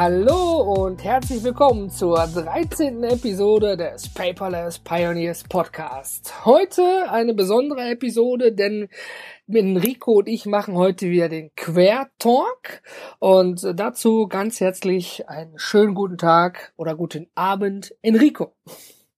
Hallo 0.00 0.84
und 0.84 1.02
herzlich 1.02 1.42
willkommen 1.42 1.90
zur 1.90 2.18
13. 2.18 3.02
Episode 3.02 3.76
des 3.76 4.08
Paperless 4.08 4.78
Pioneers 4.78 5.42
Podcast. 5.42 6.44
Heute 6.44 7.10
eine 7.10 7.34
besondere 7.34 7.80
Episode, 7.90 8.52
denn 8.52 8.88
Enrico 9.48 10.12
und 10.18 10.28
ich 10.28 10.46
machen 10.46 10.76
heute 10.76 11.10
wieder 11.10 11.28
den 11.28 11.50
Quer 11.56 12.10
Talk 12.20 12.80
und 13.18 13.66
dazu 13.74 14.28
ganz 14.28 14.60
herzlich 14.60 15.28
einen 15.28 15.58
schönen 15.58 15.96
guten 15.96 16.16
Tag 16.16 16.72
oder 16.76 16.94
guten 16.94 17.26
Abend, 17.34 17.92
Enrico. 18.00 18.52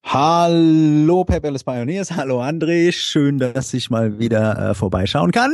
Hallo 0.02 1.24
Paperless 1.24 1.62
Pioneers, 1.62 2.10
hallo 2.10 2.40
André, 2.40 2.90
schön, 2.90 3.38
dass 3.38 3.72
ich 3.74 3.90
mal 3.90 4.18
wieder 4.18 4.70
äh, 4.70 4.74
vorbeischauen 4.74 5.30
kann. 5.30 5.52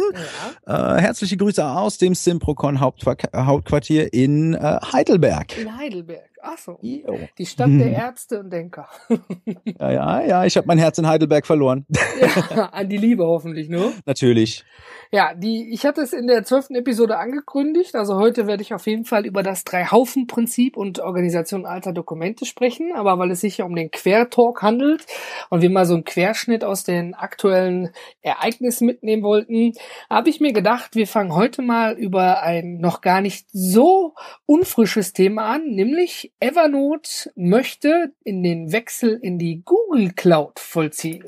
Ja. 0.66 0.96
Äh, 0.96 1.00
herzliche 1.02 1.36
Grüße 1.36 1.64
aus 1.66 1.98
dem 1.98 2.14
Simprocon 2.14 2.80
Hauptquartier 2.80 4.12
in 4.14 4.54
äh, 4.54 4.78
Heidelberg. 4.92 5.58
In 5.58 5.76
Heidelberg, 5.76 6.30
ach 6.46 6.58
so. 6.58 6.78
Jo. 6.80 7.18
Die 7.38 7.46
Stadt 7.46 7.70
der 7.70 7.90
Ärzte 7.92 8.40
und 8.40 8.52
Denker. 8.52 8.88
ja, 9.64 9.90
ja, 9.90 10.22
ja, 10.22 10.44
ich 10.44 10.56
habe 10.56 10.66
mein 10.66 10.78
Herz 10.78 10.98
in 10.98 11.06
Heidelberg 11.06 11.46
verloren. 11.46 11.86
ja, 12.54 12.66
an 12.66 12.88
die 12.88 12.96
Liebe 12.96 13.26
hoffentlich, 13.26 13.68
ne? 13.68 13.92
Natürlich. 14.04 14.64
Ja, 15.12 15.34
die, 15.34 15.72
ich 15.72 15.86
hatte 15.86 16.00
es 16.00 16.12
in 16.12 16.26
der 16.26 16.44
zwölften 16.44 16.74
Episode 16.74 17.18
angekündigt. 17.18 17.94
Also 17.94 18.16
heute 18.16 18.46
werde 18.46 18.62
ich 18.62 18.74
auf 18.74 18.86
jeden 18.86 19.04
Fall 19.04 19.24
über 19.24 19.42
das 19.42 19.64
Drei-Haufen-Prinzip 19.64 20.76
und 20.76 20.98
Organisation 20.98 21.64
alter 21.64 21.92
Dokumente 21.92 22.44
sprechen. 22.44 22.92
Aber 22.94 23.18
weil 23.18 23.30
es 23.30 23.40
sich 23.40 23.58
ja 23.58 23.64
um 23.64 23.74
den 23.74 23.90
Quertalk 23.90 24.62
handelt 24.62 25.06
und 25.50 25.62
wir 25.62 25.70
mal 25.70 25.86
so 25.86 25.94
einen 25.94 26.04
Querschnitt 26.04 26.64
aus 26.64 26.82
den 26.84 27.14
aktuellen 27.14 27.90
Ereignissen 28.22 28.86
mitnehmen 28.86 29.22
wollten, 29.22 29.72
habe 30.10 30.28
ich 30.28 30.40
mir 30.40 30.52
gedacht, 30.52 30.96
wir 30.96 31.06
fangen 31.06 31.34
heute 31.34 31.62
mal 31.62 31.94
über 31.94 32.42
ein 32.42 32.78
noch 32.78 33.00
gar 33.00 33.20
nicht 33.20 33.46
so 33.52 34.14
unfrisches 34.46 35.12
Thema 35.12 35.46
an, 35.46 35.66
nämlich 35.66 36.32
Evernote 36.40 37.32
möchte 37.34 38.12
in 38.22 38.42
den 38.42 38.72
Wechsel 38.72 39.18
in 39.20 39.38
die 39.38 39.62
Google 39.64 40.12
Cloud 40.12 40.58
vollziehen. 40.58 41.24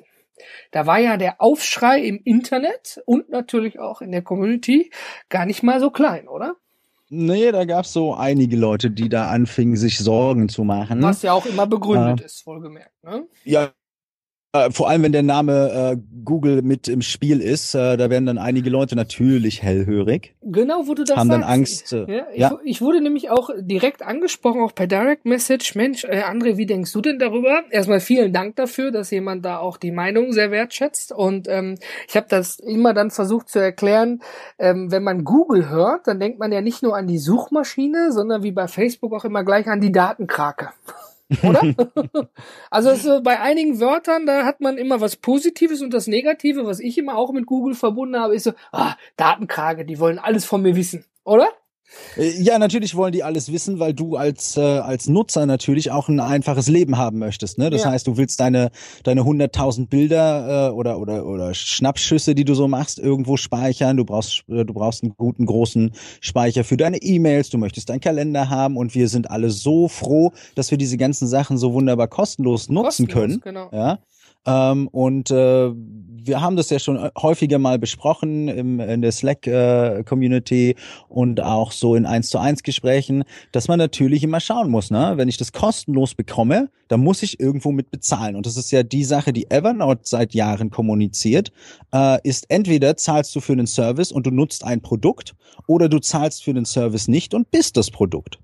Da 0.70 0.86
war 0.86 0.98
ja 0.98 1.16
der 1.16 1.40
Aufschrei 1.40 2.00
im 2.00 2.20
Internet 2.24 3.00
und 3.06 3.28
natürlich 3.30 3.78
auch 3.78 4.00
in 4.00 4.12
der 4.12 4.22
Community 4.22 4.90
gar 5.28 5.46
nicht 5.46 5.62
mal 5.62 5.80
so 5.80 5.90
klein, 5.90 6.28
oder? 6.28 6.56
Nee, 7.10 7.50
da 7.52 7.64
gab 7.64 7.86
es 7.86 7.92
so 7.94 8.14
einige 8.14 8.56
Leute, 8.56 8.90
die 8.90 9.08
da 9.08 9.28
anfingen, 9.28 9.76
sich 9.76 9.98
Sorgen 9.98 10.50
zu 10.50 10.62
machen. 10.64 11.02
Was 11.02 11.22
ja 11.22 11.32
auch 11.32 11.46
immer 11.46 11.66
begründet 11.66 12.20
äh, 12.20 12.26
ist, 12.26 12.46
wohlgemerkt. 12.46 12.92
Ne? 13.02 13.26
Ja, 13.44 13.70
äh, 14.52 14.70
vor 14.70 14.88
allem, 14.88 15.02
wenn 15.02 15.12
der 15.12 15.22
Name 15.22 15.92
äh, 15.92 15.96
Google 16.24 16.62
mit 16.62 16.88
im 16.88 17.02
Spiel 17.02 17.40
ist, 17.42 17.74
äh, 17.74 17.98
da 17.98 18.08
werden 18.08 18.24
dann 18.24 18.38
einige 18.38 18.70
Leute 18.70 18.96
natürlich 18.96 19.62
hellhörig. 19.62 20.34
Genau, 20.40 20.86
wo 20.86 20.94
du 20.94 21.04
das 21.04 21.18
haben 21.18 21.28
sagst. 21.28 21.42
dann 21.42 21.50
Angst. 21.50 21.92
Äh, 21.92 22.16
ja, 22.16 22.26
ich, 22.32 22.38
ja. 22.38 22.58
ich 22.64 22.80
wurde 22.80 23.02
nämlich 23.02 23.28
auch 23.28 23.50
direkt 23.58 24.02
angesprochen, 24.02 24.62
auch 24.62 24.74
per 24.74 24.86
Direct 24.86 25.26
Message. 25.26 25.74
Mensch, 25.74 26.04
äh, 26.04 26.22
André, 26.22 26.56
wie 26.56 26.64
denkst 26.64 26.92
du 26.92 27.02
denn 27.02 27.18
darüber? 27.18 27.62
Erstmal 27.70 28.00
vielen 28.00 28.32
Dank 28.32 28.56
dafür, 28.56 28.90
dass 28.90 29.10
jemand 29.10 29.44
da 29.44 29.58
auch 29.58 29.76
die 29.76 29.92
Meinung 29.92 30.32
sehr 30.32 30.50
wertschätzt. 30.50 31.12
Und 31.12 31.46
ähm, 31.48 31.74
ich 32.08 32.16
habe 32.16 32.26
das 32.30 32.58
immer 32.58 32.94
dann 32.94 33.10
versucht 33.10 33.50
zu 33.50 33.58
erklären. 33.58 34.20
Ähm, 34.58 34.90
wenn 34.90 35.02
man 35.02 35.24
Google 35.24 35.68
hört, 35.68 36.06
dann 36.06 36.20
denkt 36.20 36.38
man 36.38 36.52
ja 36.52 36.62
nicht 36.62 36.82
nur 36.82 36.96
an 36.96 37.06
die 37.06 37.18
Suchmaschine, 37.18 38.12
sondern 38.12 38.42
wie 38.42 38.52
bei 38.52 38.66
Facebook 38.66 39.12
auch 39.12 39.26
immer 39.26 39.44
gleich 39.44 39.66
an 39.66 39.82
die 39.82 39.92
Datenkrake 39.92 40.70
oder? 41.42 41.62
also 42.70 42.94
so 42.94 43.22
bei 43.22 43.40
einigen 43.40 43.80
Wörtern, 43.80 44.26
da 44.26 44.44
hat 44.44 44.60
man 44.60 44.78
immer 44.78 45.00
was 45.00 45.16
Positives 45.16 45.82
und 45.82 45.92
das 45.92 46.06
Negative, 46.06 46.64
was 46.64 46.80
ich 46.80 46.98
immer 46.98 47.16
auch 47.16 47.32
mit 47.32 47.46
Google 47.46 47.74
verbunden 47.74 48.18
habe, 48.18 48.34
ist 48.34 48.44
so, 48.44 48.52
ah, 48.72 48.94
Datenkrage, 49.16 49.84
die 49.84 49.98
wollen 49.98 50.18
alles 50.18 50.44
von 50.44 50.62
mir 50.62 50.76
wissen, 50.76 51.04
oder? 51.24 51.48
Äh, 52.16 52.40
ja, 52.40 52.58
natürlich 52.58 52.94
wollen 52.94 53.12
die 53.12 53.22
alles 53.22 53.52
wissen, 53.52 53.78
weil 53.78 53.94
du 53.94 54.16
als 54.16 54.56
äh, 54.56 54.60
als 54.60 55.08
Nutzer 55.08 55.46
natürlich 55.46 55.90
auch 55.90 56.08
ein 56.08 56.20
einfaches 56.20 56.68
Leben 56.68 56.98
haben 56.98 57.18
möchtest. 57.18 57.58
Ne? 57.58 57.70
Das 57.70 57.82
ja. 57.82 57.90
heißt, 57.90 58.06
du 58.06 58.16
willst 58.16 58.40
deine 58.40 58.70
deine 59.04 59.22
100.000 59.22 59.88
Bilder 59.88 60.68
äh, 60.68 60.72
oder 60.72 60.98
oder 60.98 61.26
oder 61.26 61.54
Schnappschüsse, 61.54 62.34
die 62.34 62.44
du 62.44 62.54
so 62.54 62.68
machst, 62.68 62.98
irgendwo 62.98 63.36
speichern. 63.36 63.96
Du 63.96 64.04
brauchst 64.04 64.44
äh, 64.48 64.64
du 64.64 64.74
brauchst 64.74 65.02
einen 65.02 65.14
guten 65.16 65.46
großen 65.46 65.92
Speicher 66.20 66.64
für 66.64 66.76
deine 66.76 66.98
E-Mails. 66.98 67.50
Du 67.50 67.58
möchtest 67.58 67.88
deinen 67.88 68.00
Kalender 68.00 68.50
haben 68.50 68.76
und 68.76 68.94
wir 68.94 69.08
sind 69.08 69.30
alle 69.30 69.50
so 69.50 69.88
froh, 69.88 70.32
dass 70.54 70.70
wir 70.70 70.78
diese 70.78 70.96
ganzen 70.96 71.26
Sachen 71.26 71.58
so 71.58 71.72
wunderbar 71.72 72.08
kostenlos 72.08 72.68
nutzen 72.68 73.06
kostenlos, 73.06 73.14
können. 73.14 73.40
Genau. 73.40 73.68
Ja. 73.72 73.98
Ähm, 74.46 74.88
und 74.88 75.30
äh, 75.30 75.70
wir 76.28 76.40
haben 76.40 76.56
das 76.56 76.70
ja 76.70 76.78
schon 76.78 77.10
häufiger 77.16 77.58
mal 77.58 77.78
besprochen 77.78 78.48
im, 78.48 78.80
in 78.80 79.02
der 79.02 79.12
Slack-Community 79.12 80.70
äh, 80.70 80.74
und 81.08 81.40
auch 81.40 81.72
so 81.72 81.94
in 81.94 82.06
1 82.06 82.30
zu 82.30 82.38
1 82.38 82.62
Gesprächen, 82.62 83.24
dass 83.52 83.66
man 83.66 83.78
natürlich 83.78 84.22
immer 84.22 84.40
schauen 84.40 84.70
muss, 84.70 84.90
ne? 84.90 85.14
wenn 85.16 85.28
ich 85.28 85.38
das 85.38 85.52
kostenlos 85.52 86.14
bekomme, 86.14 86.70
dann 86.88 87.00
muss 87.00 87.22
ich 87.22 87.40
irgendwo 87.40 87.72
mit 87.72 87.90
bezahlen. 87.90 88.36
Und 88.36 88.46
das 88.46 88.56
ist 88.56 88.70
ja 88.70 88.82
die 88.82 89.04
Sache, 89.04 89.32
die 89.32 89.50
Evernote 89.50 90.02
seit 90.04 90.34
Jahren 90.34 90.70
kommuniziert, 90.70 91.50
äh, 91.92 92.18
ist 92.22 92.46
entweder 92.50 92.96
zahlst 92.96 93.34
du 93.34 93.40
für 93.40 93.52
einen 93.52 93.66
Service 93.66 94.12
und 94.12 94.26
du 94.26 94.30
nutzt 94.30 94.64
ein 94.64 94.80
Produkt 94.80 95.34
oder 95.66 95.88
du 95.88 95.98
zahlst 95.98 96.44
für 96.44 96.54
den 96.54 96.64
Service 96.64 97.08
nicht 97.08 97.34
und 97.34 97.50
bist 97.50 97.76
das 97.76 97.90
Produkt. 97.90 98.38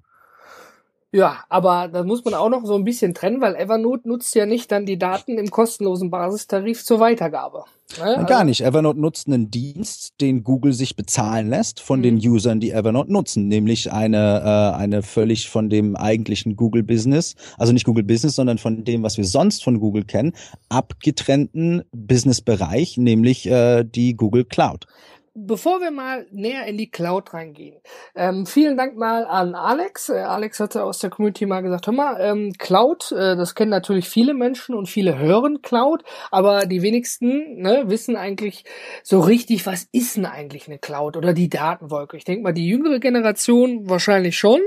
Ja, 1.14 1.44
aber 1.48 1.86
da 1.86 2.02
muss 2.02 2.24
man 2.24 2.34
auch 2.34 2.48
noch 2.48 2.66
so 2.66 2.74
ein 2.74 2.82
bisschen 2.82 3.14
trennen, 3.14 3.40
weil 3.40 3.54
Evernote 3.54 4.08
nutzt 4.08 4.34
ja 4.34 4.46
nicht 4.46 4.72
dann 4.72 4.84
die 4.84 4.98
Daten 4.98 5.38
im 5.38 5.48
kostenlosen 5.48 6.10
Basistarif 6.10 6.84
zur 6.84 6.98
Weitergabe. 6.98 7.62
Ne? 7.98 8.04
Also 8.04 8.26
Gar 8.26 8.42
nicht. 8.42 8.62
Evernote 8.62 8.98
nutzt 8.98 9.28
einen 9.28 9.48
Dienst, 9.48 10.14
den 10.20 10.42
Google 10.42 10.72
sich 10.72 10.96
bezahlen 10.96 11.48
lässt 11.48 11.78
von 11.78 12.00
mhm. 12.00 12.02
den 12.02 12.16
Usern, 12.16 12.58
die 12.58 12.72
Evernote 12.72 13.12
nutzen, 13.12 13.46
nämlich 13.46 13.92
eine, 13.92 14.40
äh, 14.74 14.76
eine 14.76 15.04
völlig 15.04 15.48
von 15.48 15.70
dem 15.70 15.94
eigentlichen 15.94 16.56
Google 16.56 16.82
Business, 16.82 17.36
also 17.58 17.72
nicht 17.72 17.84
Google 17.86 18.02
Business, 18.02 18.34
sondern 18.34 18.58
von 18.58 18.82
dem, 18.82 19.04
was 19.04 19.16
wir 19.16 19.24
sonst 19.24 19.62
von 19.62 19.78
Google 19.78 20.02
kennen, 20.02 20.32
abgetrennten 20.68 21.84
Businessbereich, 21.92 22.96
nämlich 22.96 23.46
äh, 23.46 23.84
die 23.84 24.16
Google 24.16 24.46
Cloud 24.46 24.88
bevor 25.34 25.80
wir 25.80 25.90
mal 25.90 26.26
näher 26.30 26.66
in 26.66 26.78
die 26.78 26.90
Cloud 26.90 27.34
reingehen, 27.34 27.80
ähm, 28.14 28.46
vielen 28.46 28.76
Dank 28.76 28.96
mal 28.96 29.24
an 29.24 29.54
Alex. 29.54 30.08
Äh, 30.08 30.18
Alex 30.18 30.60
hatte 30.60 30.84
aus 30.84 31.00
der 31.00 31.10
Community 31.10 31.46
mal 31.46 31.60
gesagt, 31.60 31.86
hör 31.86 31.94
mal, 31.94 32.16
ähm, 32.20 32.52
Cloud, 32.58 33.12
äh, 33.12 33.36
das 33.36 33.54
kennen 33.54 33.70
natürlich 33.70 34.08
viele 34.08 34.34
Menschen 34.34 34.74
und 34.74 34.88
viele 34.88 35.18
hören 35.18 35.60
Cloud, 35.62 36.04
aber 36.30 36.66
die 36.66 36.82
wenigsten 36.82 37.60
ne, 37.60 37.84
wissen 37.86 38.16
eigentlich 38.16 38.64
so 39.02 39.20
richtig, 39.20 39.66
was 39.66 39.88
ist 39.92 40.16
denn 40.16 40.26
eigentlich 40.26 40.68
eine 40.68 40.78
Cloud 40.78 41.16
oder 41.16 41.32
die 41.32 41.48
Datenwolke. 41.48 42.16
Ich 42.16 42.24
denke 42.24 42.42
mal, 42.42 42.52
die 42.52 42.68
jüngere 42.68 43.00
Generation 43.00 43.88
wahrscheinlich 43.88 44.38
schon. 44.38 44.60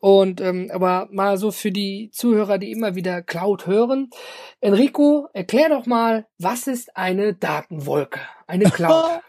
Und 0.00 0.40
ähm, 0.40 0.70
aber 0.72 1.08
mal 1.10 1.36
so 1.36 1.50
für 1.50 1.72
die 1.72 2.10
Zuhörer, 2.12 2.58
die 2.58 2.70
immer 2.70 2.94
wieder 2.94 3.22
Cloud 3.22 3.66
hören. 3.66 4.10
Enrico, 4.60 5.28
erklär 5.32 5.68
doch 5.68 5.86
mal, 5.86 6.26
was 6.38 6.66
ist 6.66 6.96
eine 6.96 7.34
Datenwolke? 7.34 8.20
Eine 8.46 8.64
Cloud. 8.70 9.20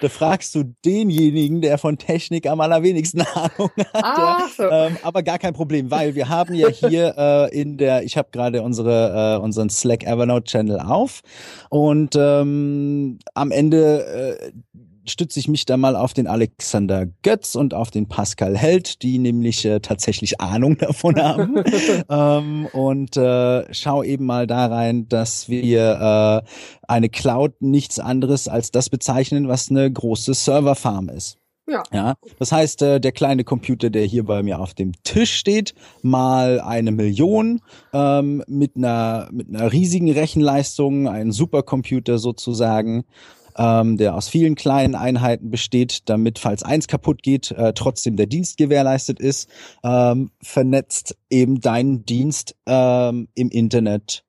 Da 0.00 0.08
fragst 0.08 0.54
du 0.54 0.64
denjenigen, 0.84 1.60
der 1.60 1.78
von 1.78 1.96
Technik 1.98 2.46
am 2.46 2.60
allerwenigsten 2.60 3.22
Ahnung 3.34 3.70
hat. 3.78 4.04
Ah, 4.04 4.48
so. 4.54 4.64
ähm, 4.64 4.96
aber 5.02 5.22
gar 5.22 5.38
kein 5.38 5.54
Problem, 5.54 5.90
weil 5.90 6.14
wir 6.14 6.28
haben 6.28 6.54
ja 6.54 6.68
hier 6.68 7.14
äh, 7.52 7.60
in 7.60 7.78
der, 7.78 8.02
ich 8.04 8.16
habe 8.16 8.28
gerade 8.32 8.62
unsere 8.62 9.36
äh, 9.38 9.42
unseren 9.42 9.70
Slack 9.70 10.04
Evernote 10.04 10.44
Channel 10.44 10.80
auf 10.80 11.22
und 11.70 12.16
ähm, 12.16 13.18
am 13.34 13.50
Ende 13.50 14.38
äh, 14.40 14.52
stütze 15.04 15.38
ich 15.40 15.48
mich 15.48 15.64
da 15.64 15.76
mal 15.76 15.96
auf 15.96 16.12
den 16.12 16.26
Alexander 16.26 17.06
Götz 17.22 17.54
und 17.54 17.74
auf 17.74 17.90
den 17.90 18.08
Pascal 18.08 18.56
Held, 18.56 19.02
die 19.02 19.18
nämlich 19.18 19.64
äh, 19.64 19.80
tatsächlich 19.80 20.40
Ahnung 20.40 20.76
davon 20.78 21.20
haben. 21.20 21.62
ähm, 22.08 22.66
und 22.72 23.16
äh, 23.16 23.72
schau 23.72 24.02
eben 24.02 24.26
mal 24.26 24.46
da 24.46 24.66
rein, 24.66 25.08
dass 25.08 25.48
wir 25.48 26.42
äh, 26.44 26.48
eine 26.86 27.08
Cloud 27.08 27.60
nichts 27.60 27.98
anderes 27.98 28.48
als 28.48 28.70
das 28.70 28.90
bezeichnen, 28.90 29.48
was 29.48 29.70
eine 29.70 29.90
große 29.90 30.34
Serverfarm 30.34 31.08
ist. 31.08 31.38
Ja. 31.68 31.82
ja. 31.92 32.14
Das 32.38 32.50
heißt, 32.50 32.82
äh, 32.82 33.00
der 33.00 33.12
kleine 33.12 33.44
Computer, 33.44 33.88
der 33.88 34.04
hier 34.04 34.24
bei 34.24 34.42
mir 34.42 34.58
auf 34.58 34.74
dem 34.74 34.92
Tisch 35.04 35.34
steht, 35.34 35.74
mal 36.02 36.60
eine 36.60 36.90
Million 36.90 37.60
ähm, 37.92 38.42
mit 38.48 38.76
einer 38.76 39.28
mit 39.30 39.48
einer 39.48 39.72
riesigen 39.72 40.10
Rechenleistung, 40.10 41.08
ein 41.08 41.30
Supercomputer 41.30 42.18
sozusagen 42.18 43.04
ähm, 43.56 43.96
der 43.96 44.14
aus 44.14 44.28
vielen 44.28 44.54
kleinen 44.54 44.94
Einheiten 44.94 45.50
besteht, 45.50 46.08
damit, 46.08 46.38
falls 46.38 46.62
eins 46.62 46.88
kaputt 46.88 47.22
geht, 47.22 47.50
äh, 47.52 47.72
trotzdem 47.74 48.16
der 48.16 48.26
Dienst 48.26 48.56
gewährleistet 48.56 49.20
ist, 49.20 49.48
ähm, 49.84 50.30
vernetzt 50.42 51.16
eben 51.30 51.60
deinen 51.60 52.04
Dienst 52.04 52.56
ähm, 52.66 53.28
im 53.34 53.50
Internet 53.50 54.24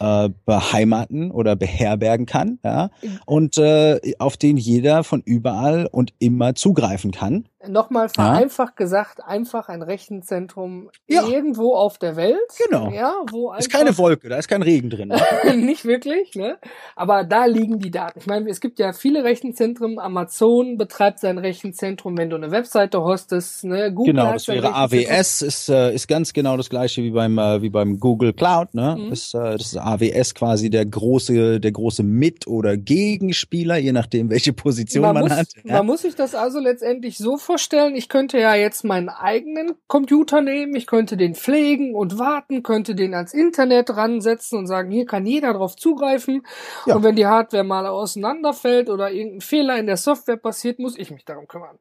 äh, 0.00 0.28
beheimaten 0.44 1.30
oder 1.30 1.56
beherbergen 1.56 2.26
kann, 2.26 2.58
ja, 2.64 2.90
und 3.26 3.58
äh, 3.58 4.00
auf 4.18 4.36
den 4.36 4.56
jeder 4.56 5.04
von 5.04 5.22
überall 5.22 5.88
und 5.90 6.12
immer 6.18 6.54
zugreifen 6.54 7.10
kann. 7.10 7.48
Nochmal 7.66 8.08
vereinfacht 8.08 8.74
ja. 8.78 8.84
gesagt, 8.84 9.24
einfach 9.24 9.68
ein 9.68 9.82
Rechenzentrum 9.82 10.90
ja. 11.08 11.26
irgendwo 11.26 11.74
auf 11.74 11.98
der 11.98 12.14
Welt. 12.14 12.38
Genau. 12.64 12.92
Ja, 12.92 13.14
wo 13.32 13.52
ist 13.52 13.68
keine 13.68 13.98
Wolke, 13.98 14.28
da 14.28 14.36
ist 14.36 14.46
kein 14.46 14.62
Regen 14.62 14.90
drin. 14.90 15.08
Ne? 15.08 15.56
nicht 15.56 15.84
wirklich, 15.84 16.36
ne? 16.36 16.58
Aber 16.94 17.24
da 17.24 17.46
liegen 17.46 17.80
die 17.80 17.90
Daten. 17.90 18.20
Ich 18.20 18.26
meine, 18.26 18.48
es 18.48 18.60
gibt 18.60 18.78
ja 18.78 18.92
viele 18.92 19.24
Rechenzentren. 19.24 19.98
Amazon 19.98 20.78
betreibt 20.78 21.18
sein 21.18 21.36
Rechenzentrum, 21.36 22.16
wenn 22.16 22.30
du 22.30 22.36
eine 22.36 22.52
Webseite 22.52 23.02
hostest, 23.02 23.64
ne? 23.64 23.92
Google 23.92 24.14
genau, 24.14 24.32
das 24.32 24.46
wäre 24.46 24.72
AWS, 24.74 25.42
ist, 25.42 25.68
äh, 25.68 25.92
ist 25.92 26.06
ganz 26.06 26.32
genau 26.32 26.56
das 26.56 26.70
gleiche 26.70 27.02
wie 27.02 27.10
beim, 27.10 27.38
äh, 27.38 27.60
wie 27.60 27.70
beim 27.70 27.98
Google 27.98 28.34
Cloud, 28.34 28.72
ne? 28.74 28.96
Mhm. 28.96 29.12
Ist, 29.12 29.34
äh, 29.34 29.38
das 29.38 29.72
ist 29.72 29.76
AWS 29.78 30.36
quasi 30.36 30.70
der 30.70 30.86
große, 30.86 31.58
der 31.58 31.72
große 31.72 32.04
Mit- 32.04 32.46
oder 32.46 32.76
Gegenspieler, 32.76 33.78
je 33.78 33.90
nachdem, 33.90 34.30
welche 34.30 34.52
Position 34.52 35.02
man, 35.02 35.14
man 35.14 35.24
muss, 35.24 35.32
hat. 35.32 35.48
Ja? 35.64 35.78
Man 35.78 35.86
muss 35.86 36.02
sich 36.02 36.14
das 36.14 36.36
also 36.36 36.60
letztendlich 36.60 37.18
so 37.18 37.36
vorstellen, 37.48 37.96
ich 37.96 38.10
könnte 38.10 38.38
ja 38.38 38.54
jetzt 38.54 38.84
meinen 38.84 39.08
eigenen 39.08 39.72
Computer 39.86 40.42
nehmen, 40.42 40.74
ich 40.76 40.86
könnte 40.86 41.16
den 41.16 41.34
pflegen 41.34 41.94
und 41.94 42.18
warten, 42.18 42.62
könnte 42.62 42.94
den 42.94 43.14
ans 43.14 43.32
Internet 43.32 43.96
ransetzen 43.96 44.58
und 44.58 44.66
sagen, 44.66 44.90
hier 44.90 45.06
kann 45.06 45.24
jeder 45.24 45.54
drauf 45.54 45.74
zugreifen. 45.74 46.42
Ja. 46.84 46.96
Und 46.96 47.04
wenn 47.04 47.16
die 47.16 47.26
Hardware 47.26 47.64
mal 47.64 47.86
auseinanderfällt 47.86 48.90
oder 48.90 49.10
irgendein 49.10 49.40
Fehler 49.40 49.78
in 49.78 49.86
der 49.86 49.96
Software 49.96 50.36
passiert, 50.36 50.78
muss 50.78 50.98
ich 50.98 51.10
mich 51.10 51.24
darum 51.24 51.48
kümmern. 51.48 51.78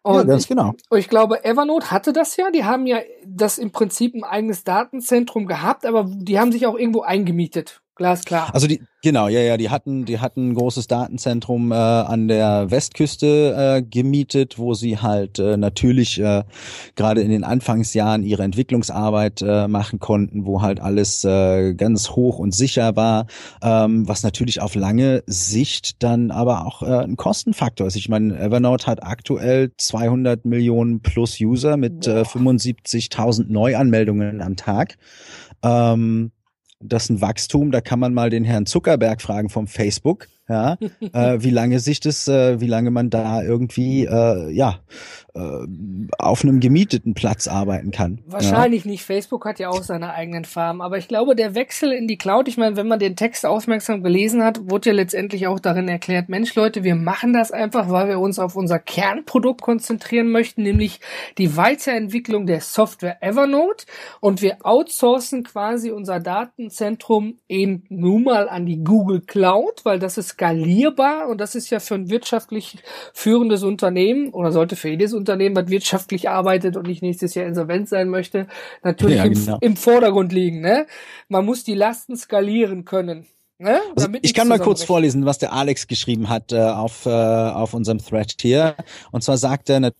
Und 0.00 0.16
ja, 0.16 0.22
ganz 0.24 0.48
genau. 0.48 0.72
Und 0.88 0.98
ich 0.98 1.10
glaube, 1.10 1.44
Evernote 1.44 1.90
hatte 1.90 2.14
das 2.14 2.38
ja. 2.38 2.50
Die 2.50 2.64
haben 2.64 2.86
ja 2.86 3.00
das 3.26 3.58
im 3.58 3.70
Prinzip 3.70 4.14
ein 4.14 4.24
eigenes 4.24 4.64
Datenzentrum 4.64 5.46
gehabt, 5.46 5.84
aber 5.84 6.06
die 6.08 6.40
haben 6.40 6.52
sich 6.52 6.66
auch 6.66 6.78
irgendwo 6.78 7.02
eingemietet. 7.02 7.81
Glasklar. 7.94 8.54
Also 8.54 8.66
die, 8.66 8.80
genau, 9.02 9.28
ja, 9.28 9.40
ja, 9.40 9.58
die 9.58 9.68
hatten, 9.68 10.06
die 10.06 10.18
hatten 10.18 10.50
ein 10.50 10.54
großes 10.54 10.86
Datenzentrum 10.86 11.72
äh, 11.72 11.74
an 11.74 12.26
der 12.26 12.70
Westküste 12.70 13.54
äh, 13.54 13.82
gemietet, 13.82 14.58
wo 14.58 14.72
sie 14.72 14.98
halt 14.98 15.38
äh, 15.38 15.58
natürlich 15.58 16.18
äh, 16.18 16.44
gerade 16.96 17.20
in 17.20 17.30
den 17.30 17.44
Anfangsjahren 17.44 18.22
ihre 18.22 18.44
Entwicklungsarbeit 18.44 19.42
äh, 19.42 19.68
machen 19.68 19.98
konnten, 19.98 20.46
wo 20.46 20.62
halt 20.62 20.80
alles 20.80 21.22
äh, 21.24 21.74
ganz 21.74 22.10
hoch 22.10 22.38
und 22.38 22.54
sicher 22.54 22.96
war, 22.96 23.26
ähm, 23.62 24.08
was 24.08 24.22
natürlich 24.22 24.62
auf 24.62 24.74
lange 24.74 25.22
Sicht 25.26 26.02
dann 26.02 26.30
aber 26.30 26.66
auch 26.66 26.82
äh, 26.82 27.04
ein 27.04 27.16
Kostenfaktor 27.16 27.86
ist. 27.86 27.96
Ich 27.96 28.08
meine, 28.08 28.38
Evernote 28.38 28.86
hat 28.86 29.02
aktuell 29.02 29.70
200 29.76 30.46
Millionen 30.46 31.00
plus 31.02 31.38
User 31.40 31.76
mit 31.76 32.06
äh, 32.06 32.22
75.000 32.22 33.52
Neuanmeldungen 33.52 34.40
am 34.40 34.56
Tag. 34.56 34.96
Ähm, 35.62 36.32
das 36.82 37.04
ist 37.04 37.10
ein 37.10 37.20
Wachstum, 37.20 37.70
da 37.70 37.80
kann 37.80 37.98
man 37.98 38.14
mal 38.14 38.30
den 38.30 38.44
Herrn 38.44 38.66
Zuckerberg 38.66 39.20
fragen 39.20 39.48
vom 39.48 39.66
Facebook, 39.66 40.28
ja, 40.48 40.76
äh, 41.00 41.42
wie 41.42 41.50
lange 41.50 41.78
sich 41.78 42.00
das, 42.00 42.26
äh, 42.28 42.60
wie 42.60 42.66
lange 42.66 42.90
man 42.90 43.10
da 43.10 43.42
irgendwie, 43.42 44.04
äh, 44.06 44.50
ja, 44.50 44.80
äh, 45.34 45.66
auf 46.18 46.42
einem 46.42 46.60
gemieteten 46.60 47.14
Platz 47.14 47.48
arbeiten 47.48 47.90
kann. 47.90 48.20
Wahrscheinlich 48.26 48.84
ja. 48.84 48.90
nicht. 48.90 49.04
Facebook 49.04 49.46
hat 49.46 49.58
ja 49.58 49.70
auch 49.70 49.82
seine 49.82 50.12
eigenen 50.12 50.44
Farmen. 50.44 50.82
Aber 50.82 50.98
ich 50.98 51.08
glaube, 51.08 51.34
der 51.34 51.54
Wechsel 51.54 51.92
in 51.92 52.06
die 52.06 52.18
Cloud, 52.18 52.48
ich 52.48 52.58
meine, 52.58 52.76
wenn 52.76 52.88
man 52.88 52.98
den 52.98 53.16
Text 53.16 53.46
aufmerksam 53.46 54.02
gelesen 54.02 54.42
hat, 54.42 54.68
wurde 54.68 54.90
ja 54.90 54.96
letztendlich 54.96 55.46
auch 55.46 55.58
darin 55.58 55.88
erklärt, 55.88 56.28
Mensch 56.28 56.54
Leute, 56.54 56.84
wir 56.84 56.96
machen 56.96 57.32
das 57.32 57.50
einfach, 57.50 57.88
weil 57.88 58.08
wir 58.08 58.18
uns 58.18 58.38
auf 58.38 58.56
unser 58.56 58.78
Kernprodukt 58.78 59.62
konzentrieren 59.62 60.28
möchten, 60.30 60.64
nämlich 60.64 61.00
die 61.38 61.56
Weiterentwicklung 61.56 62.46
der 62.46 62.60
Software 62.60 63.22
Evernote. 63.22 63.86
Und 64.20 64.42
wir 64.42 64.58
outsourcen 64.64 65.44
quasi 65.44 65.92
unser 65.92 66.20
Datenzentrum 66.20 67.38
eben 67.48 67.84
nun 67.88 68.24
mal 68.24 68.48
an 68.48 68.66
die 68.66 68.84
Google 68.84 69.22
Cloud, 69.22 69.84
weil 69.84 69.98
das 69.98 70.18
ist 70.18 70.31
skalierbar 70.32 71.28
und 71.28 71.40
das 71.40 71.54
ist 71.54 71.70
ja 71.70 71.80
für 71.80 71.94
ein 71.94 72.10
wirtschaftlich 72.10 72.78
führendes 73.12 73.62
Unternehmen 73.62 74.30
oder 74.30 74.52
sollte 74.52 74.76
für 74.76 74.88
jedes 74.88 75.12
Unternehmen, 75.12 75.54
was 75.56 75.68
wirtschaftlich 75.68 76.28
arbeitet 76.28 76.76
und 76.76 76.86
nicht 76.86 77.02
nächstes 77.02 77.34
Jahr 77.34 77.46
insolvent 77.46 77.88
sein 77.88 78.08
möchte, 78.08 78.46
natürlich 78.82 79.18
ja, 79.18 79.28
genau. 79.28 79.58
im, 79.60 79.72
im, 79.72 79.76
Vordergrund 79.76 80.32
liegen. 80.32 80.60
Ne? 80.60 80.86
Man 81.28 81.44
muss 81.44 81.64
die 81.64 81.74
Lasten 81.74 82.16
skalieren 82.16 82.84
können. 82.84 83.26
Ne? 83.58 83.80
Also 83.94 84.08
ich 84.22 84.34
kann 84.34 84.48
mal 84.48 84.58
kurz 84.58 84.82
vorlesen, 84.82 85.24
was 85.24 85.38
der 85.38 85.52
Alex 85.52 85.86
geschrieben 85.86 86.28
hat 86.28 86.52
äh, 86.52 86.60
auf, 86.60 87.06
äh, 87.06 87.10
auf 87.10 87.74
unserem 87.74 87.98
Thread 87.98 88.34
hier. 88.40 88.74
Und 89.12 89.22
zwar 89.22 89.36
sagt 89.36 89.70
er, 89.70 89.92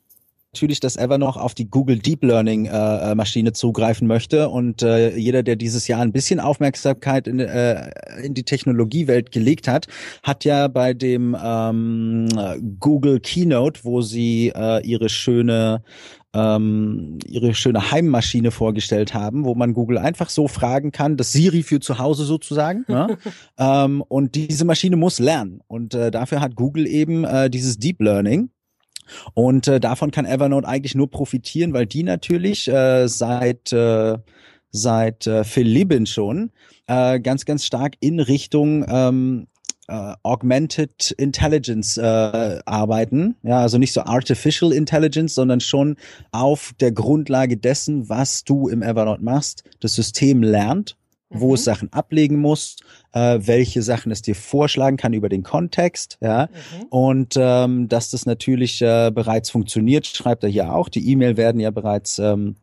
natürlich, 0.54 0.80
dass 0.80 0.96
Evernote 0.96 1.40
auf 1.40 1.54
die 1.54 1.70
Google 1.70 1.98
Deep 1.98 2.22
Learning 2.22 2.66
äh, 2.66 3.12
äh, 3.12 3.14
Maschine 3.14 3.54
zugreifen 3.54 4.06
möchte 4.06 4.50
und 4.50 4.82
äh, 4.82 5.16
jeder, 5.16 5.42
der 5.42 5.56
dieses 5.56 5.88
Jahr 5.88 6.02
ein 6.02 6.12
bisschen 6.12 6.40
Aufmerksamkeit 6.40 7.26
in, 7.26 7.40
äh, 7.40 7.90
in 8.22 8.34
die 8.34 8.42
Technologiewelt 8.44 9.32
gelegt 9.32 9.66
hat, 9.66 9.86
hat 10.22 10.44
ja 10.44 10.68
bei 10.68 10.92
dem 10.92 11.34
ähm, 11.42 12.28
Google 12.78 13.20
Keynote, 13.20 13.80
wo 13.84 14.02
sie 14.02 14.52
äh, 14.54 14.86
ihre 14.86 15.08
schöne 15.08 15.82
ähm, 16.34 17.18
ihre 17.26 17.54
schöne 17.54 17.90
Heimmaschine 17.90 18.50
vorgestellt 18.50 19.14
haben, 19.14 19.44
wo 19.44 19.54
man 19.54 19.72
Google 19.72 19.98
einfach 19.98 20.28
so 20.28 20.48
fragen 20.48 20.90
kann, 20.90 21.16
das 21.16 21.32
Siri 21.32 21.62
für 21.62 21.80
zu 21.80 21.98
Hause 21.98 22.24
sozusagen. 22.24 22.84
ne? 22.88 23.18
ähm, 23.58 24.02
und 24.06 24.34
diese 24.34 24.64
Maschine 24.66 24.96
muss 24.96 25.18
lernen. 25.18 25.60
Und 25.66 25.94
äh, 25.94 26.10
dafür 26.10 26.40
hat 26.40 26.56
Google 26.56 26.86
eben 26.86 27.24
äh, 27.24 27.50
dieses 27.50 27.78
Deep 27.78 28.00
Learning 28.00 28.50
und 29.34 29.68
äh, 29.68 29.80
davon 29.80 30.10
kann 30.10 30.26
Evernote 30.26 30.66
eigentlich 30.66 30.94
nur 30.94 31.10
profitieren, 31.10 31.72
weil 31.72 31.86
die 31.86 32.02
natürlich 32.02 32.68
äh, 32.68 33.08
seit 33.08 33.72
äh, 33.72 34.18
seit 34.70 35.26
äh, 35.26 35.44
Phil 35.44 35.66
Libin 35.66 36.06
schon 36.06 36.50
äh, 36.86 37.20
ganz 37.20 37.44
ganz 37.44 37.64
stark 37.64 37.94
in 38.00 38.20
Richtung 38.20 38.84
ähm, 38.88 39.46
äh, 39.88 40.14
Augmented 40.22 41.10
Intelligence 41.18 41.98
äh, 41.98 42.60
arbeiten. 42.64 43.36
Ja, 43.42 43.60
also 43.60 43.78
nicht 43.78 43.92
so 43.92 44.02
Artificial 44.02 44.72
Intelligence, 44.72 45.34
sondern 45.34 45.60
schon 45.60 45.96
auf 46.30 46.72
der 46.80 46.92
Grundlage 46.92 47.56
dessen, 47.56 48.08
was 48.08 48.44
du 48.44 48.68
im 48.68 48.82
Evernote 48.82 49.22
machst, 49.22 49.64
das 49.80 49.94
System 49.94 50.42
lernt 50.42 50.96
wo 51.34 51.48
mhm. 51.48 51.54
es 51.54 51.64
Sachen 51.64 51.92
ablegen 51.92 52.38
muss, 52.38 52.76
äh, 53.12 53.38
welche 53.42 53.82
Sachen 53.82 54.12
es 54.12 54.22
dir 54.22 54.34
vorschlagen 54.34 54.96
kann 54.96 55.12
über 55.12 55.28
den 55.28 55.42
Kontext, 55.42 56.18
ja. 56.20 56.46
Mhm. 56.46 56.86
Und 56.90 57.34
ähm, 57.36 57.88
dass 57.88 58.10
das 58.10 58.26
natürlich 58.26 58.80
äh, 58.82 59.10
bereits 59.14 59.50
funktioniert, 59.50 60.06
schreibt 60.06 60.44
er 60.44 60.50
hier 60.50 60.74
auch. 60.74 60.88
Die 60.88 61.10
E-Mail 61.10 61.36
werden 61.36 61.60
ja 61.60 61.70
bereits 61.70 62.18
ähm, 62.18 62.56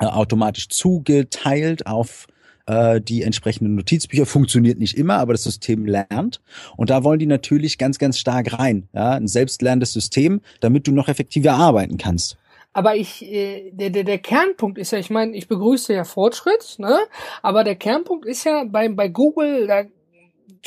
äh, 0.00 0.06
automatisch 0.06 0.68
zugeteilt 0.68 1.86
auf 1.86 2.26
äh, 2.66 3.00
die 3.00 3.22
entsprechenden 3.22 3.74
Notizbücher. 3.74 4.26
Funktioniert 4.26 4.78
nicht 4.78 4.96
immer, 4.96 5.18
aber 5.18 5.32
das 5.32 5.44
System 5.44 5.86
lernt. 5.86 6.40
Und 6.76 6.90
da 6.90 7.04
wollen 7.04 7.18
die 7.18 7.26
natürlich 7.26 7.78
ganz, 7.78 7.98
ganz 7.98 8.18
stark 8.18 8.58
rein. 8.58 8.88
Ja? 8.92 9.12
Ein 9.12 9.28
selbstlernendes 9.28 9.92
System, 9.92 10.40
damit 10.60 10.86
du 10.86 10.92
noch 10.92 11.08
effektiver 11.08 11.54
arbeiten 11.54 11.96
kannst. 11.96 12.36
Aber 12.72 12.94
ich, 12.94 13.24
äh, 13.24 13.70
der, 13.70 13.88
der, 13.88 14.04
der 14.04 14.18
Kernpunkt 14.18 14.76
ist 14.76 14.90
ja, 14.90 14.98
ich 14.98 15.08
meine, 15.08 15.34
ich 15.34 15.48
begrüße 15.48 15.94
ja 15.94 16.04
Fortschritt, 16.04 16.74
ne? 16.76 16.98
Aber 17.40 17.64
der 17.64 17.74
Kernpunkt 17.74 18.26
ist 18.26 18.44
ja 18.44 18.64
bei, 18.64 18.86
bei 18.90 19.08
Google, 19.08 19.66
da 19.66 19.84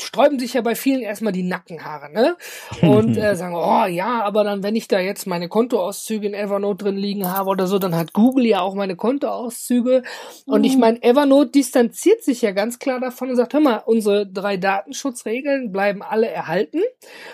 sträuben 0.00 0.38
sich 0.38 0.54
ja 0.54 0.62
bei 0.62 0.74
vielen 0.74 1.02
erstmal 1.02 1.32
die 1.32 1.42
Nackenhaare, 1.42 2.10
ne? 2.12 2.36
Und 2.82 3.16
äh, 3.16 3.34
sagen, 3.36 3.54
oh 3.54 3.86
ja, 3.86 4.22
aber 4.22 4.44
dann, 4.44 4.62
wenn 4.62 4.76
ich 4.76 4.88
da 4.88 5.00
jetzt 5.00 5.26
meine 5.26 5.48
Kontoauszüge 5.48 6.26
in 6.26 6.34
Evernote 6.34 6.84
drin 6.84 6.96
liegen 6.96 7.30
habe 7.30 7.48
oder 7.50 7.66
so, 7.66 7.78
dann 7.78 7.96
hat 7.96 8.12
Google 8.12 8.46
ja 8.46 8.60
auch 8.60 8.74
meine 8.74 8.96
Kontoauszüge. 8.96 10.02
Und 10.46 10.64
ich 10.64 10.74
mhm. 10.74 10.80
meine, 10.80 11.02
Evernote 11.02 11.50
distanziert 11.50 12.22
sich 12.22 12.42
ja 12.42 12.52
ganz 12.52 12.78
klar 12.78 13.00
davon 13.00 13.30
und 13.30 13.36
sagt, 13.36 13.54
hör 13.54 13.60
mal, 13.60 13.82
unsere 13.84 14.26
drei 14.26 14.56
Datenschutzregeln 14.56 15.72
bleiben 15.72 16.02
alle 16.02 16.28
erhalten. 16.28 16.80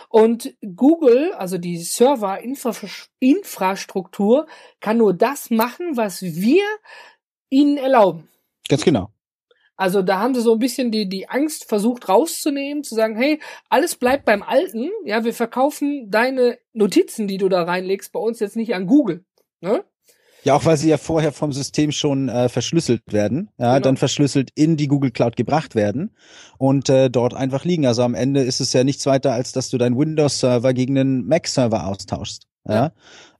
Und 0.08 0.54
Google, 0.74 1.32
also 1.34 1.58
die 1.58 1.76
Serverinfrastruktur, 1.78 4.46
kann 4.80 4.96
nur 4.98 5.14
das 5.14 5.50
machen, 5.50 5.96
was 5.96 6.22
wir 6.22 6.62
ihnen 7.50 7.76
erlauben. 7.76 8.28
Ganz 8.68 8.84
genau. 8.84 9.10
Also 9.76 10.02
da 10.02 10.18
haben 10.18 10.34
sie 10.34 10.40
so 10.40 10.52
ein 10.54 10.58
bisschen 10.58 10.90
die, 10.90 11.08
die 11.08 11.28
Angst 11.28 11.68
versucht 11.68 12.08
rauszunehmen, 12.08 12.82
zu 12.82 12.94
sagen, 12.94 13.16
hey, 13.16 13.40
alles 13.68 13.94
bleibt 13.94 14.24
beim 14.24 14.42
Alten. 14.42 14.90
Ja, 15.04 15.24
wir 15.24 15.34
verkaufen 15.34 16.10
deine 16.10 16.58
Notizen, 16.72 17.28
die 17.28 17.36
du 17.36 17.48
da 17.48 17.62
reinlegst, 17.62 18.12
bei 18.12 18.20
uns 18.20 18.40
jetzt 18.40 18.56
nicht 18.56 18.74
an 18.74 18.86
Google. 18.86 19.24
Ne? 19.60 19.84
Ja, 20.44 20.54
auch 20.54 20.64
weil 20.64 20.76
sie 20.76 20.88
ja 20.88 20.96
vorher 20.96 21.32
vom 21.32 21.52
System 21.52 21.90
schon 21.90 22.28
äh, 22.28 22.48
verschlüsselt 22.48 23.02
werden, 23.12 23.50
ja, 23.58 23.74
genau. 23.74 23.80
dann 23.80 23.96
verschlüsselt 23.96 24.50
in 24.54 24.76
die 24.76 24.86
Google 24.86 25.10
Cloud 25.10 25.34
gebracht 25.34 25.74
werden 25.74 26.14
und 26.56 26.88
äh, 26.88 27.10
dort 27.10 27.34
einfach 27.34 27.64
liegen. 27.64 27.84
Also 27.84 28.02
am 28.02 28.14
Ende 28.14 28.42
ist 28.42 28.60
es 28.60 28.72
ja 28.72 28.84
nichts 28.84 29.06
weiter, 29.06 29.32
als 29.32 29.50
dass 29.50 29.70
du 29.70 29.76
deinen 29.76 29.98
Windows-Server 29.98 30.72
gegen 30.72 30.96
einen 30.96 31.26
Mac-Server 31.26 31.88
austauschst. 31.88 32.46
Ja. 32.64 32.92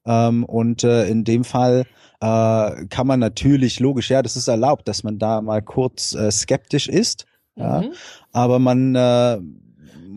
Ähm, 0.07 0.45
und 0.45 0.85
äh, 0.85 1.09
in 1.09 1.25
dem 1.25 1.45
Fall 1.45 1.85
äh, 2.21 2.87
kann 2.87 3.07
man 3.07 3.21
natürlich 3.21 3.81
logisch, 3.81 4.11
ja, 4.11 4.23
das 4.23 4.37
ist 4.37 4.49
erlaubt, 4.49 4.89
dass 4.89 5.03
man 5.03 5.19
da 5.19 5.41
mal 5.43 5.63
kurz 5.63 6.15
äh, 6.15 6.31
skeptisch 6.31 6.89
ist. 6.89 7.27
Mhm. 7.57 7.63
Ja, 7.63 7.85
aber 8.33 8.59
man 8.59 8.95
äh, 8.95 9.39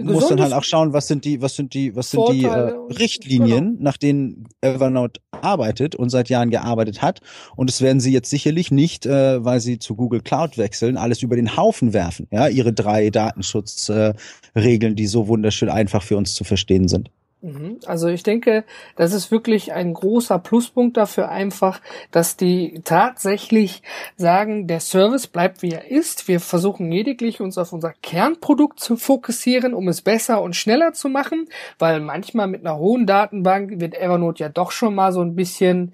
muss 0.04 0.28
dann 0.28 0.42
halt 0.42 0.54
auch 0.54 0.64
schauen, 0.64 0.94
was 0.94 1.08
sind 1.08 1.26
die, 1.26 1.42
was 1.42 1.56
sind 1.56 1.74
die, 1.74 1.96
was 1.96 2.12
sind 2.12 2.30
die 2.32 2.44
äh, 2.44 2.74
Richtlinien, 2.98 3.72
genau. 3.72 3.84
nach 3.84 3.98
denen 3.98 4.48
Evernote 4.62 5.20
arbeitet 5.32 5.96
und 5.96 6.10
seit 6.10 6.30
Jahren 6.30 6.50
gearbeitet 6.50 7.02
hat. 7.02 7.22
Und 7.56 7.70
es 7.70 7.82
werden 7.82 8.00
sie 8.00 8.12
jetzt 8.12 8.30
sicherlich 8.30 8.72
nicht, 8.72 9.06
äh, 9.06 9.44
weil 9.44 9.60
sie 9.60 9.80
zu 9.80 9.96
Google 9.96 10.22
Cloud 10.22 10.58
wechseln, 10.58 10.98
alles 10.98 11.22
über 11.22 11.36
den 11.36 11.58
Haufen 11.58 11.94
werfen. 11.94 12.28
Ja, 12.32 12.48
ihre 12.48 12.74
drei 12.74 13.10
Datenschutzregeln, 13.10 14.94
äh, 14.94 14.96
die 14.96 15.08
so 15.08 15.28
wunderschön 15.28 15.70
einfach 15.70 16.04
für 16.04 16.18
uns 16.18 16.34
zu 16.34 16.44
verstehen 16.44 16.88
sind. 16.88 17.12
Mhm. 17.42 17.80
Also 17.86 18.08
ich 18.08 18.24
denke, 18.24 18.66
das 18.98 19.14
ist 19.14 19.32
wirklich 19.32 19.72
ein 19.72 19.94
großer 19.94 20.40
Pluspunkt 20.40 20.98
dafür 20.98 21.30
einfach, 21.30 21.80
dass 22.12 22.36
die 22.36 22.82
tatsächlich 22.84 23.82
sagen, 24.18 24.68
der 24.68 24.82
Service 24.82 25.28
bleibt 25.28 25.62
wie 25.62 25.72
er 25.72 25.90
ist. 25.90 26.28
Wir 26.28 26.42
versuchen 26.42 26.92
lediglich 26.92 27.40
uns 27.40 27.58
auf 27.58 27.72
unser 27.72 27.94
Kernprodukt 28.02 28.82
zu 28.82 28.98
fokussieren, 28.98 29.74
um 29.74 29.88
es 29.88 30.02
besser 30.02 30.42
und 30.42 30.58
schneller 30.58 30.92
zu 30.92 31.08
machen, 31.08 31.48
weil 31.78 32.02
manchmal 32.02 32.48
mit 32.48 32.66
einer 32.66 32.78
hohen 32.78 33.06
Datenbank 33.06 33.80
wird 33.80 33.96
Evernote 33.96 34.44
ja 34.44 34.50
doch 34.50 34.72
schon 34.72 34.94
mal 34.94 35.14
so 35.14 35.22
ein 35.22 35.36
bisschen, 35.36 35.94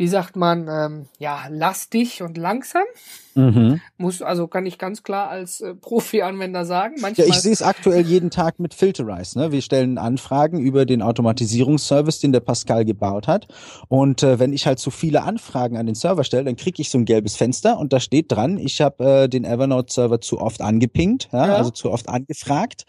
wie 0.00 0.08
sagt 0.08 0.34
man, 0.34 0.66
ähm, 0.66 1.08
ja, 1.18 1.42
lastig 1.50 2.22
und 2.22 2.38
langsam. 2.38 2.84
Mhm. 3.34 3.82
Muss, 3.98 4.22
also 4.22 4.48
kann 4.48 4.64
ich 4.64 4.78
ganz 4.78 5.02
klar 5.02 5.28
als 5.28 5.60
äh, 5.60 5.74
Profi-Anwender 5.74 6.64
sagen. 6.64 6.94
Manchmal 7.02 7.28
ja, 7.28 7.34
ich 7.34 7.42
sehe 7.42 7.52
es 7.52 7.60
aktuell 7.60 8.06
jeden 8.06 8.30
Tag 8.30 8.60
mit 8.60 8.72
Filterize. 8.72 9.38
Ne? 9.38 9.52
Wir 9.52 9.60
stellen 9.60 9.98
Anfragen 9.98 10.58
über 10.58 10.86
den 10.86 11.02
Automatisierungsservice, 11.02 12.18
den 12.18 12.32
der 12.32 12.40
Pascal 12.40 12.86
gebaut 12.86 13.28
hat. 13.28 13.48
Und 13.88 14.22
äh, 14.22 14.38
wenn 14.38 14.54
ich 14.54 14.66
halt 14.66 14.78
zu 14.78 14.90
viele 14.90 15.22
Anfragen 15.22 15.76
an 15.76 15.84
den 15.84 15.94
Server 15.94 16.24
stelle, 16.24 16.44
dann 16.44 16.56
kriege 16.56 16.80
ich 16.80 16.88
so 16.88 16.96
ein 16.96 17.04
gelbes 17.04 17.36
Fenster 17.36 17.78
und 17.78 17.92
da 17.92 18.00
steht 18.00 18.32
dran, 18.32 18.56
ich 18.56 18.80
habe 18.80 19.04
äh, 19.04 19.28
den 19.28 19.44
Evernote-Server 19.44 20.22
zu 20.22 20.40
oft 20.40 20.62
angepinkt, 20.62 21.28
ja? 21.30 21.46
ja? 21.46 21.54
also 21.56 21.68
zu 21.68 21.90
oft 21.90 22.08
angefragt 22.08 22.86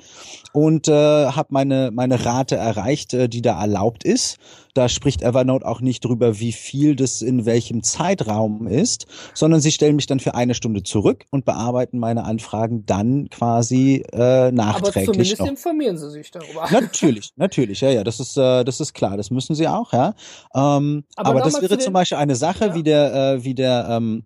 und 0.53 0.87
äh, 0.87 0.91
habe 1.25 1.49
meine, 1.49 1.91
meine 1.91 2.25
Rate 2.25 2.55
erreicht, 2.55 3.13
äh, 3.13 3.27
die 3.27 3.41
da 3.41 3.59
erlaubt 3.59 4.05
ist. 4.05 4.37
Da 4.73 4.89
spricht 4.89 5.21
Evernote 5.21 5.65
auch 5.65 5.81
nicht 5.81 6.05
drüber, 6.05 6.39
wie 6.39 6.51
viel 6.51 6.95
das 6.95 7.21
in 7.21 7.45
welchem 7.45 7.83
Zeitraum 7.83 8.67
ist, 8.67 9.05
sondern 9.33 9.61
sie 9.61 9.71
stellen 9.71 9.95
mich 9.95 10.07
dann 10.07 10.19
für 10.19 10.35
eine 10.35 10.53
Stunde 10.53 10.83
zurück 10.83 11.25
und 11.29 11.45
bearbeiten 11.45 11.99
meine 11.99 12.23
Anfragen 12.23 12.85
dann 12.85 13.29
quasi 13.29 14.03
äh, 14.13 14.51
nachträglich. 14.51 14.95
Aber 14.95 15.13
zumindest 15.13 15.39
noch. 15.39 15.47
informieren 15.47 15.97
sie 15.97 16.09
sich 16.09 16.31
darüber. 16.31 16.69
Natürlich, 16.71 17.31
natürlich, 17.35 17.81
ja, 17.81 17.89
ja, 17.89 18.03
das 18.03 18.19
ist, 18.19 18.37
äh, 18.37 18.63
das 18.63 18.79
ist 18.79 18.93
klar, 18.93 19.17
das 19.17 19.31
müssen 19.31 19.55
sie 19.55 19.67
auch, 19.67 19.93
ja. 19.93 20.13
Ähm, 20.53 21.03
aber, 21.15 21.29
aber 21.29 21.41
das 21.41 21.61
wäre 21.61 21.77
zum 21.77 21.93
Beispiel 21.93 22.17
eine 22.17 22.35
Sache, 22.35 22.67
ja. 22.67 22.75
wie 22.75 22.83
der, 22.83 23.13
äh, 23.13 23.43
wie 23.43 23.55
der 23.55 23.87
ähm, 23.89 24.23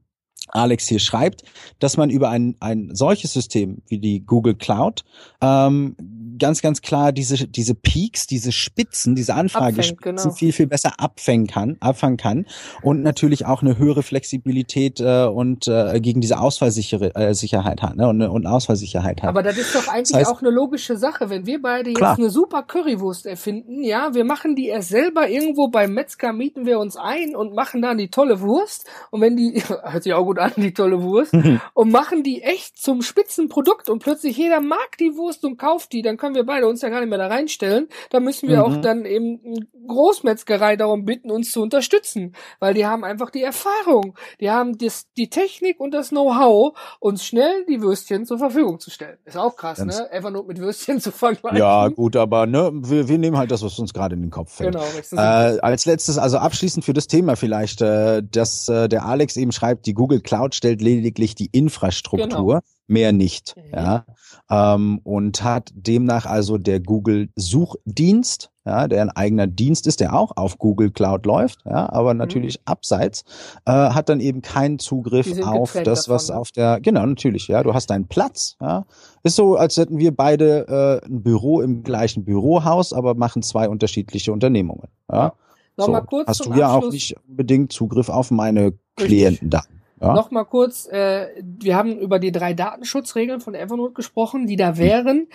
Alex 0.49 0.87
hier 0.87 0.99
schreibt, 0.99 1.43
dass 1.79 1.97
man 1.97 2.09
über 2.09 2.29
ein, 2.29 2.55
ein 2.59 2.89
solches 2.93 3.33
System 3.33 3.81
wie 3.87 3.99
die 3.99 4.25
Google 4.25 4.55
Cloud 4.55 5.03
ähm, 5.41 5.95
ganz, 6.37 6.61
ganz 6.61 6.81
klar 6.81 7.11
diese, 7.11 7.47
diese 7.47 7.75
Peaks, 7.75 8.27
diese 8.27 8.51
Spitzen, 8.51 9.15
diese 9.15 9.35
Anfragespitzen 9.35 10.15
genau. 10.17 10.31
viel, 10.31 10.51
viel 10.51 10.67
besser 10.67 10.93
abfangen 10.99 11.47
kann, 11.47 11.77
abfangen 11.79 12.17
kann 12.17 12.45
und 12.81 13.01
natürlich 13.01 13.45
auch 13.45 13.61
eine 13.61 13.77
höhere 13.77 14.03
Flexibilität 14.03 14.99
äh, 14.99 15.25
und 15.25 15.67
äh, 15.67 15.99
gegen 15.99 16.21
diese 16.21 16.39
Ausfallsicherheit 16.39 17.15
äh, 17.15 17.33
Sicherheit 17.33 17.81
hat 17.81 17.95
ne? 17.95 18.07
und, 18.07 18.21
und 18.21 18.45
Ausfallsicherheit 18.45 19.21
hat. 19.21 19.29
Aber 19.29 19.43
das 19.43 19.57
ist 19.57 19.75
doch 19.75 19.87
eigentlich 19.87 20.09
das 20.09 20.19
heißt, 20.21 20.31
auch 20.31 20.41
eine 20.41 20.51
logische 20.51 20.97
Sache, 20.97 21.29
wenn 21.29 21.45
wir 21.45 21.61
beide 21.61 21.89
jetzt 21.89 21.97
klar. 21.97 22.17
eine 22.17 22.29
super 22.29 22.63
Currywurst 22.63 23.25
erfinden, 23.25 23.83
ja, 23.83 24.13
wir 24.13 24.23
machen 24.23 24.55
die 24.55 24.67
erst 24.67 24.89
selber 24.89 25.29
irgendwo 25.29 25.67
beim 25.67 25.93
Metzger, 25.93 26.33
mieten 26.33 26.65
wir 26.65 26.79
uns 26.79 26.97
ein 26.97 27.35
und 27.35 27.53
machen 27.53 27.81
dann 27.81 27.97
die 27.97 28.09
tolle 28.09 28.41
Wurst 28.41 28.85
und 29.11 29.21
wenn 29.21 29.35
die, 29.35 29.61
hört 29.83 30.03
sich 30.03 30.13
auch 30.13 30.25
gut 30.25 30.39
an, 30.39 30.51
die 30.55 30.73
tolle 30.73 31.01
Wurst, 31.01 31.33
und 31.73 31.91
machen 31.91 32.23
die 32.23 32.41
echt 32.41 32.77
zum 32.77 33.01
Spitzenprodukt 33.01 33.89
und 33.89 33.99
plötzlich 33.99 34.37
jeder 34.37 34.61
mag 34.61 34.97
die 34.99 35.15
Wurst 35.15 35.43
und 35.43 35.57
kauft 35.57 35.93
die, 35.93 36.01
dann 36.01 36.17
können 36.25 36.35
wir 36.35 36.45
beide 36.45 36.67
uns 36.67 36.81
ja 36.81 36.89
gar 36.89 37.01
nicht 37.01 37.09
mehr 37.09 37.19
da 37.19 37.27
reinstellen. 37.27 37.87
Da 38.09 38.19
müssen 38.19 38.49
wir 38.49 38.57
mhm. 38.57 38.63
auch 38.63 38.81
dann 38.81 39.05
eben 39.05 39.67
Großmetzgerei 39.87 40.75
darum 40.75 41.05
bitten, 41.05 41.29
uns 41.29 41.51
zu 41.51 41.61
unterstützen, 41.61 42.35
weil 42.59 42.73
die 42.73 42.87
haben 42.87 43.03
einfach 43.03 43.29
die 43.29 43.43
Erfahrung, 43.43 44.17
die 44.39 44.49
haben 44.49 44.75
das, 44.79 45.05
die 45.17 45.29
Technik 45.29 45.79
und 45.79 45.91
das 45.91 46.09
Know-how, 46.09 46.75
uns 46.99 47.23
schnell 47.23 47.63
die 47.69 47.81
Würstchen 47.81 48.25
zur 48.25 48.39
Verfügung 48.39 48.79
zu 48.79 48.89
stellen. 48.89 49.17
Ist 49.25 49.37
auch 49.37 49.55
krass, 49.55 49.77
Ganz 49.77 49.99
ne? 49.99 50.11
Evernote 50.11 50.47
mit 50.47 50.57
Würstchen 50.57 50.99
zu 50.99 51.11
vergleichen. 51.11 51.59
Ja, 51.59 51.89
gut, 51.89 52.15
aber 52.15 52.47
ne, 52.47 52.71
wir, 52.73 53.07
wir 53.07 53.19
nehmen 53.19 53.37
halt 53.37 53.51
das, 53.51 53.61
was 53.61 53.77
uns 53.77 53.93
gerade 53.93 54.15
in 54.15 54.21
den 54.21 54.31
Kopf 54.31 54.53
fällt. 54.53 54.73
Genau, 54.73 54.85
äh, 55.11 55.59
als 55.59 55.85
letztes, 55.85 56.17
also 56.17 56.39
abschließend 56.39 56.83
für 56.83 56.93
das 56.93 57.05
Thema 57.05 57.35
vielleicht, 57.35 57.81
äh, 57.81 58.23
dass 58.23 58.67
äh, 58.67 58.89
der 58.89 59.05
Alex 59.05 59.37
eben 59.37 59.51
schreibt, 59.51 59.85
die 59.85 59.93
Google 59.93 60.21
Cloud 60.21 60.55
stellt 60.55 60.81
lediglich 60.81 61.35
die 61.35 61.49
Infrastruktur. 61.51 62.27
Genau 62.29 62.59
mehr 62.87 63.11
nicht. 63.13 63.55
Mhm. 63.57 63.73
Ja, 63.73 64.05
ähm, 64.49 64.99
und 65.03 65.43
hat 65.43 65.71
demnach 65.75 66.25
also 66.25 66.57
der 66.57 66.79
Google 66.79 67.29
Suchdienst, 67.35 68.51
ja, 68.65 68.87
der 68.87 69.01
ein 69.01 69.09
eigener 69.09 69.47
Dienst 69.47 69.87
ist, 69.87 69.99
der 69.99 70.15
auch 70.15 70.31
auf 70.35 70.57
Google 70.57 70.91
Cloud 70.91 71.25
läuft, 71.25 71.59
ja, 71.65 71.91
aber 71.91 72.13
mhm. 72.13 72.19
natürlich 72.19 72.57
mhm. 72.59 72.63
abseits, 72.65 73.23
äh, 73.65 73.71
hat 73.71 74.09
dann 74.09 74.19
eben 74.19 74.41
keinen 74.41 74.79
Zugriff 74.79 75.27
auf 75.43 75.73
das, 75.83 76.09
was 76.09 76.27
davon, 76.27 76.35
ne? 76.35 76.41
auf 76.41 76.51
der, 76.51 76.79
genau, 76.81 77.05
natürlich, 77.05 77.47
ja, 77.47 77.63
du 77.63 77.73
hast 77.73 77.89
deinen 77.89 78.07
Platz, 78.07 78.57
ja, 78.61 78.85
ist 79.23 79.35
so, 79.35 79.55
als 79.55 79.77
hätten 79.77 79.97
wir 79.97 80.15
beide 80.15 81.01
äh, 81.03 81.05
ein 81.07 81.23
Büro 81.23 81.61
im 81.61 81.83
gleichen 81.83 82.25
Bürohaus, 82.25 82.93
aber 82.93 83.15
machen 83.15 83.41
zwei 83.41 83.69
unterschiedliche 83.69 84.31
Unternehmungen, 84.31 84.89
ja. 85.11 85.17
ja. 85.17 85.33
So, 85.77 85.93
hast 86.25 86.45
du 86.45 86.53
ja 86.53 86.71
auch 86.71 86.89
nicht 86.89 87.17
unbedingt 87.27 87.73
Zugriff 87.73 88.07
auf 88.07 88.31
meine 88.31 88.73
Klienten 88.95 89.49
da. 89.49 89.63
Ja. 90.05 90.13
Nochmal 90.13 90.45
kurz, 90.45 90.87
äh, 90.87 91.29
wir 91.43 91.75
haben 91.75 91.97
über 91.99 92.19
die 92.19 92.31
drei 92.31 92.53
Datenschutzregeln 92.53 93.41
von 93.41 93.55
Evernote 93.55 93.93
gesprochen, 93.93 94.45
die 94.45 94.55
da 94.55 94.77
wären. 94.77 95.27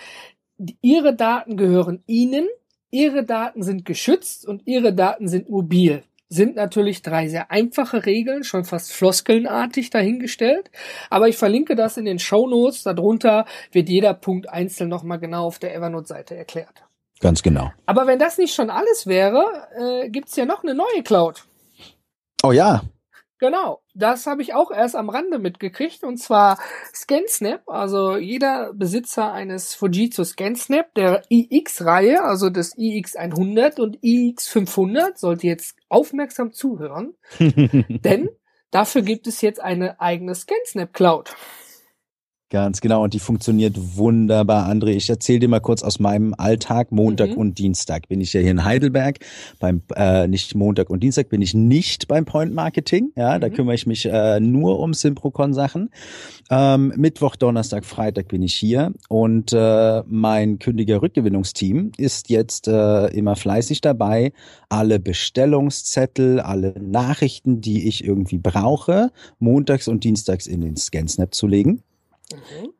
Ihre 0.81 1.15
Daten 1.15 1.57
gehören 1.57 2.03
Ihnen, 2.07 2.47
Ihre 2.89 3.25
Daten 3.25 3.63
sind 3.63 3.83
geschützt 3.83 4.47
und 4.47 4.67
Ihre 4.67 4.93
Daten 4.93 5.27
sind 5.27 5.49
mobil. 5.49 6.03
Sind 6.29 6.55
natürlich 6.55 7.01
drei 7.01 7.27
sehr 7.27 7.51
einfache 7.51 8.05
Regeln, 8.05 8.45
schon 8.45 8.63
fast 8.63 8.93
floskelnartig 8.93 9.89
dahingestellt. 9.89 10.71
Aber 11.09 11.27
ich 11.27 11.35
verlinke 11.35 11.75
das 11.75 11.97
in 11.97 12.05
den 12.05 12.19
Show 12.19 12.47
Notes. 12.47 12.83
Darunter 12.83 13.45
wird 13.73 13.89
jeder 13.89 14.13
Punkt 14.13 14.47
einzeln 14.47 14.87
nochmal 14.89 15.19
genau 15.19 15.47
auf 15.47 15.59
der 15.59 15.75
Evernote-Seite 15.75 16.37
erklärt. 16.37 16.85
Ganz 17.19 17.43
genau. 17.43 17.71
Aber 17.85 18.07
wenn 18.07 18.19
das 18.19 18.37
nicht 18.37 18.55
schon 18.55 18.69
alles 18.69 19.07
wäre, 19.07 19.45
äh, 19.77 20.09
gibt's 20.09 20.37
ja 20.37 20.45
noch 20.45 20.63
eine 20.63 20.73
neue 20.73 21.03
Cloud. 21.03 21.43
Oh 22.43 22.53
ja, 22.53 22.81
Genau, 23.41 23.81
das 23.95 24.27
habe 24.27 24.43
ich 24.43 24.53
auch 24.53 24.69
erst 24.69 24.95
am 24.95 25.09
Rande 25.09 25.39
mitgekriegt 25.39 26.03
und 26.03 26.17
zwar 26.17 26.59
ScanSnap, 26.93 27.67
also 27.67 28.15
jeder 28.15 28.71
Besitzer 28.71 29.33
eines 29.33 29.73
Fujitsu 29.73 30.23
ScanSnap 30.23 30.93
der 30.93 31.23
iX-Reihe, 31.27 32.23
also 32.23 32.51
des 32.51 32.77
iX100 32.77 33.81
und 33.81 33.97
iX500, 33.97 35.17
sollte 35.17 35.47
jetzt 35.47 35.75
aufmerksam 35.89 36.53
zuhören, 36.53 37.15
denn 37.39 38.29
dafür 38.69 39.01
gibt 39.01 39.25
es 39.25 39.41
jetzt 39.41 39.59
eine 39.59 39.99
eigene 39.99 40.35
ScanSnap 40.35 40.93
Cloud. 40.93 41.35
Ganz 42.51 42.81
genau, 42.81 43.01
und 43.01 43.13
die 43.13 43.19
funktioniert 43.19 43.77
wunderbar, 43.95 44.69
André. 44.69 44.89
Ich 44.89 45.09
erzähle 45.09 45.39
dir 45.39 45.47
mal 45.47 45.61
kurz 45.61 45.83
aus 45.83 46.01
meinem 46.01 46.35
Alltag. 46.37 46.91
Montag 46.91 47.29
mhm. 47.29 47.37
und 47.37 47.59
Dienstag 47.59 48.09
bin 48.09 48.19
ich 48.19 48.33
ja 48.33 48.41
hier 48.41 48.51
in 48.51 48.65
Heidelberg. 48.65 49.19
Beim 49.61 49.81
äh, 49.95 50.27
nicht 50.27 50.53
Montag 50.53 50.89
und 50.89 51.01
Dienstag 51.01 51.29
bin 51.29 51.41
ich 51.41 51.53
nicht 51.53 52.09
beim 52.09 52.25
Point 52.25 52.53
Marketing. 52.53 53.13
Ja, 53.15 53.37
mhm. 53.37 53.39
da 53.41 53.47
kümmere 53.47 53.75
ich 53.75 53.87
mich 53.87 54.05
äh, 54.05 54.41
nur 54.41 54.79
um 54.79 54.93
Simprocon 54.93 55.53
Sachen. 55.53 55.91
Ähm, 56.49 56.91
Mittwoch, 56.97 57.37
Donnerstag, 57.37 57.85
Freitag 57.85 58.27
bin 58.27 58.43
ich 58.43 58.53
hier 58.53 58.91
und 59.07 59.53
äh, 59.53 60.03
mein 60.07 60.59
kündiger 60.59 61.01
Rückgewinnungsteam 61.01 61.93
ist 61.95 62.29
jetzt 62.29 62.67
äh, 62.67 63.07
immer 63.13 63.37
fleißig 63.37 63.79
dabei, 63.79 64.33
alle 64.67 64.99
Bestellungszettel, 64.99 66.41
alle 66.41 66.73
Nachrichten, 66.81 67.61
die 67.61 67.87
ich 67.87 68.03
irgendwie 68.03 68.39
brauche, 68.39 69.11
montags 69.39 69.87
und 69.87 70.03
dienstags 70.03 70.47
in 70.47 70.59
den 70.59 70.75
ScanSnap 70.75 71.33
zu 71.33 71.47
legen 71.47 71.81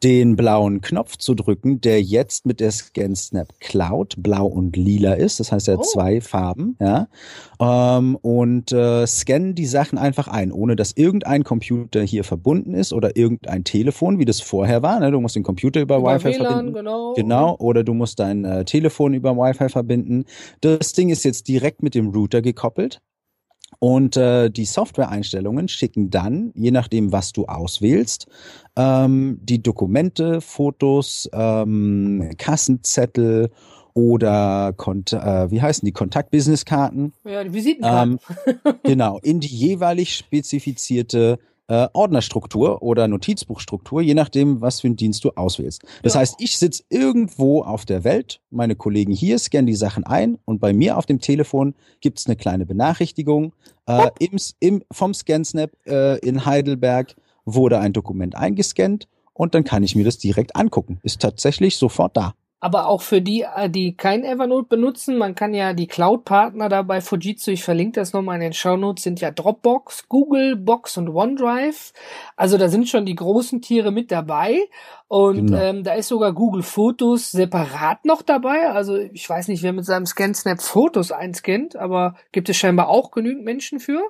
den 0.03 0.35
blauen 0.35 0.81
Knopf 0.81 1.17
zu 1.17 1.35
drücken, 1.35 1.81
der 1.81 2.01
jetzt 2.01 2.45
mit 2.45 2.59
der 2.59 2.71
ScanSnap 2.71 3.59
Cloud 3.59 4.15
blau 4.17 4.47
und 4.47 4.75
lila 4.75 5.13
ist. 5.13 5.39
Das 5.39 5.51
heißt, 5.51 5.67
er 5.67 5.75
hat 5.75 5.81
oh. 5.81 5.91
zwei 5.91 6.21
Farben, 6.21 6.77
ja. 6.79 7.07
Ähm, 7.59 8.15
und 8.15 8.71
äh, 8.71 9.05
scannen 9.05 9.55
die 9.55 9.65
Sachen 9.65 9.97
einfach 9.97 10.27
ein, 10.27 10.51
ohne 10.51 10.75
dass 10.75 10.93
irgendein 10.93 11.43
Computer 11.43 12.01
hier 12.01 12.23
verbunden 12.23 12.73
ist 12.73 12.93
oder 12.93 13.15
irgendein 13.15 13.63
Telefon, 13.63 14.19
wie 14.19 14.25
das 14.25 14.41
vorher 14.41 14.81
war. 14.81 14.99
Ne? 14.99 15.11
Du 15.11 15.21
musst 15.21 15.35
den 15.35 15.43
Computer 15.43 15.81
über, 15.81 15.97
über 15.97 16.15
Wi-Fi 16.15 16.39
WLAN, 16.39 16.45
verbinden. 16.45 16.73
Genau. 16.73 17.13
genau. 17.13 17.55
Oder 17.57 17.83
du 17.83 17.93
musst 17.93 18.19
dein 18.19 18.45
äh, 18.45 18.65
Telefon 18.65 19.13
über 19.13 19.35
Wi-Fi 19.35 19.69
verbinden. 19.69 20.25
Das 20.61 20.93
Ding 20.93 21.09
ist 21.09 21.23
jetzt 21.23 21.47
direkt 21.47 21.83
mit 21.83 21.95
dem 21.95 22.09
Router 22.09 22.41
gekoppelt. 22.41 23.01
Und 23.83 24.15
äh, 24.15 24.51
die 24.51 24.65
Software-Einstellungen 24.65 25.67
schicken 25.67 26.11
dann, 26.11 26.51
je 26.53 26.69
nachdem, 26.69 27.11
was 27.11 27.33
du 27.33 27.45
auswählst, 27.45 28.27
ähm, 28.75 29.39
die 29.41 29.63
Dokumente, 29.63 30.39
Fotos, 30.39 31.27
ähm, 31.33 32.29
Kassenzettel 32.37 33.49
oder 33.95 34.73
Kont 34.77 35.13
äh, 35.13 35.49
wie 35.49 35.63
heißen 35.63 35.83
die 35.83 35.93
Kontakt-Business-Karten? 35.93 37.13
Ja, 37.23 37.43
die 37.43 37.53
Visitenkarten. 37.53 38.19
Ähm, 38.45 38.73
genau, 38.83 39.17
in 39.23 39.39
die 39.39 39.47
jeweilig 39.47 40.15
spezifizierte 40.15 41.39
äh, 41.71 41.87
Ordnerstruktur 41.93 42.83
oder 42.83 43.07
Notizbuchstruktur, 43.07 44.01
je 44.01 44.13
nachdem, 44.13 44.59
was 44.59 44.81
für 44.81 44.87
einen 44.87 44.97
Dienst 44.97 45.23
du 45.23 45.31
auswählst. 45.31 45.83
Das 46.03 46.15
ja. 46.15 46.19
heißt, 46.19 46.35
ich 46.39 46.57
sitze 46.57 46.83
irgendwo 46.89 47.61
auf 47.61 47.85
der 47.85 48.03
Welt, 48.03 48.41
meine 48.49 48.75
Kollegen 48.75 49.13
hier 49.13 49.39
scannen 49.39 49.67
die 49.67 49.75
Sachen 49.75 50.03
ein 50.03 50.37
und 50.43 50.59
bei 50.59 50.73
mir 50.73 50.97
auf 50.97 51.05
dem 51.05 51.21
Telefon 51.21 51.73
gibt's 52.01 52.27
eine 52.27 52.35
kleine 52.35 52.65
Benachrichtigung. 52.65 53.53
Äh, 53.85 54.09
im, 54.19 54.37
im, 54.59 54.83
vom 54.91 55.13
ScanSnap 55.13 55.71
äh, 55.87 56.19
in 56.19 56.45
Heidelberg 56.45 57.15
wurde 57.45 57.79
ein 57.79 57.93
Dokument 57.93 58.35
eingescannt 58.35 59.07
und 59.33 59.55
dann 59.55 59.63
kann 59.63 59.83
ich 59.83 59.95
mir 59.95 60.03
das 60.03 60.17
direkt 60.17 60.57
angucken. 60.57 60.99
Ist 61.03 61.21
tatsächlich 61.21 61.77
sofort 61.77 62.17
da. 62.17 62.33
Aber 62.63 62.87
auch 62.87 63.01
für 63.01 63.21
die, 63.21 63.41
äh, 63.41 63.71
die 63.71 63.95
kein 63.97 64.23
Evernote 64.23 64.69
benutzen, 64.69 65.17
man 65.17 65.33
kann 65.33 65.55
ja 65.55 65.73
die 65.73 65.87
Cloud-Partner 65.87 66.69
dabei 66.69 67.01
Fujitsu, 67.01 67.49
ich 67.49 67.63
verlinke 67.63 67.99
das 67.99 68.13
nochmal 68.13 68.35
in 68.35 68.41
den 68.41 68.53
Show 68.53 68.77
Notes, 68.77 69.03
sind 69.03 69.19
ja 69.19 69.31
Dropbox, 69.31 70.07
Google, 70.07 70.55
Box 70.55 70.95
und 70.97 71.09
OneDrive. 71.09 71.91
Also 72.35 72.59
da 72.59 72.69
sind 72.69 72.87
schon 72.87 73.07
die 73.07 73.15
großen 73.15 73.63
Tiere 73.63 73.91
mit 73.91 74.11
dabei. 74.11 74.59
Und 75.07 75.47
genau. 75.47 75.57
ähm, 75.57 75.83
da 75.83 75.95
ist 75.95 76.07
sogar 76.09 76.33
Google 76.33 76.61
Fotos 76.61 77.31
separat 77.31 78.05
noch 78.05 78.21
dabei. 78.21 78.69
Also 78.69 78.95
ich 78.95 79.27
weiß 79.27 79.47
nicht, 79.47 79.63
wer 79.63 79.73
mit 79.73 79.85
seinem 79.85 80.05
ScanSnap 80.05 80.61
Fotos 80.61 81.11
einscannt, 81.11 81.75
aber 81.75 82.15
gibt 82.31 82.47
es 82.47 82.57
scheinbar 82.57 82.89
auch 82.89 83.09
genügend 83.09 83.43
Menschen 83.43 83.79
für. 83.79 84.03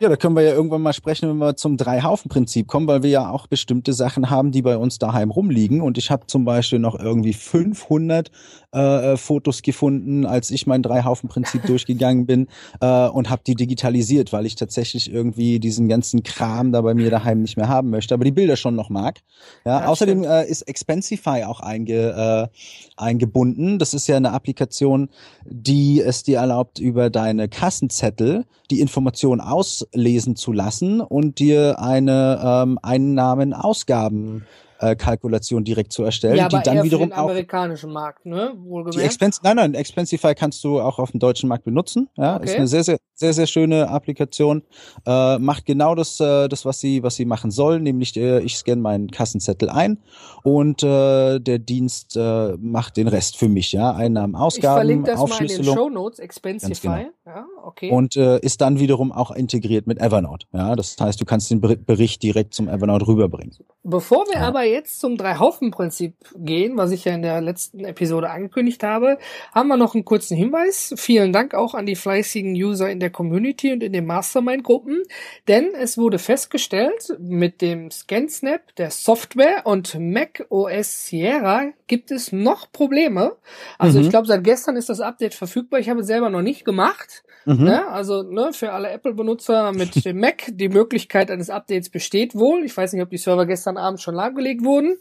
Ja, 0.00 0.08
da 0.08 0.16
können 0.16 0.34
wir 0.34 0.42
ja 0.42 0.52
irgendwann 0.52 0.82
mal 0.82 0.92
sprechen, 0.92 1.28
wenn 1.28 1.38
wir 1.38 1.54
zum 1.54 1.76
Drei-Haufen-Prinzip 1.76 2.66
kommen, 2.66 2.88
weil 2.88 3.04
wir 3.04 3.10
ja 3.10 3.30
auch 3.30 3.46
bestimmte 3.46 3.92
Sachen 3.92 4.28
haben, 4.28 4.50
die 4.50 4.60
bei 4.60 4.76
uns 4.76 4.98
daheim 4.98 5.30
rumliegen. 5.30 5.80
Und 5.80 5.98
ich 5.98 6.10
habe 6.10 6.26
zum 6.26 6.44
Beispiel 6.44 6.80
noch 6.80 6.98
irgendwie 6.98 7.32
500 7.32 8.32
äh, 8.74 9.12
äh, 9.12 9.16
Fotos 9.16 9.62
gefunden, 9.62 10.26
als 10.26 10.50
ich 10.50 10.66
mein 10.66 10.82
Drei-Haufen-Prinzip 10.82 11.62
durchgegangen 11.66 12.26
bin 12.26 12.48
äh, 12.80 13.08
und 13.08 13.30
habe 13.30 13.42
die 13.46 13.54
digitalisiert, 13.54 14.32
weil 14.32 14.46
ich 14.46 14.56
tatsächlich 14.56 15.12
irgendwie 15.12 15.60
diesen 15.60 15.88
ganzen 15.88 16.22
Kram 16.22 16.72
da 16.72 16.80
bei 16.80 16.94
mir 16.94 17.10
daheim 17.10 17.42
nicht 17.42 17.56
mehr 17.56 17.68
haben 17.68 17.90
möchte, 17.90 18.14
aber 18.14 18.24
die 18.24 18.32
Bilder 18.32 18.56
schon 18.56 18.74
noch 18.74 18.90
mag. 18.90 19.20
Ja, 19.64 19.80
ja 19.80 19.86
außerdem 19.86 20.24
äh, 20.24 20.46
ist 20.46 20.62
Expensify 20.62 21.44
auch 21.44 21.60
einge, 21.60 22.50
äh, 22.50 22.58
eingebunden. 22.96 23.78
Das 23.78 23.94
ist 23.94 24.06
ja 24.08 24.16
eine 24.16 24.32
Applikation, 24.32 25.08
die 25.44 26.00
es 26.00 26.24
dir 26.24 26.38
erlaubt, 26.38 26.78
über 26.78 27.10
deine 27.10 27.48
Kassenzettel 27.48 28.44
die 28.70 28.80
Information 28.80 29.40
auslesen 29.40 30.36
zu 30.36 30.52
lassen 30.52 31.00
und 31.00 31.38
dir 31.38 31.78
eine 31.78 32.40
ähm, 32.42 32.78
Einnahmen-Ausgaben 32.82 34.46
äh, 34.84 34.96
Kalkulation 34.96 35.64
direkt 35.64 35.92
zu 35.92 36.04
erstellen, 36.04 36.36
ja, 36.36 36.48
die 36.48 36.60
dann 36.62 36.82
wiederum 36.82 37.12
auch 37.12 37.28
amerikanischen 37.28 37.92
Markt, 37.92 38.26
ne? 38.26 38.54
Die 38.92 39.00
Expens 39.00 39.40
nein, 39.42 39.56
nein, 39.56 39.74
Expensify 39.74 40.34
kannst 40.34 40.62
du 40.64 40.80
auch 40.80 40.98
auf 40.98 41.10
dem 41.10 41.20
deutschen 41.20 41.48
Markt 41.48 41.64
benutzen. 41.64 42.08
Ja, 42.16 42.36
okay. 42.36 42.46
ist 42.46 42.56
eine 42.56 42.66
sehr, 42.66 42.84
sehr, 42.84 42.98
sehr, 43.14 43.32
sehr 43.32 43.46
schöne 43.46 43.88
Applikation. 43.88 44.62
Äh, 45.06 45.38
macht 45.38 45.66
genau 45.66 45.94
das, 45.94 46.20
äh, 46.20 46.48
das, 46.48 46.64
was 46.64 46.80
sie, 46.80 47.02
was 47.02 47.16
sie 47.16 47.24
machen 47.24 47.50
soll, 47.50 47.80
nämlich 47.80 48.16
äh, 48.16 48.40
ich 48.40 48.56
scanne 48.56 48.82
meinen 48.82 49.10
Kassenzettel 49.10 49.70
ein 49.70 49.98
und 50.42 50.82
äh, 50.82 51.38
der 51.40 51.58
Dienst 51.58 52.16
äh, 52.16 52.56
macht 52.58 52.96
den 52.96 53.08
Rest 53.08 53.36
für 53.36 53.48
mich. 53.48 53.72
Ja, 53.72 53.92
Einnahmen, 53.92 54.34
Ausgaben, 54.34 54.76
ich 54.76 54.78
verlinke 54.78 55.10
das 55.10 55.20
Aufschlüsselung. 55.20 55.66
Mal 55.66 55.70
in 55.70 55.76
den 55.76 55.84
Show 55.84 55.90
Notes, 55.90 56.18
Expensify. 56.18 56.86
Genau. 56.88 57.14
Ja, 57.26 57.46
okay. 57.64 57.90
Und 57.90 58.16
äh, 58.16 58.38
ist 58.40 58.60
dann 58.60 58.78
wiederum 58.78 59.10
auch 59.10 59.30
integriert 59.30 59.86
mit 59.86 59.98
Evernote. 59.98 60.46
Ja, 60.52 60.76
das 60.76 60.96
heißt, 61.00 61.20
du 61.20 61.24
kannst 61.24 61.50
den 61.50 61.60
Bericht 61.60 62.22
direkt 62.22 62.52
zum 62.52 62.68
Evernote 62.68 63.06
rüberbringen. 63.06 63.56
Bevor 63.82 64.26
wir 64.26 64.40
ja. 64.40 64.48
aber 64.48 64.64
jetzt 64.64 65.00
zum 65.00 65.16
Drei-Haufen-Prinzip 65.16 66.14
gehen, 66.36 66.76
was 66.76 66.90
ich 66.90 67.04
ja 67.04 67.14
in 67.14 67.22
der 67.22 67.40
letzten 67.40 67.84
Episode 67.84 68.30
angekündigt 68.30 68.82
habe, 68.82 69.18
haben 69.52 69.68
wir 69.68 69.76
noch 69.76 69.94
einen 69.94 70.04
kurzen 70.04 70.36
Hinweis. 70.36 70.94
Vielen 70.96 71.32
Dank 71.32 71.54
auch 71.54 71.74
an 71.74 71.86
die 71.86 71.96
fleißigen 71.96 72.52
User 72.54 72.90
in 72.90 73.00
der 73.00 73.03
Community 73.10 73.72
und 73.72 73.82
in 73.82 73.92
den 73.92 74.06
Mastermind-Gruppen, 74.06 75.02
denn 75.48 75.72
es 75.74 75.98
wurde 75.98 76.18
festgestellt, 76.18 77.16
mit 77.18 77.60
dem 77.60 77.90
ScanSnap, 77.90 78.74
der 78.76 78.90
Software 78.90 79.62
und 79.64 79.98
Mac 79.98 80.46
OS 80.48 81.06
Sierra 81.06 81.72
gibt 81.86 82.10
es 82.10 82.32
noch 82.32 82.70
Probleme. 82.72 83.36
Also 83.78 83.98
mhm. 83.98 84.04
ich 84.04 84.10
glaube, 84.10 84.26
seit 84.26 84.44
gestern 84.44 84.76
ist 84.76 84.88
das 84.88 85.00
Update 85.00 85.34
verfügbar. 85.34 85.80
Ich 85.80 85.88
habe 85.88 86.00
es 86.00 86.06
selber 86.06 86.30
noch 86.30 86.42
nicht 86.42 86.64
gemacht. 86.64 87.24
Mhm. 87.44 87.64
Ne? 87.64 87.86
Also 87.88 88.22
ne, 88.22 88.52
für 88.52 88.72
alle 88.72 88.90
Apple-Benutzer 88.90 89.72
mit 89.72 90.04
dem 90.04 90.18
Mac 90.18 90.44
die 90.48 90.68
Möglichkeit 90.68 91.30
eines 91.30 91.50
Updates 91.50 91.90
besteht 91.90 92.34
wohl. 92.34 92.64
Ich 92.64 92.76
weiß 92.76 92.92
nicht, 92.92 93.02
ob 93.02 93.10
die 93.10 93.18
Server 93.18 93.46
gestern 93.46 93.76
Abend 93.76 94.00
schon 94.00 94.14
lahmgelegt 94.14 94.64
wurden, 94.64 94.96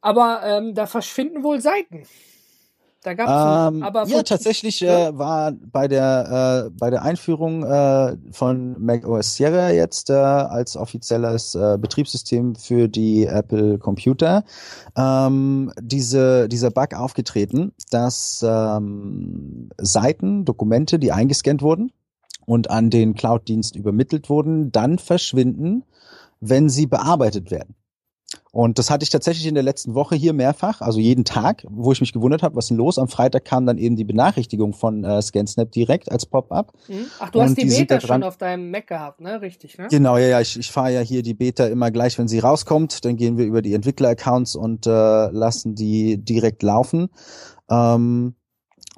aber 0.00 0.42
ähm, 0.44 0.74
da 0.74 0.86
verschwinden 0.86 1.42
wohl 1.42 1.60
Seiten. 1.60 2.04
Da 3.02 3.14
gab's 3.14 3.74
ähm, 3.74 3.82
aber 3.82 4.06
ja 4.08 4.22
tatsächlich 4.22 4.82
äh, 4.82 5.16
war 5.16 5.52
bei 5.52 5.88
der 5.88 6.66
äh, 6.66 6.70
bei 6.78 6.90
der 6.90 7.02
Einführung 7.02 7.64
äh, 7.64 8.16
von 8.30 8.76
Mac 8.78 9.06
OS 9.06 9.36
Sierra 9.36 9.70
jetzt 9.70 10.10
äh, 10.10 10.14
als 10.14 10.76
offizielles 10.76 11.54
äh, 11.54 11.78
Betriebssystem 11.80 12.56
für 12.56 12.88
die 12.88 13.24
Apple 13.24 13.78
Computer 13.78 14.44
ähm, 14.96 15.72
diese 15.80 16.46
dieser 16.48 16.70
Bug 16.70 16.92
aufgetreten, 16.92 17.72
dass 17.90 18.44
ähm, 18.46 19.70
Seiten, 19.78 20.44
Dokumente, 20.44 20.98
die 20.98 21.12
eingescannt 21.12 21.62
wurden 21.62 21.92
und 22.44 22.68
an 22.68 22.90
den 22.90 23.14
Cloud-Dienst 23.14 23.76
übermittelt 23.76 24.28
wurden, 24.28 24.72
dann 24.72 24.98
verschwinden, 24.98 25.84
wenn 26.40 26.68
sie 26.68 26.86
bearbeitet 26.86 27.50
werden. 27.50 27.74
Und 28.52 28.78
das 28.78 28.90
hatte 28.90 29.04
ich 29.04 29.10
tatsächlich 29.10 29.46
in 29.46 29.54
der 29.54 29.62
letzten 29.62 29.94
Woche 29.94 30.16
hier 30.16 30.32
mehrfach, 30.32 30.80
also 30.80 30.98
jeden 30.98 31.24
Tag, 31.24 31.64
wo 31.68 31.92
ich 31.92 32.00
mich 32.00 32.12
gewundert 32.12 32.42
habe, 32.42 32.56
was 32.56 32.64
ist 32.64 32.70
denn 32.70 32.78
los? 32.78 32.98
Am 32.98 33.08
Freitag 33.08 33.44
kam 33.44 33.64
dann 33.64 33.78
eben 33.78 33.94
die 33.94 34.04
Benachrichtigung 34.04 34.72
von 34.72 35.04
äh, 35.04 35.22
ScanSnap 35.22 35.70
direkt 35.70 36.10
als 36.10 36.26
Pop-up. 36.26 36.72
Mhm. 36.88 37.06
Ach, 37.20 37.30
du 37.30 37.38
und 37.38 37.44
hast 37.44 37.58
die, 37.58 37.68
die 37.68 37.84
Beta 37.84 38.00
schon 38.00 38.24
auf 38.24 38.36
deinem 38.36 38.70
Mac 38.70 38.88
gehabt, 38.88 39.20
ne? 39.20 39.40
Richtig, 39.40 39.78
ne? 39.78 39.86
Genau, 39.90 40.16
ja, 40.16 40.26
ja. 40.26 40.40
Ich, 40.40 40.58
ich 40.58 40.70
fahre 40.70 40.92
ja 40.92 41.00
hier 41.00 41.22
die 41.22 41.34
Beta 41.34 41.66
immer 41.66 41.90
gleich, 41.90 42.18
wenn 42.18 42.26
sie 42.26 42.40
rauskommt. 42.40 43.04
Dann 43.04 43.16
gehen 43.16 43.38
wir 43.38 43.44
über 43.44 43.62
die 43.62 43.74
Entwickler-Accounts 43.74 44.56
und 44.56 44.86
äh, 44.86 44.90
lassen 44.90 45.76
die 45.76 46.18
direkt 46.18 46.62
laufen. 46.62 47.08
Ähm, 47.70 48.34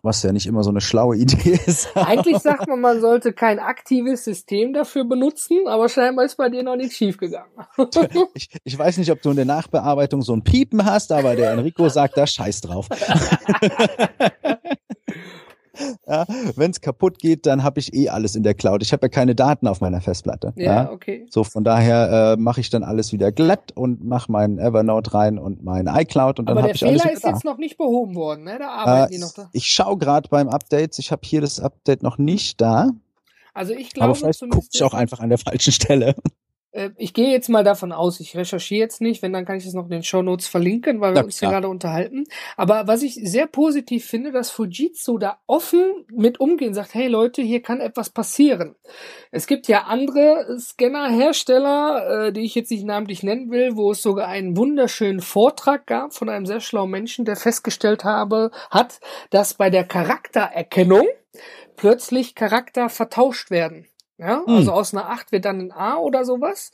was 0.02 0.22
ja 0.22 0.32
nicht 0.32 0.46
immer 0.46 0.62
so 0.64 0.70
eine 0.70 0.80
schlaue 0.80 1.16
Idee 1.22 1.58
ist. 1.66 1.96
Eigentlich 1.96 2.38
sagt 2.38 2.68
man, 2.68 2.80
man 2.80 3.00
sollte 3.00 3.32
kein 3.32 3.58
aktives 3.58 4.24
System 4.24 4.72
dafür 4.72 5.04
benutzen, 5.04 5.58
aber 5.66 5.88
scheinbar 5.88 6.24
ist 6.24 6.36
bei 6.36 6.48
dir 6.48 6.62
noch 6.62 6.76
nichts 6.76 6.96
schiefgegangen. 6.96 7.50
ich, 8.34 8.48
ich 8.64 8.78
weiß 8.78 8.98
nicht, 8.98 9.10
ob 9.10 9.22
du 9.22 9.30
in 9.30 9.36
der 9.36 9.44
Nachbearbeitung 9.44 10.22
so 10.22 10.34
ein 10.34 10.42
Piepen 10.42 10.84
hast, 10.84 11.12
aber 11.12 11.36
der 11.36 11.52
Enrico 11.52 11.88
sagt 11.88 12.16
da 12.16 12.26
Scheiß 12.26 12.62
drauf. 12.62 12.88
ja, 16.06 16.24
wenn 16.56 16.70
es 16.70 16.80
kaputt 16.80 17.18
geht, 17.18 17.46
dann 17.46 17.62
habe 17.62 17.80
ich 17.80 17.94
eh 17.94 18.08
alles 18.08 18.34
in 18.34 18.42
der 18.42 18.54
Cloud. 18.54 18.82
Ich 18.82 18.92
habe 18.92 19.06
ja 19.06 19.08
keine 19.08 19.34
Daten 19.34 19.66
auf 19.66 19.80
meiner 19.80 20.00
Festplatte. 20.00 20.52
Ja, 20.56 20.84
ja? 20.84 20.90
okay. 20.90 21.26
So 21.30 21.44
von 21.44 21.64
daher 21.64 22.34
äh, 22.34 22.40
mache 22.40 22.60
ich 22.60 22.70
dann 22.70 22.82
alles 22.82 23.12
wieder 23.12 23.32
glatt 23.32 23.72
und 23.74 24.04
mache 24.04 24.30
meinen 24.30 24.58
Evernote 24.58 25.14
rein 25.14 25.38
und 25.38 25.62
mein 25.62 25.86
iCloud 25.86 26.38
und 26.38 26.48
dann 26.48 26.58
habe 26.58 26.72
ich 26.72 26.84
alles 26.84 27.04
wieder 27.04 27.12
ist 27.12 27.24
jetzt 27.24 27.44
noch 27.44 27.58
nicht 27.58 27.78
behoben 27.78 28.14
worden, 28.14 28.44
ne? 28.44 28.58
Da 28.58 28.68
arbeiten 28.68 29.12
äh, 29.12 29.16
die 29.16 29.22
noch 29.22 29.32
da. 29.32 29.50
Ich 29.52 29.66
schaue 29.66 29.98
gerade 29.98 30.28
beim 30.28 30.48
Update. 30.48 30.98
Ich 30.98 31.12
habe 31.12 31.22
hier 31.24 31.40
das 31.40 31.60
Update 31.60 32.02
noch 32.02 32.18
nicht 32.18 32.60
da. 32.60 32.90
Also 33.54 33.74
ich 33.74 33.90
glaube, 33.90 34.10
aber 34.10 34.14
vielleicht 34.14 34.40
gucke 34.40 34.66
ich 34.70 34.82
auch 34.82 34.94
einfach 34.94 35.20
an 35.20 35.28
der 35.28 35.38
falschen 35.38 35.72
Stelle. 35.72 36.14
Äh, 36.72 36.90
ich 36.96 37.14
gehe 37.14 37.30
jetzt 37.30 37.48
mal 37.48 37.64
davon 37.64 37.92
aus, 37.92 38.20
ich 38.20 38.36
recherchiere 38.36 38.80
jetzt 38.80 39.00
nicht, 39.00 39.22
wenn 39.22 39.32
dann 39.32 39.44
kann 39.44 39.56
ich 39.56 39.66
es 39.66 39.74
noch 39.74 39.84
in 39.84 39.90
den 39.90 40.02
Show 40.02 40.22
Notes 40.22 40.48
verlinken, 40.48 41.00
weil 41.00 41.12
wir 41.12 41.20
ja, 41.20 41.24
uns 41.24 41.38
hier 41.38 41.48
gerade 41.48 41.68
unterhalten. 41.68 42.24
Aber 42.56 42.86
was 42.86 43.02
ich 43.02 43.14
sehr 43.14 43.46
positiv 43.46 44.04
finde, 44.06 44.32
dass 44.32 44.50
Fujitsu 44.50 45.18
da 45.18 45.38
offen 45.46 46.06
mit 46.12 46.40
umgehen, 46.40 46.74
sagt, 46.74 46.94
hey 46.94 47.08
Leute, 47.08 47.42
hier 47.42 47.62
kann 47.62 47.80
etwas 47.80 48.10
passieren. 48.10 48.74
Es 49.30 49.46
gibt 49.46 49.68
ja 49.68 49.84
andere 49.84 50.58
Scanner-Hersteller, 50.58 52.26
äh, 52.26 52.32
die 52.32 52.42
ich 52.42 52.54
jetzt 52.54 52.70
nicht 52.70 52.84
namentlich 52.84 53.22
nennen 53.22 53.50
will, 53.50 53.76
wo 53.76 53.92
es 53.92 54.02
sogar 54.02 54.28
einen 54.28 54.56
wunderschönen 54.56 55.20
Vortrag 55.20 55.86
gab 55.86 56.14
von 56.14 56.28
einem 56.28 56.46
sehr 56.46 56.60
schlauen 56.60 56.90
Menschen, 56.90 57.24
der 57.24 57.36
festgestellt 57.36 58.04
habe, 58.04 58.50
hat, 58.70 59.00
dass 59.30 59.54
bei 59.54 59.70
der 59.70 59.84
Charaktererkennung 59.84 61.06
plötzlich 61.76 62.34
Charakter 62.34 62.88
vertauscht 62.88 63.50
werden. 63.50 63.86
Ja, 64.22 64.46
hm. 64.46 64.54
also 64.54 64.72
aus 64.72 64.94
einer 64.94 65.10
8 65.10 65.32
wird 65.32 65.44
dann 65.44 65.60
ein 65.60 65.72
A 65.72 65.96
oder 65.96 66.24
sowas. 66.24 66.70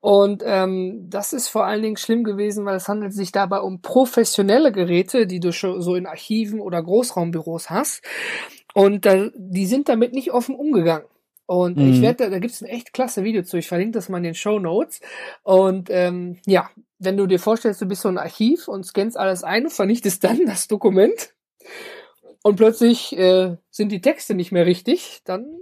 Und 0.00 0.44
ähm, 0.46 1.08
das 1.10 1.32
ist 1.32 1.48
vor 1.48 1.64
allen 1.64 1.82
Dingen 1.82 1.96
schlimm 1.96 2.22
gewesen, 2.22 2.64
weil 2.64 2.76
es 2.76 2.86
handelt 2.86 3.12
sich 3.12 3.32
dabei 3.32 3.58
um 3.58 3.80
professionelle 3.80 4.70
Geräte, 4.70 5.26
die 5.26 5.40
du 5.40 5.50
so 5.50 5.96
in 5.96 6.06
Archiven 6.06 6.60
oder 6.60 6.80
Großraumbüros 6.80 7.70
hast. 7.70 8.02
Und 8.72 9.04
äh, 9.06 9.32
die 9.34 9.66
sind 9.66 9.88
damit 9.88 10.12
nicht 10.12 10.32
offen 10.32 10.54
umgegangen. 10.54 11.06
Und 11.46 11.76
mhm. 11.76 11.92
ich 11.92 12.00
werde, 12.00 12.24
da, 12.24 12.30
da 12.30 12.38
gibt 12.38 12.54
es 12.54 12.62
ein 12.62 12.68
echt 12.68 12.92
klasse 12.92 13.24
Video 13.24 13.42
zu. 13.42 13.56
Ich 13.56 13.66
verlinke 13.66 13.92
das 13.92 14.08
mal 14.08 14.18
in 14.18 14.24
den 14.24 14.34
Show 14.34 14.60
Notes. 14.60 15.00
Und 15.42 15.90
ähm, 15.90 16.38
ja, 16.46 16.70
wenn 17.00 17.16
du 17.16 17.26
dir 17.26 17.40
vorstellst, 17.40 17.80
du 17.80 17.86
bist 17.86 18.02
so 18.02 18.08
ein 18.08 18.18
Archiv 18.18 18.68
und 18.68 18.86
scannst 18.86 19.16
alles 19.16 19.42
ein 19.42 19.64
und 19.64 19.72
vernichtest 19.72 20.22
dann 20.22 20.40
das 20.46 20.68
Dokument 20.68 21.34
und 22.42 22.56
plötzlich 22.56 23.16
äh, 23.16 23.56
sind 23.70 23.90
die 23.90 24.00
Texte 24.00 24.34
nicht 24.34 24.52
mehr 24.52 24.66
richtig, 24.66 25.22
dann 25.24 25.58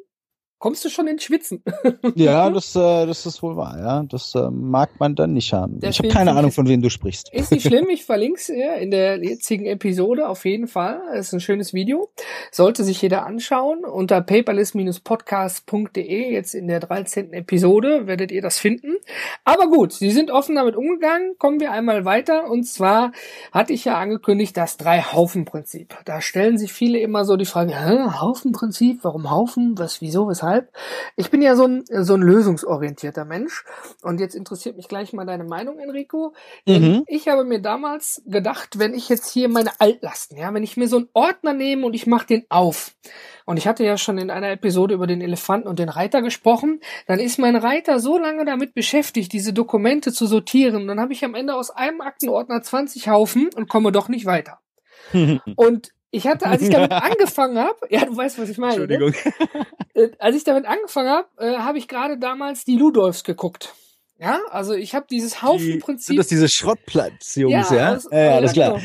kommst 0.60 0.84
du 0.84 0.90
schon 0.90 1.08
ins 1.08 1.24
Schwitzen. 1.24 1.64
ja, 2.14 2.48
das, 2.50 2.76
äh, 2.76 3.06
das 3.06 3.26
ist 3.26 3.42
wohl 3.42 3.56
wahr, 3.56 3.76
ja. 3.78 4.04
Das 4.04 4.32
äh, 4.34 4.50
mag 4.50 4.90
man 5.00 5.16
dann 5.16 5.32
nicht 5.32 5.54
haben. 5.54 5.80
Deswegen 5.80 5.90
ich 5.90 5.98
habe 5.98 6.08
keine 6.10 6.32
Ahnung, 6.38 6.52
von 6.52 6.68
wem 6.68 6.82
du 6.82 6.90
sprichst. 6.90 7.32
Ist 7.32 7.50
nicht 7.50 7.66
schlimm, 7.66 7.88
ich 7.90 8.04
verlinke 8.04 8.38
es 8.38 8.48
ja, 8.48 8.74
in 8.74 8.90
der 8.90 9.24
jetzigen 9.24 9.64
Episode 9.64 10.28
auf 10.28 10.44
jeden 10.44 10.66
Fall. 10.68 11.00
Es 11.14 11.28
ist 11.28 11.32
ein 11.32 11.40
schönes 11.40 11.72
Video. 11.72 12.10
Sollte 12.52 12.84
sich 12.84 13.00
jeder 13.00 13.24
anschauen. 13.26 13.86
Unter 13.86 14.20
paperless-podcast.de, 14.20 16.30
jetzt 16.30 16.54
in 16.54 16.68
der 16.68 16.80
13. 16.80 17.32
Episode, 17.32 18.06
werdet 18.06 18.30
ihr 18.30 18.42
das 18.42 18.58
finden. 18.58 18.96
Aber 19.44 19.68
gut, 19.68 19.94
sie 19.94 20.10
sind 20.10 20.30
offen 20.30 20.56
damit 20.56 20.76
umgegangen. 20.76 21.36
Kommen 21.38 21.60
wir 21.60 21.72
einmal 21.72 22.04
weiter. 22.04 22.50
Und 22.50 22.64
zwar 22.64 23.12
hatte 23.50 23.72
ich 23.72 23.86
ja 23.86 23.96
angekündigt, 23.96 24.54
das 24.58 24.76
Drei-Haufen-Prinzip. 24.76 25.96
Da 26.04 26.20
stellen 26.20 26.58
sich 26.58 26.70
viele 26.70 26.98
immer 26.98 27.24
so 27.24 27.38
die 27.38 27.46
Frage, 27.46 27.72
Haufen-Prinzip, 28.20 28.98
warum 29.02 29.30
Haufen? 29.30 29.78
Was, 29.78 30.02
wieso, 30.02 30.28
weshalb? 30.28 30.49
Deshalb, 30.50 30.72
ich 31.16 31.30
bin 31.30 31.42
ja 31.42 31.56
so 31.56 31.66
ein, 31.66 31.84
so 31.88 32.14
ein 32.14 32.22
lösungsorientierter 32.22 33.24
Mensch. 33.24 33.64
Und 34.02 34.20
jetzt 34.20 34.34
interessiert 34.34 34.76
mich 34.76 34.88
gleich 34.88 35.12
mal 35.12 35.26
deine 35.26 35.44
Meinung, 35.44 35.78
Enrico. 35.78 36.34
Mhm. 36.66 37.04
Ich 37.06 37.28
habe 37.28 37.44
mir 37.44 37.60
damals 37.60 38.22
gedacht, 38.26 38.78
wenn 38.78 38.94
ich 38.94 39.08
jetzt 39.08 39.30
hier 39.30 39.48
meine 39.48 39.72
Altlasten, 39.78 40.38
ja, 40.38 40.52
wenn 40.52 40.62
ich 40.62 40.76
mir 40.76 40.88
so 40.88 40.98
einen 40.98 41.08
Ordner 41.12 41.52
nehme 41.52 41.86
und 41.86 41.94
ich 41.94 42.06
mache 42.06 42.26
den 42.26 42.44
auf. 42.48 42.94
Und 43.46 43.56
ich 43.56 43.66
hatte 43.66 43.84
ja 43.84 43.96
schon 43.96 44.18
in 44.18 44.30
einer 44.30 44.50
Episode 44.50 44.94
über 44.94 45.06
den 45.06 45.20
Elefanten 45.20 45.68
und 45.68 45.78
den 45.78 45.88
Reiter 45.88 46.22
gesprochen. 46.22 46.80
Dann 47.06 47.18
ist 47.18 47.38
mein 47.38 47.56
Reiter 47.56 47.98
so 47.98 48.18
lange 48.18 48.44
damit 48.44 48.74
beschäftigt, 48.74 49.32
diese 49.32 49.52
Dokumente 49.52 50.12
zu 50.12 50.26
sortieren. 50.26 50.86
Dann 50.86 51.00
habe 51.00 51.12
ich 51.12 51.24
am 51.24 51.34
Ende 51.34 51.54
aus 51.54 51.70
einem 51.70 52.00
Aktenordner 52.00 52.62
20 52.62 53.08
Haufen 53.08 53.50
und 53.54 53.68
komme 53.68 53.92
doch 53.92 54.08
nicht 54.08 54.26
weiter. 54.26 54.60
und 55.56 55.90
ich 56.10 56.26
hatte, 56.26 56.46
als 56.46 56.62
ich 56.62 56.70
damit 56.70 56.92
angefangen 56.92 57.58
habe, 57.58 57.78
ja, 57.88 58.04
du 58.04 58.16
weißt, 58.16 58.38
was 58.38 58.48
ich 58.48 58.58
meine. 58.58 58.86
Ne? 58.86 58.94
Entschuldigung. 58.94 59.14
Ne? 59.94 60.12
als 60.18 60.36
ich 60.36 60.44
damit 60.44 60.66
angefangen 60.66 61.10
habe, 61.10 61.28
äh, 61.38 61.58
habe 61.58 61.78
ich 61.78 61.88
gerade 61.88 62.18
damals 62.18 62.64
die 62.64 62.76
Ludolfs 62.76 63.24
geguckt. 63.24 63.74
Ja, 64.18 64.38
also 64.50 64.74
ich 64.74 64.94
habe 64.94 65.06
dieses 65.10 65.40
Haufenprinzip. 65.40 66.08
Sind 66.08 66.16
das 66.18 66.26
diese 66.26 66.48
Schrottplatz-Jungs, 66.48 67.70
ja? 67.70 67.76
Ja, 67.76 67.94
das, 67.94 68.08
ja, 68.10 68.18
ja, 68.18 68.34
alles 68.34 68.52
klar. 68.52 68.74
Genau. 68.74 68.84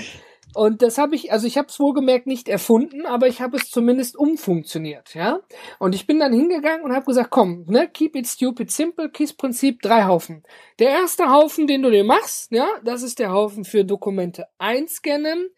Und 0.56 0.82
das 0.82 0.98
habe 0.98 1.16
ich, 1.16 1.34
also 1.34 1.46
ich 1.48 1.58
habe 1.58 1.68
es 1.68 1.82
wohlgemerkt 1.82 2.28
nicht 2.28 2.48
erfunden, 2.48 3.06
aber 3.06 3.28
ich 3.28 3.42
habe 3.42 3.58
es 3.58 3.70
zumindest 3.70 4.16
umfunktioniert, 4.16 5.14
ja. 5.14 5.42
Und 5.80 5.94
ich 5.94 6.08
bin 6.08 6.18
dann 6.18 6.32
hingeganken 6.32 6.86
und 6.86 6.96
habe 6.96 7.06
gesagt, 7.06 7.30
komm, 7.30 7.66
ne, 7.68 7.90
keep 7.90 8.16
it 8.16 8.26
stupid 8.26 8.72
simple, 8.72 9.10
KISS-Prinzip, 9.10 9.82
drei 9.82 10.06
Haufen. 10.06 10.44
Der 10.80 10.92
erste 10.92 11.30
Haufen, 11.30 11.68
den 11.68 11.82
du 11.82 11.92
dir 11.92 12.06
machst, 12.06 12.54
ja, 12.54 12.70
das 12.86 13.04
ist 13.04 13.20
der 13.20 13.34
Haufen 13.34 13.66
für 13.66 13.84
Dokumente 13.84 14.46
einscannen 14.58 15.50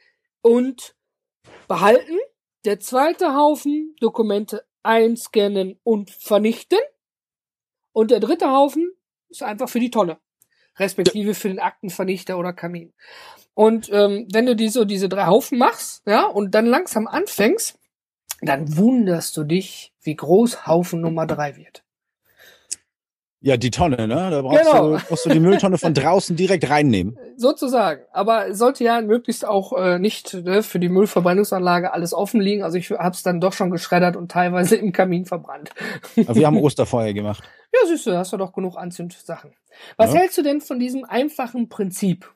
und 0.41 0.95
behalten. 1.67 2.17
Der 2.65 2.79
zweite 2.79 3.35
Haufen 3.35 3.95
Dokumente 3.99 4.65
einscannen 4.83 5.79
und 5.83 6.11
vernichten. 6.11 6.79
Und 7.91 8.11
der 8.11 8.19
dritte 8.19 8.51
Haufen 8.51 8.91
ist 9.29 9.43
einfach 9.43 9.69
für 9.69 9.79
die 9.79 9.91
Tonne. 9.91 10.17
Respektive 10.77 11.33
für 11.33 11.47
den 11.47 11.59
Aktenvernichter 11.59 12.37
oder 12.37 12.53
Kamin. 12.53 12.93
Und 13.53 13.89
ähm, 13.91 14.27
wenn 14.31 14.45
du 14.45 14.55
die, 14.55 14.69
so 14.69 14.85
diese 14.85 15.09
drei 15.09 15.25
Haufen 15.25 15.57
machst, 15.57 16.03
ja, 16.05 16.27
und 16.27 16.53
dann 16.53 16.67
langsam 16.67 17.07
anfängst, 17.07 17.79
dann 18.41 18.77
wunderst 18.77 19.35
du 19.35 19.43
dich, 19.43 19.93
wie 20.01 20.15
groß 20.15 20.67
Haufen 20.67 21.01
Nummer 21.01 21.25
drei 21.25 21.55
wird. 21.57 21.83
Ja, 23.39 23.55
die 23.55 23.69
Tonne, 23.69 24.07
ne? 24.07 24.29
Da 24.31 24.41
brauchst, 24.41 24.63
genau. 24.63 24.97
du, 24.97 25.03
brauchst 25.07 25.25
du 25.25 25.29
die 25.29 25.39
Mülltonne 25.39 25.77
von 25.77 25.93
draußen 25.93 26.35
direkt 26.35 26.69
reinnehmen. 26.69 27.17
Sozusagen. 27.37 28.01
Aber 28.11 28.55
sollte 28.55 28.83
ja 28.83 28.99
möglichst 29.01 29.45
auch 29.45 29.73
äh, 29.73 29.99
nicht 29.99 30.33
ne, 30.33 30.63
für 30.63 30.79
die 30.79 30.89
Müllverbrennungsanlage 30.89 31.93
alles 31.93 32.13
offen 32.13 32.41
liegen. 32.41 32.63
Also 32.63 32.77
ich 32.77 32.89
hab's 32.89 33.21
dann 33.21 33.39
doch 33.39 33.53
schon 33.53 33.69
geschreddert 33.69 34.15
und 34.15 34.31
teilweise 34.31 34.75
im 34.75 34.91
Kamin 34.91 35.25
verbrannt. 35.25 35.69
Aber 36.17 36.35
wir 36.35 36.47
haben 36.47 36.57
Osterfeuer 36.61 37.13
gemacht. 37.13 37.43
Ja, 37.73 37.87
siehst 37.87 38.07
du, 38.07 38.17
hast 38.17 38.33
du 38.33 38.37
doch 38.37 38.53
genug 38.53 38.75
Anzündsachen. 38.75 39.51
Was 39.97 40.13
ja. 40.13 40.21
hältst 40.21 40.37
du 40.39 40.41
denn 40.41 40.59
von 40.59 40.79
diesem 40.79 41.05
einfachen 41.05 41.69
Prinzip? 41.69 42.31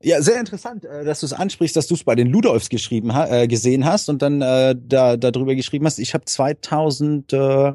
Ja, 0.00 0.20
sehr 0.22 0.38
interessant, 0.38 0.84
äh, 0.84 1.04
dass 1.04 1.20
du 1.20 1.26
es 1.26 1.32
ansprichst, 1.32 1.76
dass 1.76 1.88
du 1.88 1.94
es 1.94 2.04
bei 2.04 2.14
den 2.14 2.28
Ludolfs 2.28 2.68
geschrieben 2.68 3.10
äh, 3.10 3.48
gesehen 3.48 3.84
hast 3.84 4.08
und 4.08 4.22
dann 4.22 4.42
äh, 4.42 4.76
da 4.78 5.16
darüber 5.16 5.56
geschrieben 5.56 5.86
hast. 5.86 5.98
Ich 5.98 6.14
habe 6.14 6.24
2000 6.24 7.32
äh, 7.32 7.72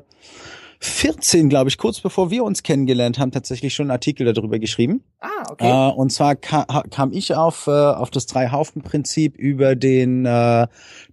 14, 0.79 1.49
glaube 1.49 1.69
ich, 1.69 1.77
kurz 1.77 1.99
bevor 2.01 2.29
wir 2.29 2.43
uns 2.43 2.63
kennengelernt 2.63 3.19
haben, 3.19 3.31
tatsächlich 3.31 3.73
schon 3.73 3.85
einen 3.85 3.91
Artikel 3.91 4.31
darüber 4.31 4.59
geschrieben. 4.59 5.03
Ah, 5.19 5.27
okay. 5.49 5.69
Äh, 5.69 5.93
und 5.93 6.11
zwar 6.11 6.35
ka 6.35 6.65
kam 6.89 7.11
ich 7.11 7.33
auf, 7.35 7.67
äh, 7.67 7.71
auf 7.71 8.11
das 8.11 8.27
Drei-Haufen-Prinzip 8.27 9.37
über 9.37 9.75
den 9.75 10.25
äh, 10.25 10.67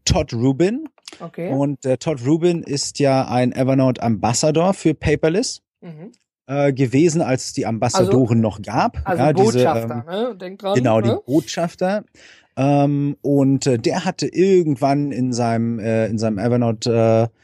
Todd 0.05 0.33
Rubin. 0.35 0.89
Okay. 1.21 1.51
Und 1.51 1.85
äh, 1.85 1.97
Todd 1.97 2.25
Rubin 2.27 2.63
ist 2.63 2.99
ja 2.99 3.27
ein 3.27 3.53
Evernote 3.53 4.03
Ambassador 4.03 4.75
für 4.75 4.95
Paperless. 4.95 5.63
Mhm. 5.81 6.13
Äh, 6.47 6.75
gewesen, 6.75 7.23
als 7.23 7.47
es 7.47 7.53
die 7.55 7.65
Ambassadoren 7.65 8.45
also, 8.45 8.59
noch 8.59 8.61
gab. 8.61 9.01
Also 9.05 9.23
ja, 9.23 9.33
Botschafter, 9.33 10.05
diese, 10.05 10.17
ähm, 10.19 10.29
ne? 10.29 10.37
Denk 10.37 10.59
dran. 10.59 10.75
Genau, 10.75 11.01
ne? 11.01 11.09
die 11.09 11.33
Botschafter. 11.33 12.05
Ähm, 12.57 13.17
und 13.23 13.67
äh, 13.67 13.79
der 13.79 14.05
hatte 14.05 14.27
irgendwann 14.27 15.11
in 15.11 15.33
seinem 15.33 15.79
äh, 15.79 16.07
in 16.07 16.19
seinem 16.19 16.37
Evernote 16.37 17.31
äh, 17.33 17.39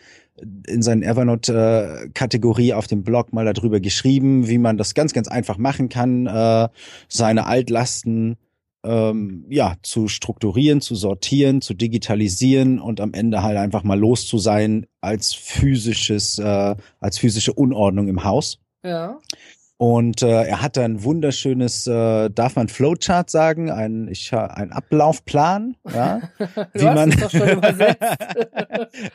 in 0.66 0.82
seinen 0.82 1.02
Evernote-Kategorie 1.02 2.74
auf 2.74 2.86
dem 2.86 3.02
Blog 3.02 3.32
mal 3.32 3.50
darüber 3.52 3.80
geschrieben, 3.80 4.48
wie 4.48 4.58
man 4.58 4.76
das 4.76 4.94
ganz, 4.94 5.12
ganz 5.12 5.28
einfach 5.28 5.58
machen 5.58 5.88
kann, 5.88 6.26
äh, 6.26 6.68
seine 7.08 7.46
Altlasten 7.46 8.36
ähm, 8.84 9.44
ja 9.48 9.74
zu 9.82 10.08
strukturieren, 10.08 10.80
zu 10.80 10.94
sortieren, 10.94 11.60
zu 11.60 11.74
digitalisieren 11.74 12.80
und 12.80 13.00
am 13.00 13.12
Ende 13.12 13.42
halt 13.42 13.58
einfach 13.58 13.82
mal 13.82 13.98
los 13.98 14.26
zu 14.26 14.38
sein 14.38 14.86
als 15.00 15.34
physisches, 15.34 16.38
äh, 16.38 16.76
als 16.98 17.18
physische 17.18 17.52
Unordnung 17.52 18.08
im 18.08 18.24
Haus. 18.24 18.58
Ja. 18.82 19.18
Und 19.80 20.20
äh, 20.20 20.42
er 20.42 20.60
hat 20.60 20.76
ein 20.76 21.04
wunderschönes, 21.04 21.86
äh, 21.86 22.28
darf 22.28 22.54
man 22.54 22.68
Flowchart 22.68 23.30
sagen, 23.30 23.70
ein, 23.70 24.08
ich, 24.08 24.30
ein 24.34 24.72
Ablaufplan, 24.72 25.74
ja, 25.90 26.20
wie 26.74 26.84
man. 26.84 27.10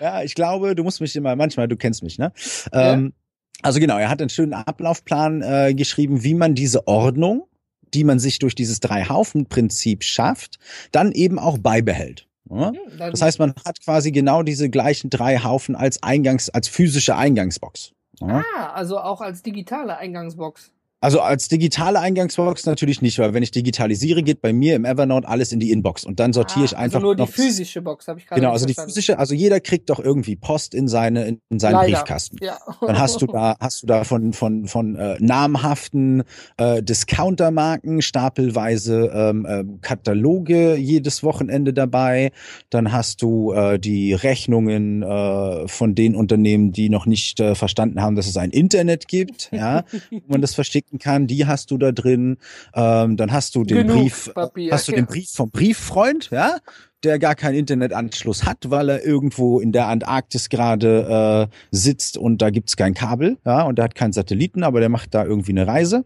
ja, 0.02 0.24
ich 0.24 0.34
glaube, 0.34 0.74
du 0.74 0.84
musst 0.84 1.02
mich 1.02 1.16
immer, 1.16 1.36
manchmal, 1.36 1.68
du 1.68 1.78
kennst 1.78 2.02
mich, 2.02 2.18
ne? 2.18 2.32
Ja. 2.74 2.94
Ähm, 2.94 3.14
also 3.62 3.80
genau, 3.80 4.00
er 4.00 4.10
hat 4.10 4.22
einen 4.22 4.32
schönen 4.32 4.54
Ablaufplan 4.54 5.44
äh, 5.44 5.76
geschrieben, 5.76 6.24
wie 6.24 6.34
man 6.34 6.56
diese 6.56 6.88
Ordnung, 6.88 7.46
die 7.94 8.04
man 8.04 8.18
sich 8.18 8.40
durch 8.40 8.56
dieses 8.56 8.80
Drei-Haufen-Prinzip 8.80 10.04
schafft, 10.04 10.58
dann 10.92 11.12
eben 11.12 11.38
auch 11.38 11.60
beibehält. 11.60 12.28
Ja? 12.50 12.70
Hm, 12.70 12.78
das 12.98 13.22
heißt, 13.22 13.38
man 13.38 13.54
hat 13.64 13.82
quasi 13.82 14.12
genau 14.12 14.42
diese 14.42 14.72
gleichen 14.72 15.12
drei 15.12 15.38
Haufen 15.38 15.76
als 15.76 16.02
Eingangs, 16.02 16.50
als 16.50 16.68
physische 16.68 17.16
Eingangsbox. 17.16 17.92
Ah, 18.22 18.72
also 18.74 19.00
auch 19.00 19.22
als 19.22 19.42
digitale 19.42 19.98
Eingangsbox. 19.98 20.75
Also 21.02 21.20
als 21.20 21.50
digitale 21.50 22.00
Eingangsbox 22.00 22.66
natürlich 22.66 23.02
nicht, 23.02 23.20
weil 23.20 23.34
wenn 23.34 23.44
ich 23.44 23.52
digitalisiere, 23.52 24.24
geht 24.24 24.42
bei 24.42 24.54
mir 24.54 24.76
im 24.76 24.86
Evernote 24.86 25.28
alles 25.28 25.52
in 25.52 25.60
die 25.60 25.72
Inbox 25.72 26.04
und 26.04 26.20
dann 26.20 26.34
sortiere 26.34 26.62
ah, 26.62 26.66
ich 26.66 26.78
einfach 26.78 26.96
also 26.96 27.14
nur 27.14 27.16
die 27.16 27.32
physische 27.32 27.82
Box 27.82 28.08
habe 28.08 28.20
ich 28.20 28.26
gerade 28.26 28.42
Genau, 28.42 28.54
also 28.54 28.66
die 28.66 28.74
physische, 28.74 29.20
also 29.20 29.36
jeder 29.36 29.60
kriegt 29.60 29.90
doch 29.90 30.00
irgendwie 30.00 30.36
Post 30.36 30.74
in 30.74 30.88
seine 30.88 31.26
in, 31.26 31.42
in 31.50 31.60
seinen 31.60 31.74
Leider. 31.74 31.98
Briefkasten. 31.98 32.38
Ja. 32.42 32.58
Dann 32.82 32.98
hast 32.98 33.22
du 33.22 33.28
da 33.28 33.56
hast 33.60 33.84
du 33.84 33.88
da 33.88 34.04
von 34.04 34.34
von 34.34 34.68
von 34.68 34.96
äh, 34.96 35.18
namhaften 35.20 36.24
äh, 36.58 36.82
Discountermarken 36.82 38.02
stapelweise 38.02 39.12
ähm, 39.14 39.46
äh, 39.46 39.64
Kataloge 39.82 40.76
jedes 40.76 41.24
Wochenende 41.24 41.74
dabei. 41.74 42.32
Dann 42.70 42.92
hast 42.92 43.22
du 43.22 43.52
äh, 43.52 43.78
die 43.78 44.14
Rechnungen 44.14 45.04
äh, 45.04 45.68
von 45.68 45.94
den 45.94 46.16
Unternehmen, 46.16 46.72
die 46.72 46.90
noch 46.90 47.06
nicht 47.06 47.40
äh, 47.40 47.54
verstanden 47.54 48.02
haben, 48.02 48.16
dass 48.16 48.28
es 48.28 48.38
ein 48.38 48.52
Internet 48.52 49.08
gibt, 49.08 49.50
ja, 49.52 49.84
wo 50.10 50.22
man 50.28 50.42
das 50.42 50.56
verschicken 50.56 50.85
klicken 50.86 51.00
kann, 51.00 51.28
die 51.28 51.46
hast 51.46 51.72
du 51.72 51.78
da 51.78 51.92
drin. 51.92 52.38
Ähm, 52.74 53.18
dann 53.18 53.32
hast 53.32 53.56
du 53.56 53.64
den 53.64 53.88
Genug 53.88 54.04
Brief, 54.04 54.32
Papier, 54.34 54.72
hast 54.72 54.88
du 54.88 54.92
den 54.92 55.06
Brief 55.06 55.30
vom 55.32 55.50
Brieffreund, 55.50 56.30
ja, 56.32 56.58
der 57.04 57.20
gar 57.20 57.36
keinen 57.36 57.56
Internetanschluss 57.56 58.46
hat, 58.46 58.70
weil 58.70 58.90
er 58.90 59.06
irgendwo 59.06 59.60
in 59.60 59.72
der 59.72 59.88
Antarktis 59.88 60.50
gerade 60.50 61.50
äh, 61.52 61.56
sitzt 61.72 62.18
und 62.18 62.42
da 62.42 62.50
gibt's 62.50 62.78
kein 62.78 62.94
Kabel, 62.94 63.38
ja, 63.46 63.64
und 63.64 63.78
der 63.78 63.86
hat 63.86 63.96
keinen 63.96 64.14
Satelliten, 64.14 64.64
aber 64.64 64.80
der 64.80 64.90
macht 64.90 65.14
da 65.14 65.24
irgendwie 65.24 65.52
eine 65.52 65.68
Reise 65.68 66.06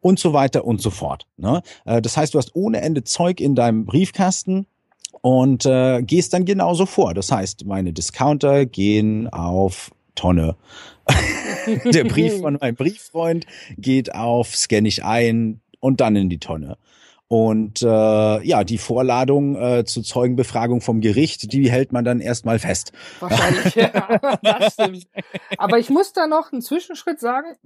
und 0.00 0.18
so 0.18 0.32
weiter 0.32 0.64
und 0.64 0.80
so 0.80 0.90
fort. 0.90 1.26
Ne? 1.36 1.62
Äh, 1.84 2.02
das 2.02 2.16
heißt, 2.16 2.34
du 2.34 2.38
hast 2.38 2.54
ohne 2.54 2.80
Ende 2.80 3.04
Zeug 3.04 3.40
in 3.40 3.54
deinem 3.54 3.84
Briefkasten 3.86 4.66
und 5.22 5.66
äh, 5.66 6.02
gehst 6.02 6.32
dann 6.32 6.44
genauso 6.44 6.86
vor. 6.86 7.14
Das 7.14 7.32
heißt, 7.32 7.64
meine 7.64 7.92
Discounter 7.92 8.66
gehen 8.66 9.28
auf 9.28 9.90
Tonne. 10.14 10.56
der 11.84 12.04
Brief 12.04 12.40
von 12.40 12.54
meinem 12.60 12.74
Brieffreund 12.74 13.46
geht 13.76 14.14
auf, 14.14 14.54
scanne 14.54 14.88
ich 14.88 15.04
ein 15.04 15.60
und 15.80 16.00
dann 16.00 16.16
in 16.16 16.28
die 16.28 16.38
Tonne. 16.38 16.76
Und 17.28 17.82
äh, 17.82 17.86
ja, 17.86 18.62
die 18.62 18.78
Vorladung 18.78 19.56
äh, 19.56 19.84
zur 19.84 20.04
Zeugenbefragung 20.04 20.80
vom 20.80 21.00
Gericht, 21.00 21.52
die 21.52 21.70
hält 21.70 21.92
man 21.92 22.04
dann 22.04 22.20
erstmal 22.20 22.60
fest. 22.60 22.92
Wahrscheinlich, 23.18 23.74
ja, 23.74 24.38
das 24.42 24.74
stimmt. 24.74 25.06
Aber 25.58 25.78
ich 25.78 25.90
muss 25.90 26.12
da 26.12 26.28
noch 26.28 26.52
einen 26.52 26.62
Zwischenschritt 26.62 27.18
sagen. 27.18 27.56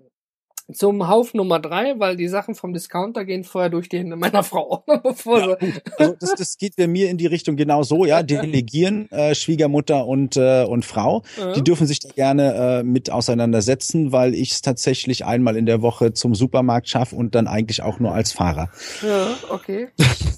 Zum 0.72 1.08
Hauf 1.08 1.34
Nummer 1.34 1.60
drei, 1.60 1.98
weil 1.98 2.16
die 2.16 2.28
Sachen 2.28 2.54
vom 2.54 2.72
Discounter 2.72 3.24
gehen 3.24 3.44
vorher 3.44 3.70
durch 3.70 3.88
die 3.88 3.98
Hände 3.98 4.16
meiner 4.16 4.42
Frau. 4.42 4.84
bevor 5.02 5.40
ja, 5.40 5.56
also 5.98 6.16
das, 6.18 6.34
das 6.34 6.56
geht 6.56 6.76
bei 6.76 6.86
mir 6.86 7.10
in 7.10 7.18
die 7.18 7.26
Richtung 7.26 7.56
genau 7.56 7.82
so, 7.82 8.04
ja. 8.04 8.22
Delegieren, 8.30 9.10
äh, 9.10 9.34
Schwiegermutter 9.34 10.06
und, 10.06 10.36
äh, 10.36 10.64
und 10.64 10.84
Frau. 10.84 11.22
Ja. 11.38 11.52
Die 11.52 11.62
dürfen 11.62 11.86
sich 11.86 12.00
da 12.00 12.10
gerne 12.10 12.54
äh, 12.54 12.82
mit 12.82 13.10
auseinandersetzen, 13.10 14.12
weil 14.12 14.34
ich 14.34 14.52
es 14.52 14.62
tatsächlich 14.62 15.24
einmal 15.24 15.56
in 15.56 15.66
der 15.66 15.82
Woche 15.82 16.12
zum 16.12 16.34
Supermarkt 16.34 16.88
schaffe 16.88 17.16
und 17.16 17.34
dann 17.34 17.46
eigentlich 17.46 17.82
auch 17.82 17.98
nur 17.98 18.12
als 18.12 18.32
Fahrer. 18.32 18.70
Ja, 19.02 19.28
okay. 19.50 19.88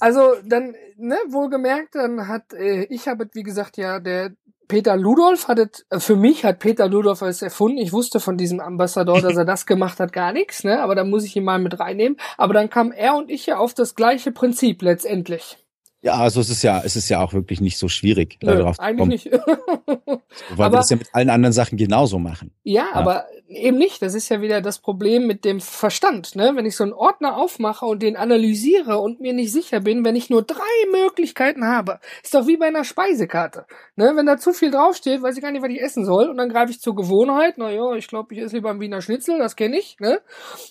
Also 0.00 0.34
dann, 0.44 0.74
ne, 0.96 1.16
wohlgemerkt, 1.28 1.94
dann 1.94 2.28
hat, 2.28 2.52
äh, 2.54 2.84
ich 2.84 3.08
habe, 3.08 3.28
wie 3.34 3.42
gesagt, 3.42 3.76
ja, 3.76 4.00
der 4.00 4.32
Peter 4.68 4.96
Ludolf 4.96 5.48
hat 5.48 5.59
es, 5.59 5.87
äh, 5.90 6.01
für 6.01 6.16
mich 6.16 6.44
hat 6.44 6.59
Peter 6.59 6.88
Ludolf 6.88 7.22
es 7.22 7.42
erfunden. 7.42 7.79
Ich 7.79 7.92
wusste 7.92 8.20
von 8.20 8.37
diesem 8.37 8.61
Ambassador, 8.61 9.20
dass 9.20 9.37
er 9.37 9.44
das 9.46 9.66
gemacht 9.66 10.01
hat, 10.01 10.12
gar 10.12 10.33
nichts, 10.33 10.64
ne? 10.64 10.83
Aber 10.83 10.94
da 10.94 11.05
muss 11.05 11.25
ich 11.25 11.37
ihn 11.37 11.44
mal 11.44 11.59
mit 11.59 11.79
reinnehmen. 11.79 12.18
Aber 12.38 12.55
dann 12.55 12.70
kam 12.70 12.92
er 12.92 13.16
und 13.16 13.31
ich 13.31 13.46
ja 13.46 13.59
auf 13.59 13.75
das 13.75 13.94
gleiche 13.94 14.33
Prinzip 14.33 14.83
letztendlich. 14.83 15.59
Ja, 16.05 16.14
also 16.14 16.40
es 16.40 16.51
ist 16.51 16.62
ja, 16.62 16.83
es 16.85 16.96
ist 16.96 17.09
ja 17.09 17.20
auch 17.20 17.33
wirklich 17.33 17.61
nicht 17.61 17.79
so 17.79 17.88
schwierig, 17.88 18.38
Nö, 18.42 18.57
darauf 18.57 18.81
eigentlich 18.81 19.22
zu 19.22 19.31
kommen. 19.31 19.42
nicht. 19.46 20.20
Weil 20.57 20.66
aber, 20.66 20.75
wir 20.75 20.79
das 20.79 20.90
ja 20.90 20.96
mit 20.96 21.09
allen 21.12 21.31
anderen 21.31 21.53
Sachen 21.53 21.79
genauso 21.79 22.18
machen. 22.18 22.53
Ja, 22.64 22.83
ja, 22.83 22.94
aber 22.94 23.27
eben 23.54 23.78
nicht. 23.78 24.02
Das 24.02 24.14
ist 24.14 24.28
ja 24.28 24.40
wieder 24.40 24.60
das 24.60 24.78
Problem 24.78 25.26
mit 25.26 25.44
dem 25.44 25.60
Verstand. 25.60 26.34
Ne? 26.36 26.52
Wenn 26.54 26.66
ich 26.66 26.76
so 26.76 26.84
einen 26.84 26.92
Ordner 26.92 27.36
aufmache 27.36 27.86
und 27.86 28.02
den 28.02 28.16
analysiere 28.16 28.98
und 28.98 29.20
mir 29.20 29.32
nicht 29.32 29.52
sicher 29.52 29.80
bin, 29.80 30.04
wenn 30.04 30.16
ich 30.16 30.30
nur 30.30 30.42
drei 30.42 30.62
Möglichkeiten 30.90 31.66
habe, 31.66 32.00
ist 32.22 32.34
doch 32.34 32.46
wie 32.46 32.56
bei 32.56 32.66
einer 32.66 32.84
Speisekarte. 32.84 33.66
Ne? 33.96 34.12
Wenn 34.14 34.26
da 34.26 34.36
zu 34.36 34.52
viel 34.52 34.70
draufsteht, 34.70 35.22
weiß 35.22 35.36
ich 35.36 35.42
gar 35.42 35.52
nicht, 35.52 35.62
was 35.62 35.70
ich 35.70 35.80
essen 35.80 36.04
soll. 36.04 36.28
Und 36.28 36.36
dann 36.36 36.48
greife 36.48 36.72
ich 36.72 36.80
zur 36.80 36.94
Gewohnheit. 36.94 37.54
Na 37.56 37.70
ja, 37.70 37.94
ich 37.94 38.08
glaube, 38.08 38.34
ich 38.34 38.40
esse 38.40 38.56
lieber 38.56 38.70
einen 38.70 38.80
Wiener 38.80 39.02
Schnitzel, 39.02 39.38
das 39.38 39.56
kenne 39.56 39.78
ich. 39.78 39.98
Ne? 40.00 40.20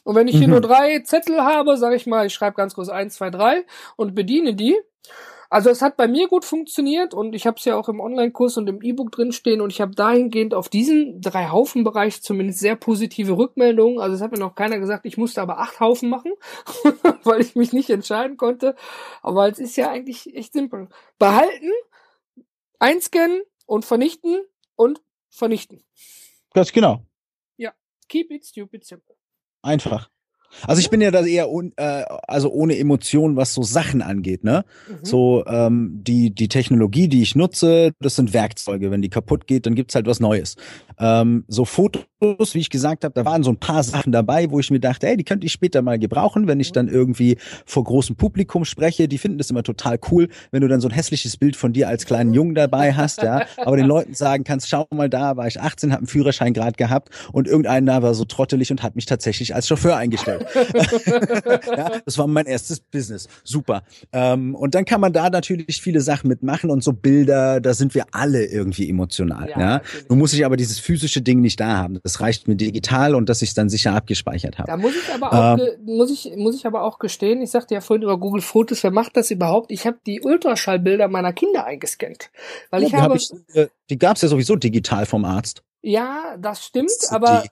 Und 0.04 0.15
wenn 0.15 0.28
ich 0.28 0.38
hier 0.38 0.48
mhm. 0.48 0.54
nur 0.54 0.62
drei 0.62 1.00
Zettel 1.00 1.41
habe, 1.41 1.78
sage 1.78 1.96
ich 1.96 2.08
mal, 2.08 2.26
ich 2.26 2.34
schreibe 2.34 2.56
ganz 2.56 2.76
groß 2.76 2.89
eins, 2.89 3.15
zwei, 3.15 3.30
drei 3.30 3.65
und 3.96 4.15
bediene 4.15 4.56
die 4.56 4.78
also 5.52 5.70
es 5.70 5.82
hat 5.82 5.98
bei 5.98 6.08
mir 6.08 6.30
gut 6.30 6.46
funktioniert 6.46 7.14
und 7.14 7.36
ich 7.36 7.46
habe 7.46 7.58
es 7.58 7.66
ja 7.66 7.76
auch 7.76 7.90
im 7.90 8.00
Online-Kurs 8.00 8.56
und 8.56 8.70
im 8.70 8.82
E-Book 8.82 9.12
drinstehen 9.12 9.60
und 9.60 9.70
ich 9.70 9.82
habe 9.82 9.94
dahingehend 9.94 10.54
auf 10.54 10.70
diesen 10.70 11.20
drei 11.20 11.50
Haufen-Bereich 11.50 12.22
zumindest 12.22 12.60
sehr 12.60 12.78
positive 12.78 13.38
Rückmeldungen. 13.38 14.00
Also 14.00 14.16
es 14.16 14.22
hat 14.22 14.32
mir 14.32 14.40
noch 14.40 14.56
keiner 14.56 14.80
gesagt, 14.80 15.06
ich 15.06 15.18
musste 15.18 15.42
aber 15.42 15.60
acht 15.60 15.82
Haufen 15.82 16.10
machen, 16.10 16.32
weil 17.26 17.42
ich 17.42 17.56
mich 17.56 17.74
nicht 17.74 17.90
entscheiden 17.90 18.38
konnte. 18.38 18.78
Aber 19.22 19.50
es 19.50 19.60
ist 19.60 19.76
ja 19.76 19.92
eigentlich 19.92 20.34
echt 20.34 20.54
simpel. 20.54 20.88
Behalten, 21.20 21.72
einscannen 22.80 23.42
und 23.66 23.84
vernichten 23.84 24.40
und 24.78 25.02
vernichten. 25.30 25.84
Ganz 26.54 26.72
genau. 26.72 27.04
Ja, 27.58 27.74
keep 28.08 28.32
it 28.32 28.46
stupid 28.46 28.86
simple. 28.86 29.18
Einfach. 29.64 30.10
Also 30.68 30.82
ich 30.82 30.90
bin 30.90 31.02
ja 31.02 31.12
da 31.12 31.26
eher 31.26 31.50
un, 31.50 31.74
äh, 31.78 32.04
also 32.28 32.52
ohne 32.52 32.78
Emotionen, 32.78 33.36
was 33.36 33.54
so 33.54 33.64
Sachen 33.64 34.02
angeht, 34.02 34.44
ne? 34.44 34.66
Mhm. 34.88 35.06
So 35.06 35.46
ähm, 35.48 36.00
die 36.04 36.34
die 36.34 36.48
Technologie, 36.48 37.08
die 37.08 37.22
ich 37.22 37.36
nutze, 37.36 37.94
das 38.00 38.16
sind 38.16 38.34
Werkzeuge. 38.34 38.92
Wenn 38.92 39.02
die 39.02 39.10
kaputt 39.10 39.48
geht, 39.48 39.66
dann 39.66 39.76
gibt's 39.76 39.96
halt 39.96 40.06
was 40.08 40.20
Neues. 40.20 40.56
Ähm, 41.00 41.46
so 41.48 41.66
Fotos, 41.66 42.04
wie 42.22 42.60
ich 42.60 42.70
gesagt 42.70 43.04
habe, 43.04 43.14
da 43.14 43.26
waren 43.26 43.44
so 43.44 43.52
ein 43.52 43.58
paar 43.58 43.84
Sachen 43.84 44.12
dabei, 44.12 44.50
wo 44.50 44.60
ich 44.60 44.72
mir 44.72 44.80
dachte, 44.80 45.08
ey, 45.08 45.18
die 45.18 45.24
könnte 45.24 45.46
ich 45.46 45.52
später 45.52 45.82
mal 45.82 46.00
gebrauchen, 46.00 46.48
wenn 46.48 46.60
ich 46.60 46.72
dann 46.72 46.88
irgendwie 46.88 47.38
vor 47.66 47.84
großem 47.84 48.16
Publikum 48.16 48.66
spreche. 48.66 49.08
Die 49.08 49.18
finden 49.18 49.38
das 49.38 49.50
immer 49.50 49.64
total 49.64 50.00
cool, 50.12 50.30
wenn 50.52 50.62
du 50.62 50.68
dann 50.68 50.82
so 50.82 50.88
ein 50.88 50.94
hässliches 50.94 51.38
Bild 51.38 51.56
von 51.56 51.74
dir 51.74 51.88
als 51.88 52.06
kleinen 52.06 52.34
Jungen 52.34 52.56
dabei 52.56 52.94
hast, 52.94 53.22
ja. 53.22 53.46
Aber 53.58 53.78
den 53.78 53.86
Leuten 53.86 54.14
sagen 54.14 54.44
kannst, 54.44 54.70
schau 54.70 54.88
mal 54.92 55.10
da, 55.10 55.38
war 55.38 55.48
ich 55.48 55.60
18, 55.60 55.92
habe 55.92 56.00
einen 56.00 56.08
Führerschein 56.08 56.54
gerade 56.54 56.74
gehabt 56.74 57.10
und 57.32 57.48
irgendeiner 57.48 57.92
da 57.92 58.02
war 58.02 58.14
so 58.14 58.24
trottelig 58.24 58.72
und 58.72 58.84
hat 58.84 58.96
mich 58.96 59.06
tatsächlich 59.06 59.54
als 59.54 59.68
Chauffeur 59.68 59.98
eingestellt. 59.98 60.46
ja, 61.78 61.92
das 62.06 62.18
war 62.18 62.28
mein 62.28 62.46
erstes 62.46 62.80
Business. 62.80 63.28
Super. 63.44 63.84
Ähm, 64.14 64.56
und 64.56 64.76
dann 64.76 64.86
kann 64.86 65.02
man 65.02 65.12
da 65.12 65.30
natürlich 65.30 65.82
viele 65.82 66.00
Sachen 66.00 66.30
mitmachen 66.30 66.70
und 66.70 66.84
so 66.84 66.94
Bilder, 66.94 67.60
da 67.60 67.74
sind 67.74 67.94
wir 67.94 68.06
alle 68.12 68.46
irgendwie 68.46 68.90
emotional. 68.90 69.50
Ja, 69.50 69.60
ja? 69.60 69.82
Nun 70.08 70.20
muss 70.20 70.34
ich 70.34 70.46
aber 70.46 70.56
dieses 70.56 70.80
physische 70.80 71.22
Ding 71.22 71.42
nicht 71.42 71.60
da 71.60 71.78
haben. 71.78 72.00
Das 72.02 72.11
reicht 72.19 72.47
mir 72.47 72.56
digital 72.56 73.15
und 73.15 73.30
dass 73.30 73.41
ich 73.41 73.50
es 73.50 73.56
dann 73.56 73.69
sicher 73.69 73.93
abgespeichert 73.93 74.58
habe. 74.58 74.67
Da 74.67 74.78
muss 74.78 74.93
ich 74.95 75.13
aber 75.13 75.32
auch, 75.32 75.58
ähm, 75.60 75.86
muss 75.86 76.12
ich, 76.12 76.36
muss 76.36 76.56
ich 76.56 76.65
aber 76.65 76.84
auch 76.84 77.00
gestehen, 77.00 77.41
ich 77.41 77.52
sagte 77.52 77.74
ja 77.74 77.82
vorhin 77.82 78.04
über 78.04 78.17
Google 78.17 78.41
Fotos, 78.41 78.84
wer 78.84 78.91
macht 78.91 79.15
das 79.15 79.32
überhaupt? 79.32 79.71
Ich 79.71 79.86
habe 79.86 80.00
die 80.06 80.21
Ultraschallbilder 80.21 81.08
meiner 81.08 81.34
Kinder 81.34 81.65
eingescannt. 81.65 82.32
Weil 82.69 82.82
ja, 82.82 82.88
ich 82.88 82.93
habe. 82.95 83.13
Hab 83.13 83.15
ich, 83.15 83.32
äh, 83.56 83.67
die 83.89 83.97
gab's 83.97 84.21
ja 84.21 84.28
sowieso 84.28 84.56
digital 84.56 85.06
vom 85.06 85.24
Arzt. 85.26 85.63
Ja, 85.82 86.36
das 86.38 86.65
stimmt, 86.65 86.91
aber 87.10 87.43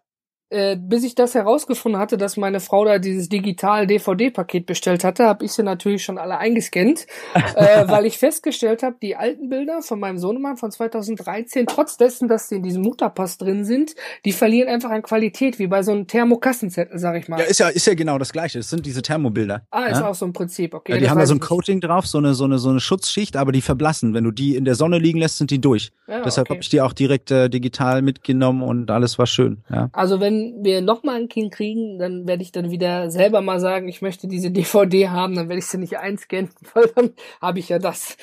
äh, 0.50 0.76
bis 0.76 1.04
ich 1.04 1.16
das 1.16 1.36
herausgefunden 1.36 2.00
hatte, 2.00 2.18
dass 2.18 2.38
meine 2.38 2.60
Frau 2.60 2.86
da 2.86 2.98
dieses 2.98 3.30
digital 3.30 3.86
DVD-Paket 3.86 4.66
bestellt 4.66 5.04
hatte, 5.04 5.26
habe 5.26 5.46
ich 5.46 5.52
sie 5.52 5.64
natürlich 5.64 6.04
schon 6.04 6.18
alle 6.18 6.38
eingescannt, 6.38 7.06
äh, 7.56 7.88
weil 7.88 8.06
ich 8.06 8.18
festgestellt 8.18 8.82
habe, 8.82 8.96
die 9.02 9.16
alten 9.16 9.50
Bilder 9.50 9.82
von 9.82 10.00
meinem 10.00 10.18
Sohnemann 10.18 10.58
von 10.58 10.72
2013, 10.72 11.68
trotz 11.68 11.98
dessen, 11.98 12.28
dass 12.28 12.50
sie 12.50 12.56
in 12.56 12.64
diesem 12.64 12.82
Mutterpass 12.82 13.38
drin 13.38 13.64
sind, 13.64 13.96
die 14.26 14.32
verlieren 14.32 14.70
einfach 14.70 14.90
an 14.90 15.04
Qualität, 15.04 15.60
wie 15.60 15.68
bei 15.68 15.84
so 15.84 15.92
einem 15.92 16.08
Thermokassenzettel, 16.08 16.98
sag 16.98 17.16
ich 17.18 17.28
mal. 17.28 17.40
Ja, 17.40 17.46
ist 17.46 17.60
ja, 17.60 17.70
ist 17.70 17.86
ja 17.86 17.94
genau 17.94 18.18
das 18.18 18.32
Gleiche. 18.32 18.58
Das 18.58 18.70
sind 18.70 18.86
diese 18.86 19.02
Thermobilder. 19.02 19.64
Ah, 19.70 19.86
ist 19.86 20.00
ja? 20.00 20.08
auch 20.08 20.16
so 20.16 20.26
ein 20.26 20.34
Prinzip, 20.34 20.74
okay. 20.74 20.94
Ja, 20.94 20.98
die 20.98 21.10
haben 21.10 21.20
da 21.20 21.26
so 21.26 21.36
ein 21.36 21.40
Coating 21.40 21.80
drauf, 21.80 22.08
so 22.08 22.18
eine, 22.18 22.34
so 22.34 22.46
eine, 22.46 22.58
so 22.58 22.70
eine 22.70 22.80
Schutzschicht, 22.80 23.38
aber 23.38 23.52
die 23.52 23.62
verblassen. 23.62 24.14
Wenn 24.14 24.24
du 24.24 24.32
die 24.32 24.56
in 24.56 24.66
der 24.66 24.76
Sonne 24.76 24.98
liegen 24.98 25.20
lässt, 25.20 25.38
sind 25.38 25.52
die 25.52 25.62
durch. 25.62 25.92
Ja, 26.08 26.24
Deshalb 26.24 26.48
okay. 26.48 26.56
habe 26.56 26.64
ich 26.64 26.70
die 26.70 26.82
auch 26.82 26.94
direkt 26.94 27.30
äh, 27.30 27.50
digital 27.50 28.02
mitgenommen 28.02 28.64
und 28.64 28.90
alles 28.90 29.20
war 29.20 29.28
schön. 29.28 29.60
Ja. 29.70 29.90
Also 29.94 30.20
wenn 30.20 30.39
wir 30.62 30.82
nochmal 30.82 31.16
ein 31.18 31.30
Kind 31.30 31.52
kriegen, 31.54 32.00
dann 32.00 32.28
werde 32.28 32.44
ich 32.44 32.52
dann 32.52 32.72
wieder 32.72 33.10
selber 33.10 33.42
mal 33.42 33.60
sagen, 33.60 33.88
ich 33.88 34.02
möchte 34.02 34.28
diese 34.28 34.52
DVD 34.52 35.10
haben, 35.10 35.36
dann 35.36 35.50
werde 35.50 35.60
ich 35.60 35.68
sie 35.68 35.78
nicht 35.78 35.98
einscannen, 35.98 36.50
weil 36.74 36.88
dann 36.96 37.14
habe 37.42 37.60
ich 37.60 37.70
ja 37.70 37.80
das 37.80 38.18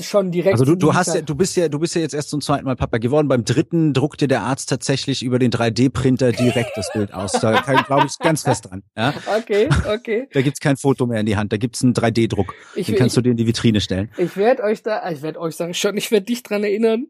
schon 0.00 0.30
direkt. 0.30 0.54
Also 0.54 0.64
du, 0.64 0.74
du 0.74 0.94
hast 0.94 1.14
ja, 1.14 1.20
du 1.20 1.34
bist 1.34 1.56
ja, 1.56 1.68
du 1.68 1.78
bist 1.78 1.94
ja 1.94 2.00
jetzt 2.00 2.14
erst 2.14 2.30
zum 2.30 2.40
zweiten 2.40 2.64
Mal 2.64 2.76
Papa 2.76 2.98
geworden. 2.98 3.28
Beim 3.28 3.44
dritten 3.44 3.92
druckt 3.92 4.20
dir 4.20 4.28
der 4.28 4.42
Arzt 4.42 4.68
tatsächlich 4.68 5.22
über 5.22 5.38
den 5.38 5.50
3D-Printer 5.50 6.32
direkt 6.32 6.76
das 6.76 6.90
Bild 6.92 7.12
aus. 7.12 7.32
Da 7.32 7.60
glaube 7.60 8.06
ich 8.06 8.18
ganz 8.18 8.42
fest 8.42 8.70
dran. 8.70 8.82
Ja? 8.96 9.12
Okay, 9.38 9.68
okay. 9.92 10.28
Da 10.32 10.42
gibt's 10.42 10.60
kein 10.60 10.76
Foto 10.76 11.06
mehr 11.06 11.20
in 11.20 11.26
die 11.26 11.36
Hand. 11.36 11.52
Da 11.52 11.56
gibt's 11.56 11.82
einen 11.82 11.92
3D-Druck. 11.92 12.54
Den 12.74 12.84
kannst 12.96 13.14
ich, 13.14 13.14
du 13.14 13.22
dir 13.22 13.30
in 13.30 13.36
die 13.36 13.46
Vitrine 13.46 13.80
stellen. 13.80 14.10
Ich 14.16 14.36
werde 14.36 14.62
euch 14.62 14.82
da, 14.82 15.10
ich 15.10 15.22
werde 15.22 15.40
euch 15.40 15.56
sagen 15.56 15.74
schon, 15.74 15.96
ich 15.96 16.10
werde 16.10 16.26
dich 16.26 16.42
dran 16.42 16.64
erinnern. 16.64 17.08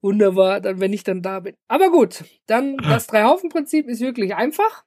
Wunderbar, 0.00 0.60
dann 0.60 0.80
wenn 0.80 0.92
ich 0.92 1.04
dann 1.04 1.22
da 1.22 1.40
bin. 1.40 1.54
Aber 1.68 1.90
gut, 1.90 2.24
dann 2.46 2.76
das 2.78 3.06
Drei-Haufen-Prinzip 3.06 3.88
ist 3.88 4.00
wirklich 4.00 4.34
einfach 4.34 4.84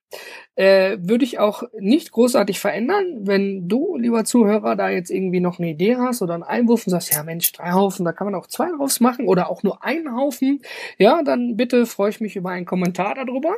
äh, 0.55 0.97
würde 1.01 1.25
ich 1.25 1.39
auch 1.39 1.63
nicht 1.77 2.11
großartig 2.11 2.59
verändern. 2.59 3.05
Wenn 3.21 3.67
du, 3.67 3.97
lieber 3.97 4.23
Zuhörer, 4.23 4.75
da 4.75 4.89
jetzt 4.89 5.11
irgendwie 5.11 5.39
noch 5.39 5.59
eine 5.59 5.69
Idee 5.69 5.97
hast 5.97 6.21
oder 6.21 6.33
einen 6.33 6.43
Einwurf 6.43 6.87
und 6.87 6.91
sagst, 6.91 7.13
ja 7.13 7.23
Mensch, 7.23 7.44
drei 7.51 7.73
Haufen, 7.73 8.05
da 8.05 8.11
kann 8.11 8.25
man 8.25 8.35
auch 8.35 8.47
zwei 8.47 8.69
draus 8.71 8.99
machen 8.99 9.27
oder 9.27 9.49
auch 9.49 9.63
nur 9.63 9.83
einen 9.83 10.15
Haufen, 10.15 10.61
ja, 10.97 11.23
dann 11.23 11.57
bitte 11.57 11.85
freue 11.85 12.09
ich 12.09 12.21
mich 12.21 12.35
über 12.35 12.49
einen 12.49 12.65
Kommentar 12.65 13.15
darüber. 13.15 13.55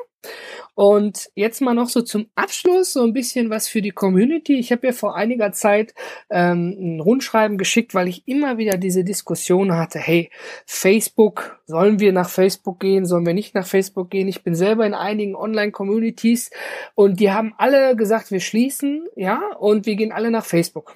Und 0.76 1.30
jetzt 1.36 1.62
mal 1.62 1.74
noch 1.74 1.90
so 1.90 2.02
zum 2.02 2.28
Abschluss 2.36 2.94
so 2.94 3.04
ein 3.04 3.14
bisschen 3.14 3.50
was 3.50 3.68
für 3.68 3.82
die 3.82 3.92
Community. 3.92 4.60
Ich 4.60 4.72
habe 4.72 4.88
ja 4.88 4.94
vor 4.94 5.16
einiger 5.16 5.52
Zeit 5.52 5.94
ähm, 6.30 6.76
ein 6.80 7.00
Rundschreiben 7.00 7.58
geschickt, 7.58 7.94
weil 7.96 8.08
ich 8.08 8.28
immer 8.28 8.58
wieder 8.58 8.78
diese 8.78 9.04
Diskussion 9.04 9.76
hatte, 9.76 10.00
hey, 10.00 10.30
Facebook, 10.66 11.60
sollen 11.66 12.00
wir 12.00 12.14
nach 12.14 12.30
Facebook 12.30 12.80
gehen, 12.80 13.06
sollen 13.06 13.26
wir 13.26 13.34
nicht 13.34 13.56
nach 13.56 13.66
Facebook 13.66 14.10
gehen? 14.10 14.28
Ich 14.28 14.44
bin 14.44 14.56
selber 14.56 14.86
in 14.86 14.94
einigen 14.94 15.36
Online-Communities 15.36 16.52
und 16.96 17.20
die 17.20 17.32
haben 17.32 17.54
alle 17.58 17.96
gesagt, 17.96 18.32
wir 18.32 18.40
schließen, 18.40 19.08
ja, 19.16 19.42
und 19.60 19.86
wir 19.86 19.96
gehen 19.96 20.12
alle 20.12 20.32
nach 20.32 20.46
Facebook. 20.46 20.96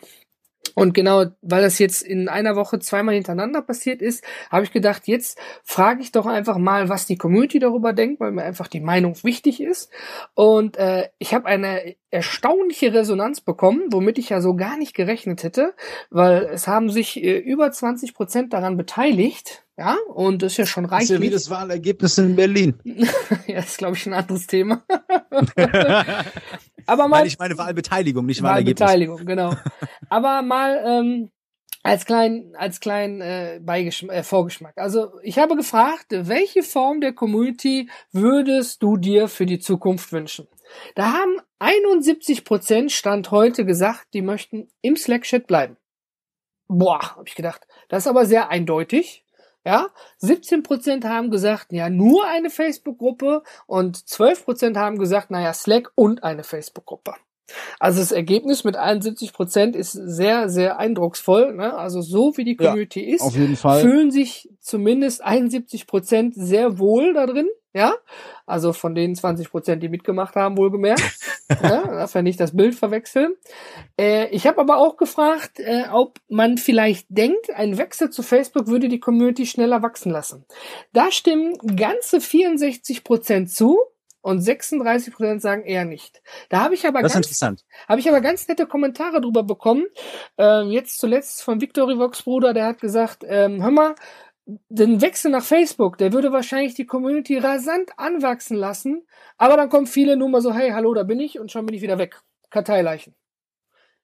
Und 0.76 0.94
genau, 0.94 1.26
weil 1.42 1.62
das 1.62 1.80
jetzt 1.80 2.02
in 2.02 2.30
einer 2.30 2.56
Woche 2.56 2.80
zweimal 2.80 3.16
hintereinander 3.16 3.62
passiert 3.62 4.02
ist, 4.02 4.24
habe 4.50 4.64
ich 4.64 4.72
gedacht, 4.72 5.08
jetzt 5.08 5.38
frage 5.64 6.02
ich 6.02 6.12
doch 6.12 6.26
einfach 6.26 6.58
mal, 6.58 6.90
was 6.90 7.06
die 7.06 7.18
Community 7.18 7.60
darüber 7.60 7.94
denkt, 7.94 8.20
weil 8.20 8.32
mir 8.32 8.44
einfach 8.44 8.68
die 8.68 8.80
Meinung 8.80 9.16
wichtig 9.24 9.62
ist. 9.62 9.92
Und 10.34 10.78
äh, 10.78 11.10
ich 11.20 11.34
habe 11.34 11.46
eine 11.46 11.96
erstaunliche 12.12 12.94
Resonanz 12.94 13.42
bekommen, 13.42 13.84
womit 13.92 14.18
ich 14.18 14.30
ja 14.30 14.42
so 14.42 14.56
gar 14.56 14.78
nicht 14.78 14.94
gerechnet 14.94 15.44
hätte, 15.44 15.74
weil 16.10 16.50
es 16.52 16.68
haben 16.68 16.90
sich 16.90 17.24
äh, 17.24 17.38
über 17.38 17.72
20 17.72 18.14
Prozent 18.14 18.54
daran 18.54 18.78
beteiligt. 18.78 19.64
Ja, 19.78 19.98
und 20.14 20.44
das 20.44 20.52
ist 20.54 20.58
ja 20.58 20.66
schon 20.66 20.86
reichlich. 20.86 21.10
Das 21.10 21.18
ist 21.18 21.24
ja 21.24 21.30
wie 21.30 21.34
das 21.34 21.50
Wahlergebnis 21.50 22.18
in 22.18 22.36
Berlin. 22.36 22.76
ja, 23.48 23.56
das 23.56 23.72
ist, 23.72 23.78
glaube 23.78 23.96
ich, 23.96 24.06
ein 24.06 24.14
anderes 24.14 24.46
Thema. 24.46 24.84
Aber 26.86 27.08
mal. 27.08 27.20
Nein, 27.20 27.28
ich 27.28 27.40
meine 27.40 27.58
Wahlbeteiligung, 27.58 28.26
nicht 28.26 28.44
Wahlergebnis. 28.44 28.82
Wahlbeteiligung, 28.82 29.26
genau. 29.26 29.56
Aber 30.12 30.42
mal 30.42 30.84
ähm, 30.86 31.32
als 31.84 32.06
kleinen 32.06 32.54
als 32.58 32.82
kleinen 32.82 33.22
äh, 33.22 33.62
Beigeschmack, 33.64 34.14
äh, 34.18 34.24
Vorgeschmack. 34.24 34.78
Also 34.78 35.14
ich 35.24 35.40
habe 35.40 35.56
gefragt, 35.56 36.08
welche 36.10 36.64
Form 36.64 37.00
der 37.00 37.14
Community 37.14 37.90
würdest 38.12 38.84
du 38.84 38.98
dir 38.98 39.30
für 39.30 39.46
die 39.46 39.60
Zukunft 39.60 40.12
wünschen? 40.12 40.50
Da 40.96 41.14
haben 41.14 41.40
71 41.60 42.44
Prozent 42.44 42.92
Stand 42.92 43.32
heute 43.32 43.64
gesagt, 43.64 44.08
die 44.14 44.22
möchten 44.22 44.68
im 44.82 44.98
Slack-Chat 44.98 45.48
bleiben. 45.48 45.78
Boah, 46.68 47.16
habe 47.16 47.28
ich 47.28 47.36
gedacht. 47.36 47.66
Das 47.88 48.04
ist 48.04 48.08
aber 48.08 48.26
sehr 48.26 48.50
eindeutig. 48.50 49.24
Ja, 49.64 49.88
17 50.18 50.64
Prozent 50.64 51.06
haben 51.06 51.32
gesagt, 51.32 51.72
ja, 51.72 51.90
nur 51.90 52.28
eine 52.28 52.50
Facebook-Gruppe 52.50 53.44
und 53.66 54.10
12 54.10 54.44
Prozent 54.44 54.78
haben 54.78 54.98
gesagt, 54.98 55.32
naja, 55.32 55.54
Slack 55.54 55.92
und 55.96 56.24
eine 56.24 56.44
Facebook-Gruppe. 56.44 57.14
Also 57.80 58.00
das 58.00 58.12
Ergebnis 58.12 58.64
mit 58.64 58.76
71 58.76 59.34
Prozent 59.34 59.76
ist 59.76 59.92
sehr, 59.92 60.50
sehr 60.50 60.80
eindrucksvoll. 60.80 61.54
Ne? 61.54 61.74
Also 61.74 62.02
so 62.02 62.38
wie 62.38 62.44
die 62.44 62.56
Community 62.56 63.10
ja, 63.10 63.16
ist, 63.16 63.34
fühlen 63.82 64.12
sich 64.12 64.50
zumindest 64.60 65.24
71 65.24 65.88
Prozent 65.88 66.34
sehr 66.36 66.80
wohl 66.80 67.14
da 67.14 67.26
drin. 67.26 67.48
Ja, 67.74 67.94
also 68.46 68.74
von 68.74 68.96
den 68.96 69.16
20 69.16 69.50
Prozent, 69.50 69.82
die 69.82 69.88
mitgemacht 69.88 70.36
haben, 70.36 70.58
wohlgemerkt. 70.58 71.02
ja, 71.50 71.88
darf 71.88 72.14
ja 72.14 72.22
nicht 72.22 72.38
das 72.38 72.54
Bild 72.54 72.76
verwechseln. 72.76 73.36
Äh, 73.98 74.28
ich 74.32 74.46
habe 74.46 74.60
aber 74.60 74.78
auch 74.78 74.98
gefragt, 74.98 75.62
äh, 75.62 75.86
ob 75.90 76.20
man 76.28 76.58
vielleicht 76.58 77.06
denkt, 77.10 77.50
ein 77.56 77.78
Wechsel 77.78 78.10
zu 78.10 78.24
Facebook 78.24 78.68
würde 78.68 78.90
die 78.90 79.00
Community 79.00 79.46
schneller 79.46 79.82
wachsen 79.82 80.12
lassen. 80.12 80.44
Da 80.92 81.12
stimmen 81.12 81.54
ganze 81.78 82.20
64 82.20 83.06
Prozent 83.06 83.50
zu 83.50 83.80
und 84.22 84.42
36 84.42 85.14
Prozent 85.14 85.42
sagen 85.42 85.64
eher 85.64 85.86
nicht. 85.86 86.22
Da 86.50 86.62
habe 86.62 86.76
ich 86.76 86.88
aber 86.88 87.02
das 87.02 87.14
ganz, 87.14 87.26
interessant. 87.26 87.66
habe 87.88 88.00
ich 88.00 88.08
aber 88.08 88.22
ganz 88.22 88.48
nette 88.48 88.66
Kommentare 88.66 89.22
drüber 89.22 89.44
bekommen. 89.44 89.86
Ähm, 90.38 90.70
jetzt 90.70 91.00
zuletzt 91.00 91.44
von 91.44 91.62
Victorivox 91.62 92.24
Bruder, 92.24 92.54
der 92.54 92.66
hat 92.66 92.82
gesagt, 92.82 93.24
ähm, 93.28 93.64
hör 93.64 93.72
mal, 93.72 93.96
den 94.70 95.02
Wechsel 95.02 95.32
nach 95.32 95.44
Facebook, 95.44 95.98
der 95.98 96.14
würde 96.14 96.32
wahrscheinlich 96.32 96.74
die 96.74 96.86
Community 96.86 97.38
rasant 97.38 97.92
anwachsen 97.98 98.58
lassen, 98.58 99.06
aber 99.38 99.56
dann 99.56 99.70
kommen 99.70 99.88
viele 99.88 100.18
nur 100.18 100.30
mal 100.30 100.42
so, 100.42 100.54
hey, 100.54 100.72
hallo, 100.72 100.94
da 100.94 101.04
bin 101.04 101.20
ich 101.20 101.40
und 101.40 101.52
schon 101.52 101.66
bin 101.66 101.76
ich 101.76 101.82
wieder 101.82 101.98
weg. 101.98 102.20
Karteileichen. 102.50 103.16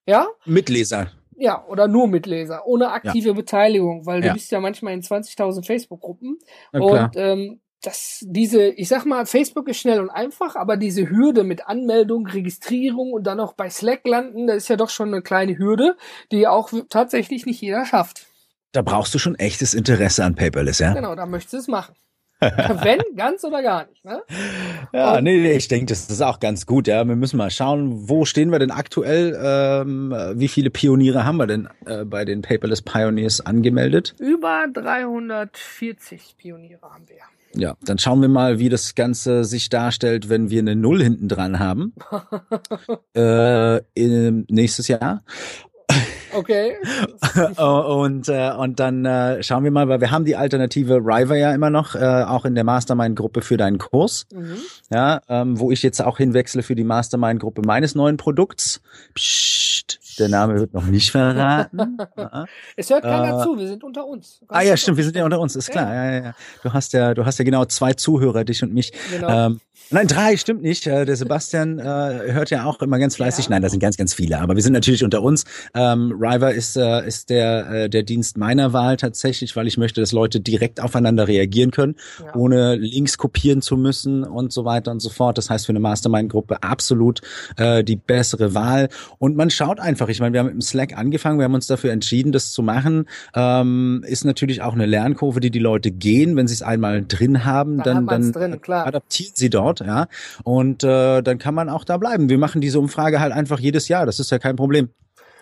Ja? 0.05 0.27
Mitleser. 0.45 1.11
Ja, 1.35 1.63
oder 1.67 1.87
nur 1.87 2.07
Mitleser, 2.07 2.65
ohne 2.65 2.89
aktive 2.89 3.29
ja. 3.29 3.33
Beteiligung, 3.33 4.07
weil 4.07 4.21
du 4.21 4.33
bist 4.33 4.51
ja 4.51 4.59
manchmal 4.59 4.93
in 4.93 5.01
20.000 5.01 5.65
Facebook-Gruppen 5.65 6.39
und 6.71 7.11
ähm, 7.15 7.61
das, 7.81 8.25
diese, 8.27 8.69
ich 8.69 8.87
sag 8.87 9.05
mal, 9.05 9.25
Facebook 9.25 9.67
ist 9.67 9.79
schnell 9.79 9.99
und 10.01 10.09
einfach, 10.09 10.55
aber 10.55 10.77
diese 10.77 11.09
Hürde 11.09 11.43
mit 11.43 11.67
Anmeldung, 11.67 12.25
Registrierung 12.27 13.13
und 13.13 13.25
dann 13.25 13.39
auch 13.39 13.53
bei 13.53 13.69
Slack 13.69 14.05
landen, 14.05 14.47
das 14.47 14.57
ist 14.57 14.67
ja 14.69 14.75
doch 14.75 14.89
schon 14.89 15.09
eine 15.09 15.21
kleine 15.21 15.57
Hürde, 15.57 15.95
die 16.31 16.47
auch 16.47 16.71
tatsächlich 16.89 17.45
nicht 17.45 17.61
jeder 17.61 17.85
schafft. 17.85 18.25
Da 18.71 18.81
brauchst 18.81 19.13
du 19.13 19.19
schon 19.19 19.35
echtes 19.35 19.73
Interesse 19.73 20.23
an 20.23 20.35
Paperless, 20.35 20.79
ja? 20.79 20.93
Genau, 20.93 21.15
da 21.15 21.25
möchtest 21.25 21.53
du 21.53 21.57
es 21.57 21.67
machen. 21.67 21.95
Wenn, 22.39 22.99
ganz 23.15 23.43
oder 23.43 23.63
gar 23.63 23.87
nicht. 23.87 24.05
Ne? 24.05 24.21
Ja, 24.93 25.21
nee, 25.21 25.39
nee, 25.39 25.53
ich 25.53 25.67
denke, 25.67 25.87
das 25.87 26.07
ist 26.07 26.21
auch 26.21 26.39
ganz 26.39 26.67
gut. 26.67 26.87
Ja, 26.87 27.03
wir 27.03 27.15
müssen 27.15 27.37
mal 27.37 27.49
schauen, 27.49 28.07
wo 28.09 28.25
stehen 28.25 28.51
wir 28.51 28.59
denn 28.59 28.69
aktuell? 28.69 29.35
Ähm, 29.43 30.13
wie 30.35 30.47
viele 30.47 30.69
Pioniere 30.69 31.25
haben 31.25 31.37
wir 31.37 31.47
denn 31.47 31.67
äh, 31.87 32.05
bei 32.05 32.25
den 32.25 32.43
Paperless 32.43 32.83
Pioneers 32.83 33.41
angemeldet? 33.41 34.13
Über 34.19 34.67
340 34.71 36.35
Pioniere 36.37 36.81
haben 36.83 37.09
wir. 37.09 37.23
Ja, 37.57 37.75
dann 37.83 37.97
schauen 37.97 38.21
wir 38.21 38.29
mal, 38.29 38.59
wie 38.59 38.69
das 38.69 38.95
Ganze 38.95 39.43
sich 39.43 39.69
darstellt, 39.69 40.29
wenn 40.29 40.49
wir 40.49 40.59
eine 40.59 40.75
Null 40.75 41.01
hinten 41.01 41.27
dran 41.27 41.59
haben. 41.59 41.93
äh, 43.15 43.81
in, 43.93 44.45
nächstes 44.49 44.87
Jahr. 44.87 45.23
Okay. 46.33 46.75
und, 47.57 48.29
äh, 48.29 48.51
und 48.51 48.79
dann 48.79 49.05
äh, 49.05 49.41
schauen 49.41 49.63
wir 49.63 49.71
mal, 49.71 49.87
weil 49.87 50.01
wir 50.01 50.11
haben 50.11 50.25
die 50.25 50.35
Alternative 50.35 50.95
River 50.97 51.35
ja 51.35 51.53
immer 51.53 51.69
noch, 51.69 51.95
äh, 51.95 52.23
auch 52.23 52.45
in 52.45 52.55
der 52.55 52.63
Mastermind-Gruppe 52.63 53.41
für 53.41 53.57
deinen 53.57 53.77
Kurs. 53.77 54.27
Mhm. 54.33 54.57
Ja, 54.91 55.21
ähm, 55.29 55.59
wo 55.59 55.71
ich 55.71 55.81
jetzt 55.83 56.01
auch 56.01 56.17
hinwechsle 56.17 56.63
für 56.63 56.75
die 56.75 56.83
Mastermind-Gruppe 56.83 57.61
meines 57.65 57.95
neuen 57.95 58.17
Produkts. 58.17 58.81
Psst, 59.15 59.99
der 60.19 60.29
Name 60.29 60.59
wird 60.59 60.73
noch 60.73 60.85
nicht 60.85 61.11
verraten. 61.11 61.97
es 62.75 62.89
hört 62.89 63.03
keiner 63.03 63.39
äh, 63.39 63.43
zu, 63.43 63.57
wir 63.57 63.67
sind 63.67 63.83
unter 63.83 64.05
uns. 64.05 64.39
Ganz 64.47 64.51
ah 64.51 64.61
ja, 64.61 64.77
stimmt, 64.77 64.97
wir 64.97 65.03
sind 65.03 65.15
ja 65.15 65.25
unter 65.25 65.39
uns, 65.39 65.55
ist 65.55 65.71
klar. 65.71 65.93
Ja. 65.93 66.11
Ja, 66.11 66.23
ja, 66.25 66.35
Du 66.63 66.73
hast 66.73 66.93
ja, 66.93 67.13
du 67.13 67.25
hast 67.25 67.39
ja 67.39 67.45
genau 67.45 67.65
zwei 67.65 67.93
Zuhörer, 67.93 68.43
dich 68.43 68.63
und 68.63 68.73
mich. 68.73 68.91
Genau. 69.11 69.29
Ähm, 69.29 69.61
Nein, 69.89 70.07
drei 70.07 70.35
stimmt 70.35 70.61
nicht. 70.63 70.85
Äh, 70.85 71.05
der 71.05 71.15
Sebastian 71.15 71.79
äh, 71.79 71.83
hört 71.83 72.49
ja 72.49 72.65
auch 72.65 72.81
immer 72.81 72.99
ganz 72.99 73.15
fleißig. 73.15 73.45
Ja. 73.45 73.51
Nein, 73.51 73.61
das 73.61 73.71
sind 73.71 73.79
ganz, 73.79 73.95
ganz 73.95 74.13
viele. 74.13 74.39
Aber 74.39 74.55
wir 74.55 74.61
sind 74.61 74.73
natürlich 74.73 75.03
unter 75.03 75.21
uns. 75.21 75.45
Ähm, 75.73 76.11
River 76.19 76.53
ist, 76.53 76.75
äh, 76.75 77.07
ist 77.07 77.29
der, 77.29 77.69
äh, 77.69 77.89
der 77.89 78.03
Dienst 78.03 78.37
meiner 78.37 78.73
Wahl 78.73 78.97
tatsächlich, 78.97 79.55
weil 79.55 79.65
ich 79.65 79.77
möchte, 79.77 80.01
dass 80.01 80.11
Leute 80.11 80.41
direkt 80.41 80.81
aufeinander 80.81 81.27
reagieren 81.27 81.71
können, 81.71 81.95
ja. 82.19 82.35
ohne 82.35 82.75
Links 82.75 83.17
kopieren 83.17 83.61
zu 83.61 83.77
müssen 83.77 84.25
und 84.25 84.51
so 84.51 84.65
weiter 84.65 84.91
und 84.91 84.99
so 84.99 85.09
fort. 85.09 85.37
Das 85.37 85.49
heißt 85.49 85.65
für 85.65 85.71
eine 85.71 85.79
Mastermind-Gruppe 85.79 86.63
absolut 86.63 87.21
äh, 87.55 87.83
die 87.83 87.95
bessere 87.95 88.53
Wahl. 88.53 88.89
Und 89.19 89.37
man 89.37 89.49
schaut 89.49 89.79
einfach. 89.79 90.06
Ich 90.09 90.19
meine, 90.19 90.33
wir 90.33 90.39
haben 90.39 90.47
mit 90.47 90.55
dem 90.55 90.61
Slack 90.61 90.97
angefangen. 90.97 91.39
Wir 91.39 91.45
haben 91.45 91.53
uns 91.53 91.67
dafür 91.67 91.91
entschieden, 91.91 92.31
das 92.31 92.51
zu 92.51 92.63
machen. 92.63 93.05
Ähm, 93.35 94.03
ist 94.07 94.25
natürlich 94.25 94.61
auch 94.61 94.73
eine 94.73 94.85
Lernkurve, 94.85 95.39
die 95.39 95.51
die 95.51 95.59
Leute 95.59 95.91
gehen, 95.91 96.35
wenn 96.35 96.47
sie 96.47 96.55
es 96.55 96.61
einmal 96.61 97.05
drin 97.07 97.45
haben. 97.45 97.77
Dann, 97.77 98.07
dann, 98.07 98.31
dann 98.31 98.59
drin, 98.59 98.73
adaptieren 98.73 99.33
sie 99.35 99.49
dort 99.49 99.67
dort, 99.67 99.79
ja. 99.81 100.07
Und 100.43 100.83
äh, 100.83 101.21
dann 101.21 101.37
kann 101.37 101.53
man 101.53 101.69
auch 101.69 101.83
da 101.83 101.97
bleiben. 101.97 102.29
Wir 102.29 102.37
machen 102.37 102.61
diese 102.61 102.79
Umfrage 102.79 103.19
halt 103.19 103.33
einfach 103.33 103.59
jedes 103.59 103.87
Jahr. 103.87 104.05
Das 104.05 104.19
ist 104.19 104.31
ja 104.31 104.39
kein 104.39 104.55
Problem. 104.55 104.89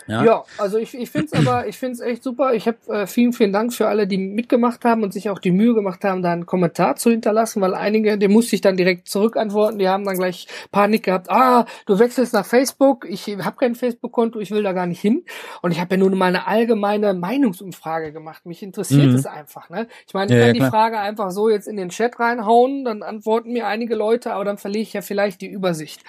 Ja, 0.08 0.24
ja 0.24 0.44
also 0.58 0.78
ich, 0.78 0.94
ich 0.94 1.10
finde 1.10 1.28
es 1.32 1.34
aber, 1.34 1.68
ich 1.68 1.78
finde 1.78 1.94
es 1.94 2.00
echt 2.00 2.24
super. 2.24 2.54
Ich 2.54 2.68
habe 2.68 2.78
äh, 2.90 3.08
vielen, 3.08 3.34
vielen 3.34 3.52
Dank 3.52 3.74
für 3.74 3.88
alle, 3.88 4.08
die 4.08 4.18
mitgemacht 4.18 4.86
haben 4.86 5.04
und 5.04 5.14
sich 5.14 5.30
auch 5.30 5.40
die 5.40 5.52
Mühe 5.52 5.74
gemacht 5.74 6.04
haben, 6.04 6.22
da 6.22 6.32
einen 6.32 6.46
Kommentar 6.46 6.96
zu 6.96 7.10
hinterlassen, 7.10 7.62
weil 7.62 7.74
einige, 7.74 8.18
dem 8.18 8.32
musste 8.32 8.56
ich 8.56 8.62
dann 8.62 8.78
direkt 8.78 9.08
zurückantworten, 9.08 9.80
die 9.80 9.90
haben 9.90 10.06
dann 10.06 10.18
gleich 10.18 10.48
Panik 10.72 11.04
gehabt, 11.04 11.30
ah, 11.30 11.66
du 11.86 12.00
wechselst 12.00 12.34
nach 12.34 12.46
Facebook, 12.46 13.06
ich 13.10 13.28
habe 13.28 13.58
kein 13.58 13.76
Facebook-Konto, 13.76 14.40
ich 14.40 14.52
will 14.52 14.64
da 14.64 14.74
gar 14.74 14.86
nicht 14.86 15.02
hin. 15.02 15.24
Und 15.62 15.72
ich 15.72 15.80
habe 15.80 15.96
ja 15.96 16.00
nun 16.00 16.18
mal 16.18 16.28
eine 16.28 16.48
allgemeine 16.48 17.14
Meinungsumfrage 17.14 18.12
gemacht. 18.12 18.46
Mich 18.46 18.62
interessiert 18.64 19.14
es 19.14 19.24
mhm. 19.24 19.32
einfach. 19.32 19.70
Ne? 19.70 19.88
Ich 20.08 20.14
meine, 20.14 20.32
ich 20.32 20.40
ja, 20.40 20.46
kann 20.48 20.56
ja, 20.56 20.66
die 20.66 20.70
Frage 20.70 21.00
einfach 21.00 21.32
so 21.32 21.50
jetzt 21.50 21.68
in 21.68 21.78
den 21.78 21.90
Chat 21.90 22.20
reinhauen, 22.20 22.86
dann 22.86 23.04
antworten 23.04 23.54
mir 23.54 23.68
einige 23.68 23.96
Leute, 23.96 24.34
aber 24.34 24.46
dann 24.46 24.58
verliere 24.58 24.84
ich 24.84 24.94
ja 24.94 25.02
vielleicht 25.02 25.42
die 25.42 25.50
Übersicht. 25.50 26.02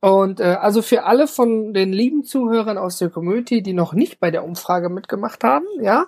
Und 0.00 0.38
äh, 0.38 0.44
also 0.60 0.80
für 0.80 1.04
alle 1.04 1.26
von 1.26 1.74
den 1.74 1.92
lieben 1.92 2.22
Zuhörern 2.22 2.78
aus 2.78 2.98
der 2.98 3.10
Community, 3.10 3.62
die 3.62 3.72
noch 3.72 3.94
nicht 3.94 4.20
bei 4.20 4.30
der 4.30 4.44
Umfrage 4.44 4.90
mitgemacht 4.90 5.42
haben, 5.42 5.66
ja, 5.80 6.06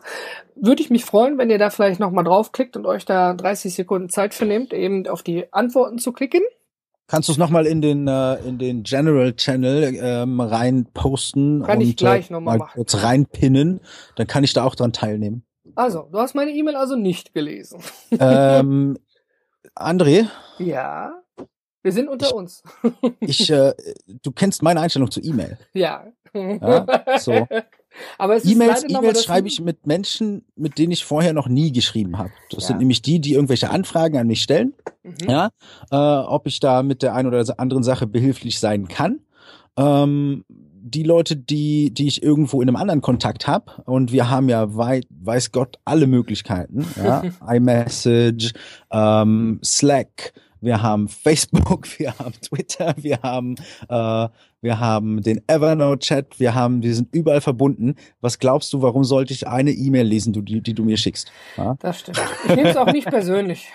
würde 0.55 0.81
ich 0.81 0.90
mich 0.90 1.05
freuen, 1.05 1.38
wenn 1.38 1.50
ihr 1.50 1.59
da 1.59 1.70
vielleicht 1.70 1.98
nochmal 1.98 2.24
draufklickt 2.24 2.76
und 2.76 2.87
euch 2.87 3.05
da 3.05 3.35
30 3.35 3.74
Sekunden 3.74 4.09
Zeit 4.09 4.33
für 4.33 4.44
nehmt, 4.44 4.72
eben 4.72 5.09
auf 5.09 5.22
die 5.24 5.53
Antworten 5.53 5.98
zu 5.98 6.12
klicken. 6.12 6.42
Kannst 7.09 7.29
du 7.29 7.33
es 7.33 7.38
nochmal 7.38 7.66
in 7.66 7.83
den 7.83 8.07
äh, 8.07 8.37
in 8.46 8.59
den 8.59 8.85
General 8.85 9.35
Channel 9.35 9.98
ähm, 10.00 10.40
rein 10.40 10.87
posten 10.94 11.64
kann 11.64 11.79
und 11.79 11.83
ich 11.83 11.96
gleich 11.96 12.31
noch 12.31 12.40
mal, 12.40 12.59
mal 12.59 12.68
kurz 12.72 13.03
reinpinnen, 13.03 13.81
dann 14.14 14.29
kann 14.29 14.44
ich 14.44 14.53
da 14.53 14.62
auch 14.62 14.76
dran 14.76 14.92
teilnehmen. 14.92 15.42
Also, 15.74 16.07
du 16.12 16.18
hast 16.18 16.37
meine 16.37 16.53
E-Mail 16.53 16.76
also 16.76 16.94
nicht 16.94 17.35
gelesen. 17.35 17.81
ähm, 18.12 18.96
André? 19.74 20.29
Ja. 20.59 21.20
Wir 21.82 21.92
sind 21.92 22.08
unter 22.08 22.26
ich, 22.26 22.32
uns. 22.32 22.62
ich, 23.20 23.50
äh, 23.50 23.72
du 24.22 24.32
kennst 24.32 24.62
meine 24.62 24.80
Einstellung 24.80 25.10
zu 25.10 25.20
E-Mail. 25.20 25.58
Ja. 25.72 26.04
ja. 26.34 26.86
So. 27.18 27.32
Aber 28.18 28.36
es 28.36 28.44
E-Mails, 28.44 28.84
E-Mails 28.88 29.24
schreibe 29.24 29.48
ich 29.48 29.60
mit 29.60 29.86
Menschen, 29.86 30.44
mit 30.54 30.78
denen 30.78 30.92
ich 30.92 31.04
vorher 31.04 31.32
noch 31.32 31.48
nie 31.48 31.72
geschrieben 31.72 32.18
habe. 32.18 32.30
Das 32.50 32.62
ja. 32.62 32.68
sind 32.68 32.78
nämlich 32.78 33.02
die, 33.02 33.20
die 33.20 33.34
irgendwelche 33.34 33.70
Anfragen 33.70 34.16
an 34.18 34.26
mich 34.26 34.42
stellen. 34.42 34.74
Mhm. 35.02 35.14
Ja, 35.28 35.50
äh, 35.90 35.96
ob 35.96 36.46
ich 36.46 36.60
da 36.60 36.82
mit 36.82 37.02
der 37.02 37.14
einen 37.14 37.28
oder 37.28 37.58
anderen 37.58 37.82
Sache 37.82 38.06
behilflich 38.06 38.60
sein 38.60 38.86
kann. 38.86 39.20
Ähm, 39.76 40.44
die 40.82 41.02
Leute, 41.02 41.36
die, 41.36 41.92
die 41.92 42.06
ich 42.06 42.22
irgendwo 42.22 42.62
in 42.62 42.68
einem 42.68 42.76
anderen 42.76 43.00
Kontakt 43.00 43.46
habe, 43.46 43.82
und 43.84 44.12
wir 44.12 44.30
haben 44.30 44.48
ja 44.48 44.76
weit, 44.76 45.06
weiß 45.10 45.52
Gott 45.52 45.78
alle 45.84 46.06
Möglichkeiten, 46.06 46.86
ja, 46.96 47.22
iMessage, 47.48 48.52
ähm, 48.90 49.60
Slack, 49.64 50.32
wir 50.60 50.82
haben 50.82 51.08
Facebook, 51.08 51.86
wir 51.98 52.18
haben 52.18 52.34
Twitter, 52.40 52.94
wir 52.98 53.20
haben 53.22 53.56
äh, 53.88 54.28
wir 54.62 54.78
haben 54.78 55.22
den 55.22 55.40
Evernote-Chat, 55.46 56.38
wir 56.38 56.54
haben, 56.54 56.82
wir 56.82 56.94
sind 56.94 57.08
überall 57.14 57.40
verbunden. 57.40 57.94
Was 58.20 58.38
glaubst 58.38 58.72
du, 58.72 58.82
warum 58.82 59.04
sollte 59.04 59.32
ich 59.32 59.48
eine 59.48 59.70
E-Mail 59.70 60.06
lesen, 60.06 60.34
die, 60.34 60.60
die 60.60 60.74
du 60.74 60.84
mir 60.84 60.98
schickst? 60.98 61.32
Ja? 61.56 61.76
Das 61.80 62.00
stimmt. 62.00 62.20
Ich 62.44 62.56
nehme 62.56 62.68
es 62.68 62.76
auch 62.76 62.92
nicht 62.92 63.08
persönlich. 63.08 63.72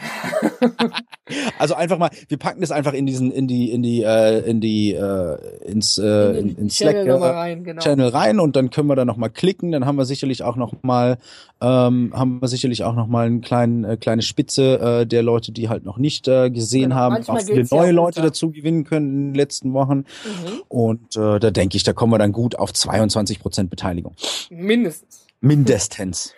also 1.59 1.73
einfach 1.73 1.97
mal, 1.97 2.11
wir 2.27 2.37
packen 2.37 2.61
das 2.61 2.69
einfach 2.71 2.93
in 2.93 3.07
diesen, 3.07 3.31
in 3.31 3.47
die, 3.47 3.71
in 3.71 3.81
die, 3.81 4.03
äh, 4.03 4.47
in 4.47 4.61
die, 4.61 4.93
äh, 4.93 5.37
ins, 5.65 5.97
äh, 5.97 6.39
in, 6.39 6.55
in 6.55 6.69
Slack 6.69 6.95
Channel, 6.95 7.15
rein, 7.15 7.63
genau. 7.63 7.81
Channel 7.81 8.09
rein 8.09 8.39
und 8.39 8.55
dann 8.55 8.69
können 8.69 8.87
wir 8.87 8.95
da 8.95 9.05
noch 9.05 9.17
mal 9.17 9.29
klicken. 9.29 9.71
Dann 9.71 9.87
haben 9.87 9.95
wir 9.95 10.05
sicherlich 10.05 10.43
auch 10.43 10.55
noch 10.55 10.83
mal, 10.83 11.17
ähm, 11.61 12.13
haben 12.15 12.41
wir 12.41 12.47
sicherlich 12.47 12.83
auch 12.83 12.93
noch 12.93 13.07
mal 13.07 13.25
eine 13.25 13.39
kleine, 13.39 13.93
äh, 13.93 13.97
kleine 13.97 14.21
Spitze 14.21 14.79
äh, 14.79 15.07
der 15.07 15.23
Leute, 15.23 15.51
die 15.51 15.67
halt 15.67 15.83
noch 15.83 15.97
nicht 15.97 16.27
äh, 16.27 16.51
gesehen 16.51 16.89
genau. 16.89 16.95
haben, 16.95 17.13
Manchmal 17.13 17.41
auch 17.41 17.45
viele 17.45 17.65
neue 17.71 17.91
Leute 17.91 18.21
dazu 18.21 18.51
gewinnen 18.51 18.83
können 18.83 19.09
in 19.09 19.27
den 19.29 19.35
letzten 19.35 19.73
Wochen. 19.73 19.97
Mhm. 19.97 20.63
Und 20.75 21.15
äh, 21.15 21.39
da 21.39 21.51
denke 21.51 21.77
ich, 21.77 21.83
da 21.83 21.93
kommen 21.93 22.11
wir 22.11 22.17
dann 22.17 22.33
gut 22.33 22.59
auf 22.59 22.73
22 22.73 23.39
Prozent 23.39 23.69
Beteiligung. 23.69 24.13
Mindestens. 24.49 25.25
Mindestens. 25.39 26.33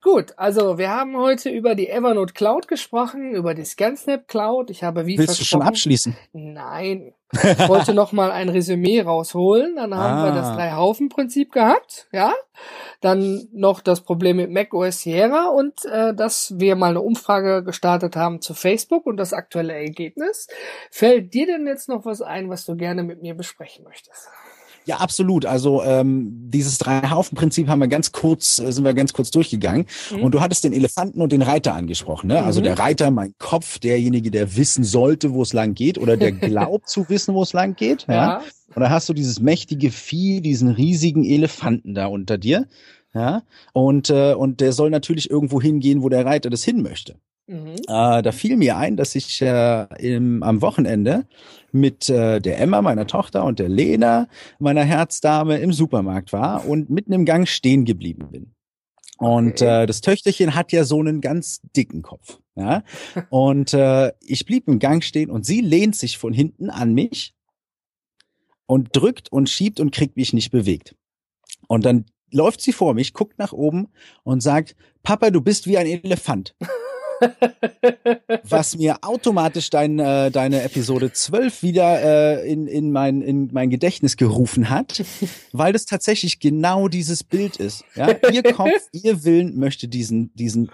Gut, 0.00 0.34
also 0.36 0.78
wir 0.78 0.90
haben 0.90 1.16
heute 1.16 1.50
über 1.50 1.74
die 1.74 1.88
Evernote 1.88 2.32
Cloud 2.32 2.68
gesprochen, 2.68 3.32
über 3.32 3.54
die 3.54 3.64
ScanSnap 3.64 4.28
Cloud. 4.28 4.70
Ich 4.70 4.84
habe 4.84 5.06
wie 5.06 5.18
Willst 5.18 5.40
du 5.40 5.44
schon 5.44 5.62
abschließen? 5.62 6.16
Nein. 6.32 7.14
Ich 7.32 7.68
wollte 7.68 7.92
noch 7.92 8.12
mal 8.12 8.30
ein 8.30 8.48
Resümee 8.48 9.00
rausholen. 9.00 9.74
Dann 9.74 9.92
haben 9.94 10.18
ah. 10.20 10.24
wir 10.26 10.32
das 10.32 10.46
ah. 10.46 10.54
Drei-Haufen-Prinzip 10.54 11.50
gehabt, 11.50 12.06
ja. 12.12 12.32
Dann 13.00 13.48
noch 13.52 13.80
das 13.80 14.02
Problem 14.02 14.36
mit 14.36 14.50
Mac 14.50 14.72
OS 14.72 15.00
Sierra 15.00 15.48
und 15.48 15.84
äh, 15.84 16.14
dass 16.14 16.54
wir 16.58 16.76
mal 16.76 16.90
eine 16.90 17.00
Umfrage 17.00 17.64
gestartet 17.64 18.14
haben 18.14 18.40
zu 18.40 18.54
Facebook 18.54 19.04
und 19.04 19.16
das 19.16 19.32
aktuelle 19.32 19.74
Ergebnis. 19.74 20.46
Fällt 20.90 21.34
dir 21.34 21.46
denn 21.46 21.66
jetzt 21.66 21.88
noch 21.88 22.04
was 22.04 22.22
ein, 22.22 22.48
was 22.48 22.64
du 22.64 22.76
gerne 22.76 23.02
mit 23.02 23.20
mir 23.20 23.34
besprechen 23.34 23.84
möchtest? 23.84 24.28
Ja, 24.88 24.96
absolut. 24.96 25.44
Also 25.44 25.82
ähm, 25.82 26.48
dieses 26.48 26.78
Drei-Haufen-Prinzip 26.78 27.68
haben 27.68 27.80
wir 27.80 27.88
ganz 27.88 28.10
kurz, 28.10 28.58
äh, 28.58 28.72
sind 28.72 28.84
wir 28.84 28.94
ganz 28.94 29.12
kurz 29.12 29.30
durchgegangen. 29.30 29.84
Mhm. 30.10 30.22
Und 30.22 30.32
du 30.32 30.40
hattest 30.40 30.64
den 30.64 30.72
Elefanten 30.72 31.20
und 31.20 31.30
den 31.30 31.42
Reiter 31.42 31.74
angesprochen. 31.74 32.28
Ne? 32.28 32.42
Also 32.42 32.60
mhm. 32.60 32.64
der 32.64 32.78
Reiter, 32.78 33.10
mein 33.10 33.34
Kopf, 33.36 33.78
derjenige, 33.80 34.30
der 34.30 34.56
wissen 34.56 34.84
sollte, 34.84 35.34
wo 35.34 35.42
es 35.42 35.52
lang 35.52 35.74
geht, 35.74 35.98
oder 35.98 36.16
der 36.16 36.32
glaubt 36.32 36.88
zu 36.88 37.06
wissen, 37.10 37.34
wo 37.34 37.42
es 37.42 37.52
lang 37.52 37.76
geht. 37.76 38.06
Ja. 38.08 38.14
ja. 38.14 38.42
Und 38.74 38.80
da 38.80 38.88
hast 38.88 39.10
du 39.10 39.12
dieses 39.12 39.40
mächtige 39.40 39.90
Vieh, 39.90 40.40
diesen 40.40 40.68
riesigen 40.70 41.22
Elefanten 41.22 41.94
da 41.94 42.06
unter 42.06 42.38
dir. 42.38 42.66
Ja. 43.12 43.42
Und, 43.74 44.08
äh, 44.08 44.32
und 44.32 44.62
der 44.62 44.72
soll 44.72 44.88
natürlich 44.88 45.28
irgendwo 45.28 45.60
hingehen, 45.60 46.02
wo 46.02 46.08
der 46.08 46.24
Reiter 46.24 46.48
das 46.48 46.64
hin 46.64 46.80
möchte. 46.80 47.16
Mhm. 47.48 47.76
Äh, 47.88 48.22
da 48.22 48.30
fiel 48.30 48.56
mir 48.56 48.76
ein, 48.76 48.96
dass 48.96 49.14
ich 49.14 49.40
äh, 49.40 49.86
im, 49.98 50.42
am 50.42 50.60
Wochenende 50.60 51.26
mit 51.72 52.08
äh, 52.08 52.40
der 52.40 52.60
Emma, 52.60 52.82
meiner 52.82 53.06
Tochter, 53.06 53.44
und 53.44 53.58
der 53.58 53.70
Lena, 53.70 54.28
meiner 54.58 54.84
Herzdame, 54.84 55.58
im 55.58 55.72
Supermarkt 55.72 56.32
war 56.32 56.66
und 56.66 56.90
mitten 56.90 57.12
im 57.12 57.24
Gang 57.24 57.48
stehen 57.48 57.86
geblieben 57.86 58.30
bin. 58.30 58.54
Und 59.16 59.62
okay. 59.62 59.82
äh, 59.82 59.86
das 59.86 60.02
Töchterchen 60.02 60.54
hat 60.54 60.72
ja 60.72 60.84
so 60.84 61.00
einen 61.00 61.20
ganz 61.22 61.60
dicken 61.74 62.02
Kopf. 62.02 62.38
Ja? 62.54 62.84
Und 63.30 63.74
äh, 63.74 64.12
ich 64.20 64.44
blieb 64.44 64.68
im 64.68 64.78
Gang 64.78 65.02
stehen 65.02 65.28
und 65.30 65.44
sie 65.44 65.60
lehnt 65.60 65.96
sich 65.96 66.18
von 66.18 66.32
hinten 66.32 66.70
an 66.70 66.94
mich 66.94 67.34
und 68.66 68.94
drückt 68.94 69.32
und 69.32 69.50
schiebt 69.50 69.80
und 69.80 69.92
kriegt 69.92 70.16
mich 70.16 70.32
nicht 70.32 70.50
bewegt. 70.50 70.94
Und 71.66 71.84
dann 71.84 72.04
läuft 72.30 72.60
sie 72.60 72.72
vor 72.72 72.94
mich, 72.94 73.12
guckt 73.12 73.38
nach 73.38 73.52
oben 73.52 73.88
und 74.22 74.40
sagt, 74.40 74.76
Papa, 75.02 75.30
du 75.30 75.40
bist 75.40 75.66
wie 75.66 75.78
ein 75.78 75.86
Elefant. 75.86 76.54
was 78.44 78.76
mir 78.76 78.98
automatisch 79.02 79.70
dein, 79.70 79.98
äh, 79.98 80.30
deine 80.30 80.62
Episode 80.62 81.12
12 81.12 81.62
wieder 81.62 82.00
äh, 82.02 82.50
in, 82.50 82.66
in, 82.66 82.92
mein, 82.92 83.22
in 83.22 83.50
mein 83.52 83.70
Gedächtnis 83.70 84.16
gerufen 84.16 84.70
hat, 84.70 85.04
weil 85.52 85.72
das 85.72 85.86
tatsächlich 85.86 86.40
genau 86.40 86.88
dieses 86.88 87.24
Bild 87.24 87.56
ist. 87.56 87.84
Ja? 87.94 88.14
Ihr 88.30 88.42
Kopf, 88.54 88.88
ihr 88.92 89.24
Willen 89.24 89.58
möchte 89.58 89.88
diesen, 89.88 90.32
diesen 90.34 90.70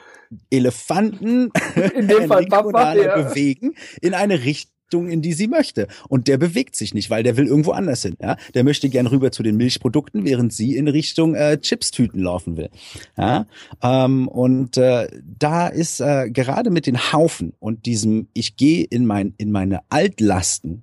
Elefanten 0.51 1.51
in 1.95 2.09
dem 2.09 2.27
Fall 2.29 2.47
Papa, 2.47 2.95
ja. 2.95 3.17
bewegen 3.17 3.75
in 4.01 4.15
eine 4.15 4.45
Richtung, 4.45 4.74
Richtung, 4.95 5.09
in 5.09 5.23
die 5.23 5.33
sie 5.33 5.49
möchte. 5.49 5.89
Und 6.09 6.29
der 6.29 6.39
bewegt 6.39 6.77
sich 6.77 6.95
nicht, 6.95 7.11
weil 7.11 7.23
der 7.23 7.37
will 7.37 7.47
irgendwo 7.47 7.73
anders 7.73 8.03
hin. 8.03 8.17
Ja? 8.23 8.37
Der 8.55 8.65
möchte 8.65 8.89
gern 8.89 9.07
rüber 9.07 9.33
zu 9.33 9.43
den 9.43 9.57
Milchprodukten, 9.57 10.25
während 10.25 10.53
sie 10.53 10.77
in 10.77 10.89
Richtung 10.89 11.35
äh, 11.35 11.59
Chipstüten 11.61 12.21
laufen 12.21 12.57
will. 12.57 12.71
Ja? 13.17 13.47
Ähm, 13.83 14.29
und 14.29 14.77
äh, 14.77 15.09
da 15.39 15.67
ist 15.67 16.01
äh, 16.01 16.31
gerade 16.31 16.71
mit 16.71 16.87
den 16.87 17.13
Haufen 17.13 17.55
und 17.59 17.87
diesem, 17.87 18.29
ich 18.35 18.57
gehe 18.57 18.85
in, 18.85 19.07
mein, 19.07 19.35
in 19.37 19.51
meine 19.51 19.81
Altlasten, 19.89 20.83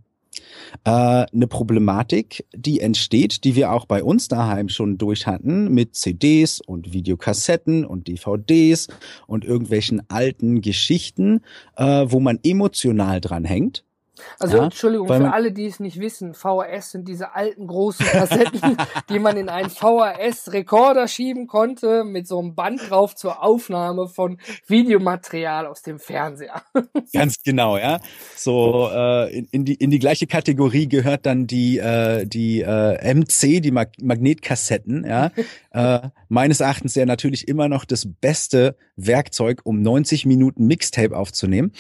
äh, 0.84 0.89
eine 0.89 1.47
Problematik, 1.47 2.45
die 2.53 2.80
entsteht, 2.82 3.43
die 3.43 3.55
wir 3.55 3.72
auch 3.72 3.86
bei 3.86 4.03
uns 4.03 4.28
daheim 4.28 4.70
schon 4.70 4.97
durch 4.97 5.28
hatten, 5.28 5.74
mit 5.74 5.95
CDs 5.95 6.59
und 6.62 6.93
Videokassetten 6.93 7.86
und 7.86 8.07
DVDs 8.07 8.88
und 9.28 9.45
irgendwelchen 9.45 10.01
alten 10.09 10.62
Geschichten, 10.62 11.41
äh, 11.78 12.05
wo 12.07 12.20
man 12.20 12.39
emotional 12.43 13.22
dran 13.22 13.45
hängt 13.45 13.84
also 14.39 14.57
ja, 14.57 14.63
Entschuldigung 14.63 15.07
für 15.07 15.34
alle, 15.34 15.51
die 15.51 15.65
es 15.65 15.80
nicht 15.80 15.99
wissen, 15.99 16.34
VHS 16.34 16.91
sind 16.91 17.07
diese 17.07 17.36
alten 17.36 17.67
großen 17.67 18.05
Kassetten, 18.05 18.78
die 19.09 19.19
man 19.19 19.38
in 19.38 19.49
einen 19.49 19.69
VHS-Rekorder 19.69 21.07
schieben 21.07 21.47
konnte, 21.47 22.03
mit 22.03 22.28
so 22.28 22.39
einem 22.39 22.55
Band 22.55 22.89
drauf 22.89 23.15
zur 23.15 23.43
Aufnahme 23.43 24.07
von 24.07 24.38
Videomaterial 24.67 25.67
aus 25.67 25.82
dem 25.82 25.99
Fernseher. 25.99 26.61
Ganz 27.13 27.41
genau, 27.43 27.78
ja. 27.78 27.99
So 28.36 28.89
äh, 28.93 29.38
in, 29.38 29.47
in, 29.51 29.65
die 29.65 29.76
in 29.76 29.91
die 29.91 29.99
gleiche 29.99 30.28
Kategorie 30.28 30.88
gehört 30.88 31.26
dann 31.26 31.47
die 31.47 31.78
äh, 31.78 32.26
die 32.26 32.61
äh, 32.61 33.13
MC, 33.13 33.61
die 33.61 33.72
Mag 33.72 33.91
Magnetkassetten, 34.01 35.05
ja. 35.05 35.32
äh, 35.72 36.09
meines 36.30 36.59
Erachtens 36.59 36.95
ja 36.95 37.05
natürlich 37.05 37.47
immer 37.47 37.67
noch 37.67 37.86
das 37.86 38.07
beste 38.22 38.76
Werkzeug, 38.95 39.61
um 39.63 39.82
90 39.82 40.26
Minuten 40.26 40.65
Mixtape 40.67 41.15
aufzunehmen. 41.15 41.72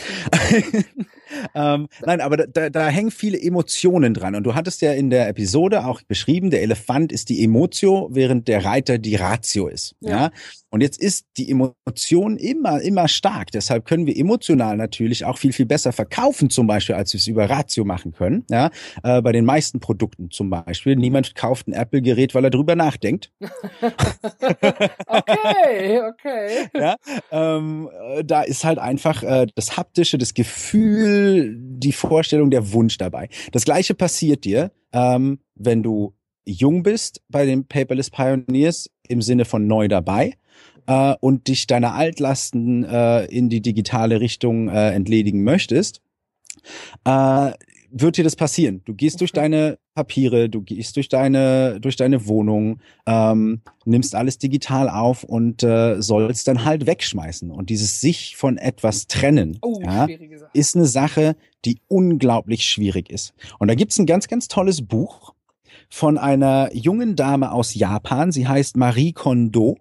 ähm, 1.55 1.87
nein, 2.05 2.21
aber 2.21 2.30
da, 2.37 2.45
da, 2.45 2.69
da 2.69 2.87
hängen 2.87 3.11
viele 3.11 3.41
Emotionen 3.41 4.13
dran. 4.13 4.35
Und 4.35 4.43
du 4.43 4.55
hattest 4.55 4.81
ja 4.81 4.93
in 4.93 5.09
der 5.09 5.27
Episode 5.27 5.85
auch 5.85 6.01
beschrieben, 6.01 6.49
der 6.49 6.61
Elefant 6.61 7.11
ist 7.11 7.29
die 7.29 7.43
Emotio, 7.43 8.09
während 8.11 8.47
der 8.47 8.65
Reiter 8.65 8.97
die 8.97 9.15
Ratio 9.15 9.67
ist. 9.67 9.95
Ja. 9.99 10.09
ja? 10.09 10.31
Und 10.71 10.81
jetzt 10.81 11.01
ist 11.01 11.25
die 11.37 11.51
Emotion 11.51 12.37
immer, 12.37 12.81
immer 12.81 13.09
stark. 13.09 13.51
Deshalb 13.51 13.85
können 13.85 14.05
wir 14.05 14.15
emotional 14.17 14.77
natürlich 14.77 15.25
auch 15.25 15.37
viel, 15.37 15.51
viel 15.51 15.65
besser 15.65 15.91
verkaufen, 15.91 16.49
zum 16.49 16.65
Beispiel, 16.65 16.95
als 16.95 17.11
wir 17.13 17.17
es 17.17 17.27
über 17.27 17.49
Ratio 17.49 17.83
machen 17.83 18.13
können. 18.13 18.45
Ja, 18.49 18.71
äh, 19.03 19.21
bei 19.21 19.33
den 19.33 19.43
meisten 19.43 19.81
Produkten 19.81 20.31
zum 20.31 20.49
Beispiel. 20.49 20.95
Niemand 20.95 21.35
kauft 21.35 21.67
ein 21.67 21.73
Apple-Gerät, 21.73 22.33
weil 22.33 22.45
er 22.45 22.51
drüber 22.51 22.77
nachdenkt. 22.77 23.33
okay, 25.07 26.01
okay. 26.01 26.69
Ja, 26.73 26.95
ähm, 27.31 27.89
äh, 28.15 28.23
da 28.23 28.41
ist 28.43 28.63
halt 28.63 28.79
einfach 28.79 29.23
äh, 29.23 29.47
das 29.53 29.75
Haptische, 29.75 30.17
das 30.17 30.33
Gefühl, 30.33 31.57
die 31.59 31.91
Vorstellung, 31.91 32.49
der 32.49 32.71
Wunsch 32.71 32.97
dabei. 32.97 33.27
Das 33.51 33.65
gleiche 33.65 33.93
passiert 33.93 34.45
dir, 34.45 34.71
ähm, 34.93 35.39
wenn 35.55 35.83
du 35.83 36.13
jung 36.45 36.81
bist 36.83 37.21
bei 37.27 37.45
den 37.45 37.67
Paperless 37.67 38.09
Pioneers 38.09 38.89
im 39.07 39.21
Sinne 39.21 39.43
von 39.43 39.67
neu 39.67 39.89
dabei 39.89 40.33
äh, 40.87 41.15
und 41.19 41.47
dich 41.47 41.67
deiner 41.67 41.93
Altlasten 41.93 42.83
äh, 42.83 43.25
in 43.25 43.49
die 43.49 43.61
digitale 43.61 44.19
Richtung 44.19 44.69
äh, 44.69 44.91
entledigen 44.91 45.43
möchtest, 45.43 46.01
äh, 47.05 47.51
wird 47.91 48.17
dir 48.17 48.23
das 48.23 48.35
passieren. 48.35 48.81
Du 48.85 48.93
gehst 48.93 49.19
durch 49.21 49.33
deine 49.33 49.77
Papiere, 49.93 50.49
du 50.49 50.61
gehst 50.61 50.95
durch 50.95 51.09
deine 51.09 51.79
durch 51.81 51.97
deine 51.97 52.25
Wohnung, 52.25 52.79
ähm, 53.05 53.61
nimmst 53.85 54.15
alles 54.15 54.37
digital 54.37 54.89
auf 54.89 55.23
und 55.23 55.63
äh, 55.63 56.01
sollst 56.01 56.47
dann 56.47 56.63
halt 56.63 56.85
wegschmeißen. 56.85 57.51
Und 57.51 57.69
dieses 57.69 57.99
sich 57.99 58.37
von 58.37 58.57
etwas 58.57 59.07
trennen, 59.07 59.59
oh, 59.61 59.79
ja, 59.83 60.07
ist 60.53 60.75
eine 60.75 60.85
Sache, 60.85 61.35
die 61.65 61.79
unglaublich 61.89 62.65
schwierig 62.65 63.09
ist. 63.09 63.33
Und 63.59 63.67
da 63.67 63.75
gibt's 63.75 63.99
ein 63.99 64.05
ganz 64.05 64.27
ganz 64.27 64.47
tolles 64.47 64.81
Buch 64.81 65.33
von 65.89 66.17
einer 66.17 66.73
jungen 66.73 67.17
Dame 67.17 67.51
aus 67.51 67.75
Japan. 67.75 68.31
Sie 68.31 68.47
heißt 68.47 68.77
Marie 68.77 69.11
Kondo. 69.11 69.77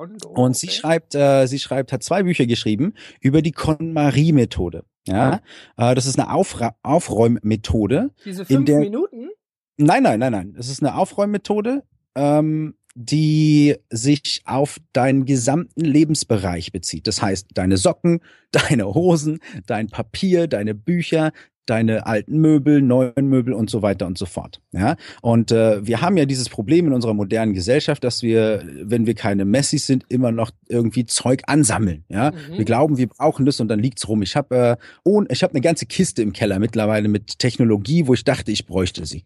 Kondo, 0.00 0.30
und 0.30 0.56
sie 0.56 0.70
schreibt, 0.70 1.14
äh, 1.14 1.46
sie 1.46 1.58
schreibt, 1.58 1.92
hat 1.92 2.02
zwei 2.02 2.22
Bücher 2.22 2.46
geschrieben 2.46 2.94
über 3.20 3.42
die 3.42 3.52
KonMari-Methode. 3.52 4.84
Ja, 5.06 5.40
äh, 5.76 5.94
das 5.94 6.06
ist 6.06 6.18
eine 6.18 6.32
Aufra 6.32 6.74
Aufräummethode. 6.82 8.10
Diese 8.24 8.46
fünf 8.46 8.64
der, 8.64 8.80
Minuten? 8.80 9.28
Nein, 9.76 10.02
nein, 10.02 10.20
nein, 10.20 10.32
nein. 10.32 10.54
Es 10.58 10.70
ist 10.70 10.82
eine 10.82 10.96
Aufräummethode, 10.96 11.82
ähm, 12.14 12.76
die 12.94 13.76
sich 13.90 14.42
auf 14.46 14.78
deinen 14.94 15.26
gesamten 15.26 15.82
Lebensbereich 15.82 16.72
bezieht. 16.72 17.06
Das 17.06 17.20
heißt, 17.20 17.48
deine 17.52 17.76
Socken, 17.76 18.20
deine 18.52 18.86
Hosen, 18.94 19.40
dein 19.66 19.88
Papier, 19.88 20.48
deine 20.48 20.74
Bücher, 20.74 21.32
deine 21.66 22.06
alten 22.06 22.38
Möbel, 22.38 22.82
neuen 22.82 23.28
Möbel 23.28 23.54
und 23.54 23.70
so 23.70 23.82
weiter 23.82 24.06
und 24.06 24.18
so 24.18 24.26
fort. 24.26 24.60
Ja, 24.72 24.96
und 25.22 25.52
äh, 25.52 25.86
wir 25.86 26.00
haben 26.00 26.16
ja 26.16 26.24
dieses 26.24 26.48
Problem 26.48 26.86
in 26.86 26.92
unserer 26.92 27.14
modernen 27.14 27.54
Gesellschaft, 27.54 28.02
dass 28.02 28.22
wir, 28.22 28.64
wenn 28.82 29.06
wir 29.06 29.14
keine 29.14 29.44
Messis 29.44 29.86
sind, 29.86 30.04
immer 30.08 30.32
noch 30.32 30.50
irgendwie 30.68 31.06
Zeug 31.06 31.42
ansammeln. 31.46 32.04
Ja, 32.08 32.32
mhm. 32.32 32.58
wir 32.58 32.64
glauben, 32.64 32.98
wir 32.98 33.08
brauchen 33.08 33.46
das 33.46 33.60
und 33.60 33.68
dann 33.68 33.78
liegt's 33.78 34.08
rum. 34.08 34.22
Ich 34.22 34.36
habe 34.36 34.56
äh, 34.56 34.76
oh, 35.04 35.22
ich 35.28 35.42
habe 35.42 35.52
eine 35.52 35.60
ganze 35.60 35.86
Kiste 35.86 36.22
im 36.22 36.32
Keller 36.32 36.58
mittlerweile 36.58 37.08
mit 37.08 37.38
Technologie, 37.38 38.06
wo 38.06 38.14
ich 38.14 38.24
dachte, 38.24 38.50
ich 38.50 38.66
bräuchte 38.66 39.06
sie. 39.06 39.24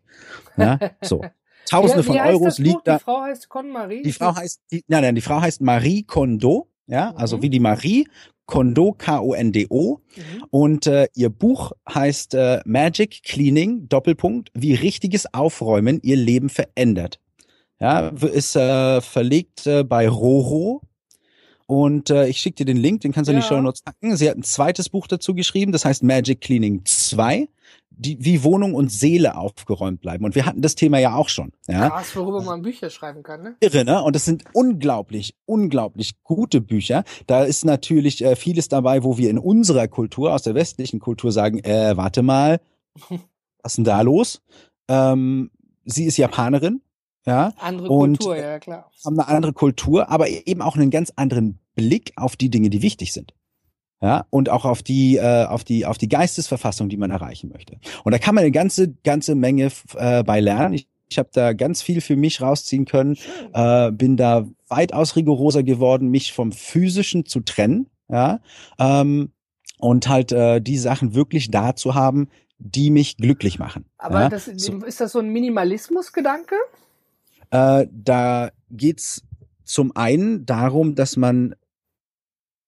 Ja, 0.56 0.78
so. 1.02 1.22
Tausende 1.70 2.02
wie 2.02 2.08
von 2.08 2.18
Euros 2.18 2.58
liegt 2.58 2.86
da. 2.86 2.98
Die 2.98 3.04
Frau 3.04 3.22
heißt 3.22 3.48
Con 3.48 3.70
Marie. 3.70 4.02
Die 4.02 4.12
Frau 4.12 4.36
heißt, 4.36 4.60
die, 4.70 4.84
nein, 4.86 5.02
nein, 5.02 5.14
die 5.14 5.22
Frau 5.22 5.40
heißt 5.40 5.62
Marie 5.62 6.02
Kondo. 6.02 6.68
Ja, 6.86 7.14
also 7.14 7.38
mhm. 7.38 7.42
wie 7.42 7.50
die 7.50 7.60
Marie 7.60 8.06
Kondo, 8.46 8.92
K-O-N-D-O. 8.92 9.98
Mhm. 9.98 10.44
Und 10.50 10.86
äh, 10.86 11.08
ihr 11.14 11.30
Buch 11.30 11.72
heißt 11.88 12.34
äh, 12.34 12.60
Magic 12.64 13.22
Cleaning, 13.22 13.88
Doppelpunkt, 13.88 14.50
wie 14.54 14.74
richtiges 14.74 15.32
Aufräumen 15.32 16.00
ihr 16.02 16.16
Leben 16.16 16.48
verändert. 16.48 17.20
Ja, 17.80 18.08
ist 18.08 18.56
äh, 18.56 19.00
verlegt 19.00 19.66
äh, 19.66 19.84
bei 19.84 20.08
Roro. 20.08 20.82
Und 21.66 22.10
äh, 22.10 22.28
ich 22.28 22.38
schicke 22.38 22.56
dir 22.56 22.66
den 22.66 22.76
Link, 22.76 23.00
den 23.00 23.12
kannst 23.12 23.28
du 23.28 23.32
ja. 23.32 23.38
in 23.38 23.42
die 23.42 23.48
Show 23.48 23.60
Notes 23.60 23.82
packen. 23.82 24.16
Sie 24.16 24.28
hat 24.28 24.36
ein 24.36 24.42
zweites 24.42 24.88
Buch 24.88 25.06
dazu 25.06 25.34
geschrieben, 25.34 25.72
das 25.72 25.84
heißt 25.84 26.02
Magic 26.02 26.40
Cleaning 26.40 26.82
2. 26.84 27.48
die, 27.96 28.22
wie 28.24 28.42
Wohnung 28.42 28.74
und 28.74 28.90
Seele 28.90 29.36
aufgeräumt 29.36 30.00
bleiben. 30.00 30.24
Und 30.24 30.34
wir 30.34 30.46
hatten 30.46 30.62
das 30.62 30.74
Thema 30.74 30.98
ja 30.98 31.14
auch 31.14 31.28
schon. 31.28 31.52
Ja? 31.68 31.90
Krass, 31.90 32.14
worüber 32.16 32.42
man 32.42 32.62
Bücher 32.62 32.90
schreiben 32.90 33.22
kann, 33.22 33.42
ne? 33.42 33.56
Irre, 33.60 33.84
ne? 33.84 34.02
Und 34.02 34.16
das 34.16 34.24
sind 34.24 34.44
unglaublich, 34.52 35.36
unglaublich 35.46 36.22
gute 36.22 36.60
Bücher. 36.60 37.04
Da 37.26 37.44
ist 37.44 37.64
natürlich 37.64 38.24
äh, 38.24 38.36
vieles 38.36 38.68
dabei, 38.68 39.04
wo 39.04 39.18
wir 39.18 39.30
in 39.30 39.38
unserer 39.38 39.88
Kultur, 39.88 40.34
aus 40.34 40.42
der 40.42 40.54
westlichen 40.54 41.00
Kultur 41.00 41.32
sagen, 41.32 41.58
äh, 41.60 41.96
warte 41.96 42.22
mal, 42.22 42.60
was 43.08 43.72
ist 43.72 43.76
denn 43.78 43.84
da 43.84 44.00
los? 44.00 44.42
Ähm, 44.88 45.50
sie 45.84 46.04
ist 46.04 46.16
Japanerin, 46.16 46.82
ja. 47.26 47.52
Andere 47.58 47.88
und 47.88 48.18
Kultur, 48.18 48.36
ja 48.36 48.58
klar. 48.58 48.90
Haben 49.04 49.18
eine 49.18 49.28
andere 49.28 49.52
Kultur, 49.52 50.10
aber 50.10 50.28
eben 50.28 50.62
auch 50.62 50.76
einen 50.76 50.90
ganz 50.90 51.12
anderen 51.16 51.58
Blick 51.74 52.12
auf 52.16 52.36
die 52.36 52.50
Dinge, 52.50 52.70
die 52.70 52.82
wichtig 52.82 53.12
sind 53.12 53.34
ja, 54.04 54.26
und 54.28 54.50
auch 54.50 54.66
auf 54.66 54.82
die, 54.82 55.16
äh, 55.16 55.46
auf 55.46 55.64
die, 55.64 55.86
auf 55.86 55.96
die 55.96 56.10
Geistesverfassung, 56.10 56.90
die 56.90 56.98
man 56.98 57.10
erreichen 57.10 57.48
möchte. 57.50 57.78
Und 58.04 58.12
da 58.12 58.18
kann 58.18 58.34
man 58.34 58.42
eine 58.42 58.50
ganze, 58.50 58.92
ganze 59.02 59.34
Menge 59.34 59.70
äh, 59.96 60.22
bei 60.22 60.40
lernen. 60.40 60.74
Ich, 60.74 60.86
ich 61.08 61.18
habe 61.18 61.30
da 61.32 61.54
ganz 61.54 61.80
viel 61.80 62.02
für 62.02 62.14
mich 62.14 62.42
rausziehen 62.42 62.84
können, 62.84 63.16
äh, 63.54 63.90
bin 63.92 64.18
da 64.18 64.46
weitaus 64.68 65.16
rigoroser 65.16 65.62
geworden, 65.62 66.10
mich 66.10 66.34
vom 66.34 66.52
Physischen 66.52 67.24
zu 67.24 67.40
trennen, 67.40 67.86
ja, 68.10 68.40
ähm, 68.78 69.32
und 69.78 70.06
halt 70.06 70.32
äh, 70.32 70.60
die 70.60 70.76
Sachen 70.76 71.14
wirklich 71.14 71.50
da 71.50 71.74
zu 71.74 71.94
haben, 71.94 72.28
die 72.58 72.90
mich 72.90 73.16
glücklich 73.16 73.58
machen. 73.58 73.86
Aber 73.96 74.20
ja? 74.20 74.28
das, 74.28 74.48
ist 74.48 75.00
das 75.00 75.12
so 75.12 75.18
ein 75.18 75.30
Minimalismus-Gedanke? 75.30 76.56
Äh, 77.50 77.86
da 77.90 78.50
geht's 78.70 79.22
zum 79.64 79.96
einen 79.96 80.44
darum, 80.44 80.94
dass 80.94 81.16
man 81.16 81.54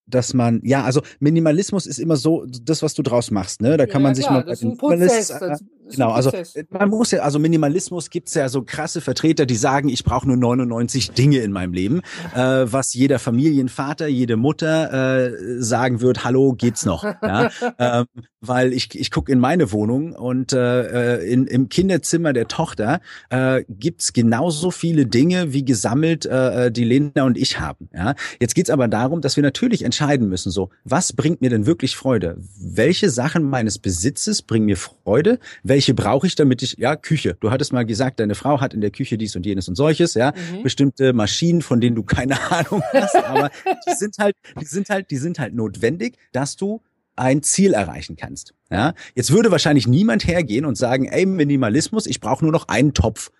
dass 0.07 0.35
man, 0.35 0.61
ja, 0.65 0.85
also 0.85 1.03
Minimalismus 1.19 1.87
ist 1.87 1.99
immer 1.99 2.17
so 2.17 2.47
das, 2.47 2.83
was 2.83 2.95
du 2.95 3.03
draus 3.03 3.31
machst, 3.31 3.61
ne? 3.61 3.77
Da 3.77 3.87
kann 3.87 4.03
ja, 4.03 4.09
man 4.09 4.15
sich 4.15 4.25
klar, 4.25 4.41
mal 4.41 4.45
das 4.45 4.61
ist 4.61 4.65
ein 4.65 4.77
Prozess, 4.77 5.29
das 5.29 5.65
genau, 5.91 6.11
also 6.11 6.33
man 6.71 6.89
muss 6.89 7.11
ja, 7.11 7.21
also 7.21 7.39
Minimalismus 7.39 8.11
gibt's 8.11 8.35
ja 8.35 8.49
so 8.49 8.63
krasse 8.63 9.01
Vertreter, 9.01 9.47
die 9.47 9.57
sagen, 9.57 9.89
ich 9.89 10.05
brauche 10.05 10.27
nur 10.27 10.37
99 10.37 11.13
Dinge 11.13 11.39
in 11.39 11.53
meinem 11.53 11.73
Leben, 11.73 12.03
äh, 12.35 12.39
was 12.39 12.95
jeder 12.95 13.19
Familienvater, 13.19 14.07
jede 14.07 14.37
Mutter 14.37 15.27
äh, 15.27 15.63
sagen 15.63 16.01
wird, 16.01 16.25
hallo, 16.25 16.53
geht's 16.53 16.85
noch? 16.85 17.05
Ja? 17.05 17.51
ähm, 17.79 18.07
weil 18.41 18.73
ich, 18.73 18.99
ich 18.99 19.11
gucke 19.11 19.33
in 19.33 19.39
meine 19.39 19.73
Wohnung 19.73 20.13
und 20.13 20.53
äh, 20.53 21.19
in, 21.25 21.47
im 21.47 21.69
Kinderzimmer 21.69 22.33
der 22.33 22.49
Tochter 22.49 23.01
äh, 23.31 23.65
gibt's 23.69 24.13
genauso 24.13 24.71
viele 24.71 25.07
Dinge, 25.07 25.53
wie 25.53 25.65
gesammelt 25.65 26.27
äh, 26.27 26.71
die 26.71 26.85
Lena 26.85 27.25
und 27.25 27.37
ich 27.37 27.61
haben. 27.61 27.89
Ja? 27.95 28.15
Jetzt 28.41 28.55
geht's 28.55 28.71
aber 28.71 28.89
darum, 28.89 29.21
dass 29.21 29.37
wir 29.37 29.43
natürlich 29.43 29.83
entscheiden 29.83 30.29
müssen, 30.29 30.51
so, 30.51 30.71
was 30.85 31.13
bringt 31.13 31.41
mir 31.41 31.51
denn 31.51 31.67
wirklich 31.67 31.97
Freude? 31.97 32.39
Welche 32.59 33.11
Sachen 33.11 33.45
meines 33.45 33.79
Besitzes 33.79 34.43
bringen 34.43 34.67
mir 34.67 34.77
Freude? 34.77 35.39
Welche 35.63 35.76
brauche 35.95 36.27
ich, 36.27 36.35
damit 36.35 36.63
ich, 36.63 36.77
ja, 36.79 36.97
Küche. 36.97 37.37
Du 37.41 37.51
hattest 37.51 37.73
mal 37.73 37.85
gesagt, 37.85 38.21
deine 38.21 38.35
Frau 38.35 38.61
hat 38.61 38.75
in 38.75 38.81
der 38.81 38.91
Küche 38.91 39.19
dies 39.19 39.37
und 39.37 39.45
jenes 39.45 39.69
und 39.69 39.75
solches, 39.75 40.15
ja, 40.15 40.33
mhm. 40.33 40.63
bestimmte 40.63 41.13
Maschinen, 41.13 41.63
von 41.63 41.81
denen 41.81 41.97
du 41.97 42.03
keine 42.03 42.41
Ahnung 42.51 42.83
hast, 42.93 43.17
aber 43.17 43.51
die 43.87 43.95
sind 43.95 44.17
halt, 44.19 44.37
die 44.61 44.65
sind 44.65 44.89
halt, 44.89 45.11
die 45.11 45.17
sind 45.17 45.39
halt 45.39 45.55
notwendig, 45.55 46.17
dass 46.33 46.57
du 46.57 46.83
ein 47.17 47.43
Ziel 47.43 47.73
erreichen 47.73 48.17
kannst. 48.17 48.55
Ja, 48.71 48.95
jetzt 49.15 49.31
würde 49.31 49.51
wahrscheinlich 49.51 49.87
niemand 49.87 50.27
hergehen 50.27 50.65
und 50.65 50.77
sagen, 50.77 51.07
ey, 51.07 51.27
Minimalismus, 51.27 52.07
ich 52.07 52.21
brauche 52.21 52.45
nur 52.45 52.53
noch 52.53 52.69
einen 52.69 52.95
Topf. 52.95 53.31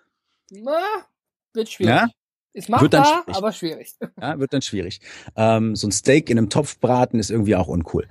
Na, 0.49 0.81
wird 1.53 1.69
schwierig. 1.69 1.93
Ja? 1.93 2.07
Ist 2.57 2.69
machbar, 2.69 2.81
wird 2.81 2.93
dann 2.95 3.05
schwierig. 3.05 3.37
aber 3.37 3.51
schwierig. 3.51 3.93
Ja, 4.19 4.39
wird 4.39 4.51
dann 4.51 4.63
schwierig. 4.63 4.99
Ähm, 5.35 5.75
so 5.75 5.87
ein 5.87 5.91
Steak 5.91 6.31
in 6.31 6.39
einem 6.39 6.49
Topf 6.49 6.79
braten 6.79 7.19
ist 7.19 7.29
irgendwie 7.29 7.55
auch 7.55 7.67
uncool. 7.67 8.07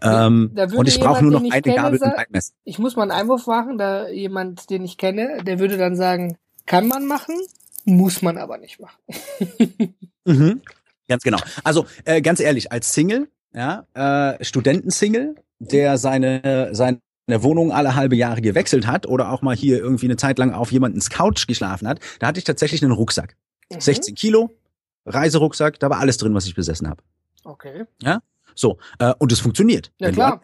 Ähm, 0.00 0.52
und 0.74 0.88
ich 0.88 0.98
brauche 0.98 1.22
nur 1.22 1.32
noch 1.32 1.42
eine 1.42 1.60
kenne, 1.60 1.76
Gabel 1.76 1.98
und 2.02 2.14
ein 2.14 2.26
Messer. 2.30 2.54
Ich 2.64 2.78
muss 2.78 2.96
mal 2.96 3.02
einen 3.02 3.10
Einwurf 3.10 3.46
machen, 3.46 3.76
da 3.76 4.08
jemand, 4.08 4.70
den 4.70 4.86
ich 4.86 4.96
kenne, 4.96 5.44
der 5.44 5.58
würde 5.58 5.76
dann 5.76 5.96
sagen, 5.96 6.38
kann 6.64 6.88
man 6.88 7.04
machen, 7.04 7.34
muss 7.84 8.22
man 8.22 8.38
aber 8.38 8.56
nicht 8.56 8.80
machen. 8.80 8.96
mhm. 10.24 10.62
Ganz 11.06 11.22
genau. 11.22 11.38
Also 11.62 11.84
äh, 12.06 12.22
ganz 12.22 12.40
ehrlich, 12.40 12.72
als 12.72 12.94
Single, 12.94 13.28
ja, 13.52 13.84
äh, 13.92 14.42
Studentensingle, 14.42 15.34
der 15.58 15.98
seine 15.98 16.70
seine 16.72 17.00
Wohnung 17.28 17.70
alle 17.70 17.96
halbe 17.96 18.16
Jahre 18.16 18.40
gewechselt 18.40 18.86
hat 18.86 19.06
oder 19.06 19.30
auch 19.30 19.42
mal 19.42 19.54
hier 19.54 19.78
irgendwie 19.78 20.06
eine 20.06 20.16
Zeit 20.16 20.38
lang 20.38 20.54
auf 20.54 20.72
jemandens 20.72 21.10
Couch 21.10 21.46
geschlafen 21.46 21.86
hat, 21.86 22.00
da 22.18 22.28
hatte 22.28 22.38
ich 22.38 22.44
tatsächlich 22.44 22.82
einen 22.82 22.92
Rucksack. 22.92 23.36
Mhm. 23.70 23.80
16 23.80 24.14
Kilo, 24.14 24.50
Reiserucksack, 25.06 25.78
da 25.78 25.90
war 25.90 25.98
alles 25.98 26.18
drin, 26.18 26.34
was 26.34 26.46
ich 26.46 26.54
besessen 26.54 26.88
habe. 26.88 27.02
Okay. 27.44 27.84
Ja, 28.02 28.20
so 28.54 28.78
äh, 28.98 29.14
und 29.18 29.32
es 29.32 29.40
funktioniert. 29.40 29.92
Ja 29.98 30.10
klar. 30.10 30.40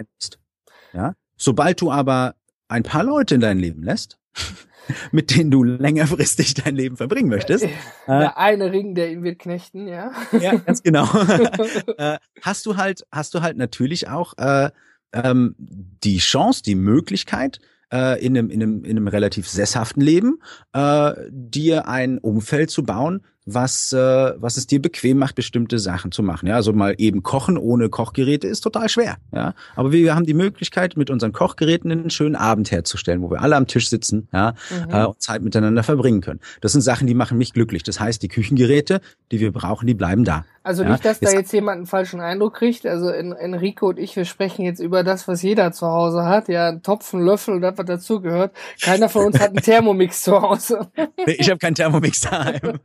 Ja, 0.92 1.14
sobald 1.36 1.80
du 1.80 1.90
aber 1.90 2.34
ein 2.68 2.82
paar 2.82 3.04
Leute 3.04 3.34
in 3.34 3.40
dein 3.40 3.58
Leben 3.58 3.82
lässt, 3.82 4.18
mit 5.12 5.34
denen 5.34 5.50
du 5.50 5.62
längerfristig 5.64 6.54
dein 6.54 6.76
Leben 6.76 6.96
verbringen 6.96 7.28
möchtest. 7.28 7.64
Äh, 7.64 7.70
der 8.08 8.34
äh, 8.36 8.36
eine 8.36 8.72
Ring, 8.72 8.94
der 8.94 9.10
ihn 9.10 9.22
wird 9.22 9.38
knechten, 9.38 9.88
ja. 9.88 10.12
Ja, 10.32 10.56
ganz 10.56 10.82
genau. 10.82 11.06
äh, 11.98 12.18
hast 12.42 12.66
du 12.66 12.76
halt, 12.76 13.06
hast 13.10 13.34
du 13.34 13.42
halt 13.42 13.56
natürlich 13.56 14.08
auch 14.08 14.34
äh, 14.38 14.70
ähm, 15.12 15.54
die 15.58 16.18
Chance, 16.18 16.62
die 16.62 16.74
Möglichkeit, 16.74 17.60
äh, 17.92 18.24
in, 18.24 18.36
einem, 18.36 18.50
in, 18.50 18.62
einem, 18.62 18.84
in 18.84 18.96
einem 18.96 19.08
relativ 19.08 19.48
sesshaften 19.48 20.02
Leben, 20.02 20.40
äh, 20.72 21.12
dir 21.30 21.88
ein 21.88 22.18
Umfeld 22.18 22.70
zu 22.70 22.84
bauen, 22.84 23.22
was, 23.46 23.92
äh, 23.92 24.34
was 24.36 24.56
es 24.56 24.66
dir 24.66 24.82
bequem 24.82 25.18
macht, 25.18 25.36
bestimmte 25.36 25.78
Sachen 25.78 26.10
zu 26.10 26.22
machen. 26.22 26.48
Ja, 26.48 26.56
also 26.56 26.72
mal 26.72 26.94
eben 26.98 27.22
kochen 27.22 27.56
ohne 27.56 27.88
Kochgeräte 27.88 28.48
ist 28.48 28.60
total 28.60 28.88
schwer. 28.88 29.16
Ja, 29.32 29.54
aber 29.76 29.92
wir 29.92 30.14
haben 30.14 30.26
die 30.26 30.34
Möglichkeit, 30.34 30.96
mit 30.96 31.10
unseren 31.10 31.32
Kochgeräten 31.32 31.90
einen 31.92 32.10
schönen 32.10 32.34
Abend 32.34 32.72
herzustellen, 32.72 33.22
wo 33.22 33.30
wir 33.30 33.40
alle 33.40 33.56
am 33.56 33.68
Tisch 33.68 33.88
sitzen, 33.88 34.28
ja, 34.32 34.54
mhm. 34.70 34.92
äh, 34.92 35.04
und 35.04 35.22
Zeit 35.22 35.42
miteinander 35.42 35.84
verbringen 35.84 36.20
können. 36.20 36.40
Das 36.60 36.72
sind 36.72 36.80
Sachen, 36.80 37.06
die 37.06 37.14
machen 37.14 37.38
mich 37.38 37.52
glücklich. 37.52 37.84
Das 37.84 38.00
heißt, 38.00 38.20
die 38.20 38.28
Küchengeräte, 38.28 39.00
die 39.30 39.38
wir 39.38 39.52
brauchen, 39.52 39.86
die 39.86 39.94
bleiben 39.94 40.24
da. 40.24 40.44
Also 40.66 40.82
nicht, 40.82 41.04
dass 41.04 41.20
da 41.20 41.30
jetzt 41.30 41.52
jemand 41.52 41.76
einen 41.76 41.86
falschen 41.86 42.20
Eindruck 42.20 42.54
kriegt. 42.54 42.86
Also 42.86 43.08
Enrico 43.08 43.90
und 43.90 44.00
ich, 44.00 44.16
wir 44.16 44.24
sprechen 44.24 44.64
jetzt 44.64 44.80
über 44.80 45.04
das, 45.04 45.28
was 45.28 45.40
jeder 45.42 45.70
zu 45.70 45.86
Hause 45.86 46.24
hat. 46.24 46.48
Ja, 46.48 46.70
ein 46.70 46.82
Topf, 46.82 47.12
ein 47.12 47.20
Löffel 47.20 47.54
und 47.54 47.60
das, 47.60 47.78
was 47.78 47.86
dazugehört. 47.86 48.52
Keiner 48.82 49.08
von 49.08 49.26
uns 49.26 49.38
hat 49.38 49.50
einen 49.50 49.56
Thermomix 49.62 50.22
zu 50.22 50.42
Hause. 50.42 50.88
Nee, 51.24 51.36
ich 51.38 51.48
habe 51.50 51.58
keinen 51.58 51.76
Thermomix 51.76 52.22
daheim. 52.22 52.60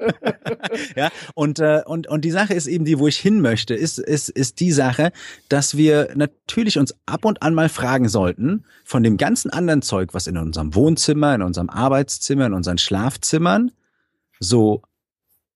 ja, 0.95 1.09
und, 1.33 1.59
äh, 1.59 1.81
und, 1.85 2.07
und 2.07 2.25
die 2.25 2.31
Sache 2.31 2.53
ist 2.53 2.67
eben 2.67 2.85
die, 2.85 2.99
wo 2.99 3.07
ich 3.07 3.17
hin 3.17 3.41
möchte, 3.41 3.73
ist, 3.73 3.99
ist, 3.99 4.29
ist 4.29 4.59
die 4.59 4.71
Sache, 4.71 5.11
dass 5.49 5.77
wir 5.77 6.09
natürlich 6.15 6.77
uns 6.77 6.95
ab 7.05 7.25
und 7.25 7.41
an 7.41 7.53
mal 7.53 7.69
fragen 7.69 8.09
sollten, 8.09 8.65
von 8.83 9.03
dem 9.03 9.17
ganzen 9.17 9.51
anderen 9.51 9.81
Zeug, 9.81 10.13
was 10.13 10.27
in 10.27 10.37
unserem 10.37 10.75
Wohnzimmer, 10.75 11.35
in 11.35 11.41
unserem 11.41 11.69
Arbeitszimmer, 11.69 12.45
in 12.47 12.53
unseren 12.53 12.77
Schlafzimmern 12.77 13.71
so 14.39 14.81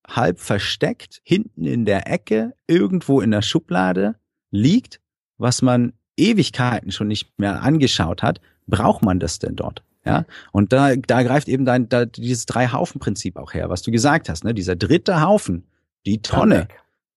halb 0.08 0.40
versteckt, 0.40 1.22
hinten 1.24 1.66
in 1.66 1.86
der 1.86 2.12
Ecke, 2.12 2.54
irgendwo 2.68 3.22
in 3.22 3.32
der 3.32 3.42
Schublade 3.42 4.16
liegt, 4.52 5.02
was 5.38 5.62
man 5.62 5.94
Ewigkeiten 6.18 6.92
schon 6.92 7.08
nicht 7.08 7.38
mehr 7.38 7.62
angeschaut 7.62 8.24
hat, 8.24 8.40
braucht 8.68 9.04
man 9.04 9.20
das 9.20 9.40
denn 9.40 9.56
dort? 9.56 9.84
Ja, 10.06 10.26
und 10.52 10.72
da, 10.72 10.96
da 10.96 11.24
greift 11.24 11.48
eben 11.48 11.66
dein, 11.66 11.90
da, 11.90 12.06
dieses 12.06 12.46
Drei-Haufen-Prinzip 12.46 13.38
auch 13.38 13.54
her, 13.54 13.70
was 13.70 13.82
du 13.82 13.92
gesagt 13.92 14.30
hast, 14.30 14.44
ne? 14.44 14.54
Dieser 14.54 14.76
dritte 14.76 15.22
Haufen, 15.22 15.66
die 16.06 16.22
Tonne, 16.22 16.68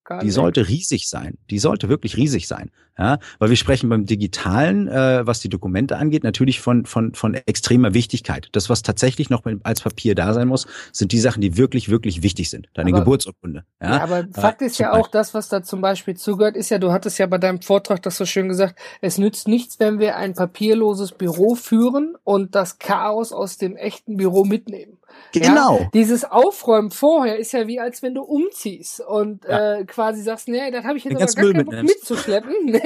die 0.08 0.26
nicht. 0.26 0.34
sollte 0.34 0.68
riesig 0.68 1.08
sein. 1.08 1.38
Die 1.50 1.58
sollte 1.58 1.88
wirklich 1.88 2.16
riesig 2.16 2.48
sein. 2.48 2.70
Ja, 2.98 3.18
weil 3.38 3.50
wir 3.50 3.56
sprechen 3.56 3.88
beim 3.88 4.06
Digitalen, 4.06 4.88
äh, 4.88 5.24
was 5.24 5.38
die 5.38 5.48
Dokumente 5.48 5.96
angeht, 5.96 6.24
natürlich 6.24 6.60
von, 6.60 6.84
von, 6.84 7.14
von 7.14 7.34
extremer 7.34 7.94
Wichtigkeit. 7.94 8.48
Das, 8.50 8.68
was 8.68 8.82
tatsächlich 8.82 9.30
noch 9.30 9.44
als 9.62 9.82
Papier 9.82 10.16
da 10.16 10.34
sein 10.34 10.48
muss, 10.48 10.66
sind 10.92 11.12
die 11.12 11.20
Sachen, 11.20 11.40
die 11.40 11.56
wirklich, 11.56 11.90
wirklich 11.90 12.24
wichtig 12.24 12.50
sind. 12.50 12.66
Deine 12.74 12.90
aber, 12.90 13.00
Geburtsurkunde. 13.00 13.64
Ja, 13.80 13.90
ja 13.90 14.02
aber 14.02 14.18
äh, 14.20 14.26
Fakt 14.32 14.62
ist 14.62 14.78
ja 14.78 14.94
auch, 14.94 15.06
das, 15.06 15.32
was 15.32 15.48
da 15.48 15.62
zum 15.62 15.80
Beispiel 15.80 16.16
zugehört, 16.16 16.56
ist 16.56 16.70
ja, 16.70 16.78
du 16.78 16.90
hattest 16.90 17.18
ja 17.18 17.26
bei 17.26 17.38
deinem 17.38 17.62
Vortrag 17.62 18.02
das 18.02 18.16
so 18.16 18.26
schön 18.26 18.48
gesagt, 18.48 18.76
es 19.00 19.16
nützt 19.16 19.46
nichts, 19.46 19.78
wenn 19.78 20.00
wir 20.00 20.16
ein 20.16 20.34
papierloses 20.34 21.12
Büro 21.12 21.54
führen 21.54 22.16
und 22.24 22.56
das 22.56 22.80
Chaos 22.80 23.32
aus 23.32 23.58
dem 23.58 23.76
echten 23.76 24.16
Büro 24.16 24.44
mitnehmen. 24.44 24.98
Genau. 25.32 25.78
Ja, 25.80 25.88
dieses 25.94 26.24
Aufräumen 26.24 26.90
vorher 26.90 27.38
ist 27.38 27.52
ja 27.52 27.66
wie 27.66 27.80
als 27.80 28.02
wenn 28.02 28.14
du 28.14 28.22
umziehst 28.22 29.00
und 29.00 29.44
äh, 29.44 29.84
quasi 29.98 30.22
sagst, 30.22 30.46
nee, 30.46 30.70
das 30.70 30.84
habe 30.84 30.96
ich 30.96 31.02
jetzt 31.02 31.16
aber 31.16 31.26
gar 31.26 31.52
keinen 31.52 31.64
Bock 31.64 31.82
mitzuschleppen. 31.82 32.54
Ne? 32.68 32.82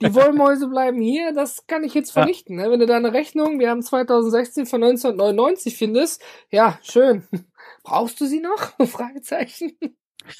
Die 0.00 0.14
Wollmäuse 0.14 0.68
bleiben 0.68 1.00
hier, 1.00 1.32
das 1.32 1.66
kann 1.66 1.82
ich 1.82 1.92
jetzt 1.94 2.12
verrichten. 2.12 2.56
Ja. 2.56 2.66
Ne? 2.66 2.70
Wenn 2.70 2.80
du 2.80 2.86
da 2.86 2.96
eine 2.96 3.12
Rechnung, 3.12 3.58
wir 3.58 3.68
haben 3.68 3.82
2016 3.82 4.66
von 4.66 4.84
1999 4.84 5.76
findest, 5.76 6.22
ja, 6.50 6.78
schön. 6.82 7.26
Brauchst 7.82 8.20
du 8.20 8.26
sie 8.26 8.40
noch? 8.40 8.74
Fragezeichen. 8.86 9.72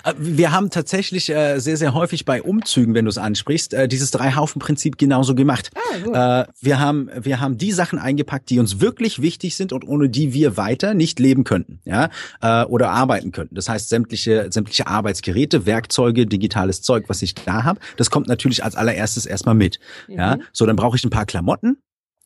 Äh, 0.05 0.15
wir 0.19 0.53
haben 0.53 0.71
tatsächlich 0.71 1.31
äh, 1.31 1.59
sehr, 1.59 1.77
sehr 1.77 1.95
häufig 1.95 2.25
bei 2.25 2.43
Umzügen, 2.43 2.95
wenn 2.95 3.05
du 3.05 3.09
es 3.09 3.19
ansprichst, 3.19 3.75
äh, 3.75 3.89
dieses 3.89 4.11
Drei-Haufen-Prinzip 4.11 4.99
genauso 4.99 5.35
gemacht. 5.35 5.71
Ah, 5.75 6.43
äh, 6.43 6.47
wir, 6.61 6.81
haben, 6.81 7.11
wir 7.21 7.41
haben 7.41 7.59
die 7.59 7.73
Sachen 7.73 7.99
eingepackt, 7.99 8.51
die 8.51 8.59
uns 8.59 8.81
wirklich 8.81 9.23
wichtig 9.23 9.57
sind 9.57 9.73
und 9.73 9.87
ohne 9.87 10.09
die 10.09 10.33
wir 10.33 10.57
weiter 10.57 10.95
nicht 10.95 11.19
leben 11.21 11.45
könnten, 11.45 11.81
ja, 11.85 12.11
äh, 12.41 12.65
oder 12.65 12.91
arbeiten 12.91 13.33
könnten. 13.33 13.55
Das 13.55 13.69
heißt, 13.69 13.89
sämtliche, 13.89 14.49
sämtliche 14.51 14.87
Arbeitsgeräte, 14.87 15.67
Werkzeuge, 15.67 16.27
digitales 16.27 16.83
Zeug, 16.83 17.05
was 17.09 17.23
ich 17.23 17.35
da 17.35 17.65
habe, 17.65 17.81
das 17.97 18.11
kommt 18.11 18.29
natürlich 18.29 18.65
als 18.65 18.77
allererstes 18.77 19.27
erstmal 19.27 19.55
mit. 19.55 19.79
Mhm. 20.09 20.15
Ja, 20.15 20.39
so 20.53 20.67
dann 20.67 20.77
brauche 20.77 20.97
ich 20.97 21.05
ein 21.05 21.11
paar 21.11 21.27
Klamotten, 21.27 21.79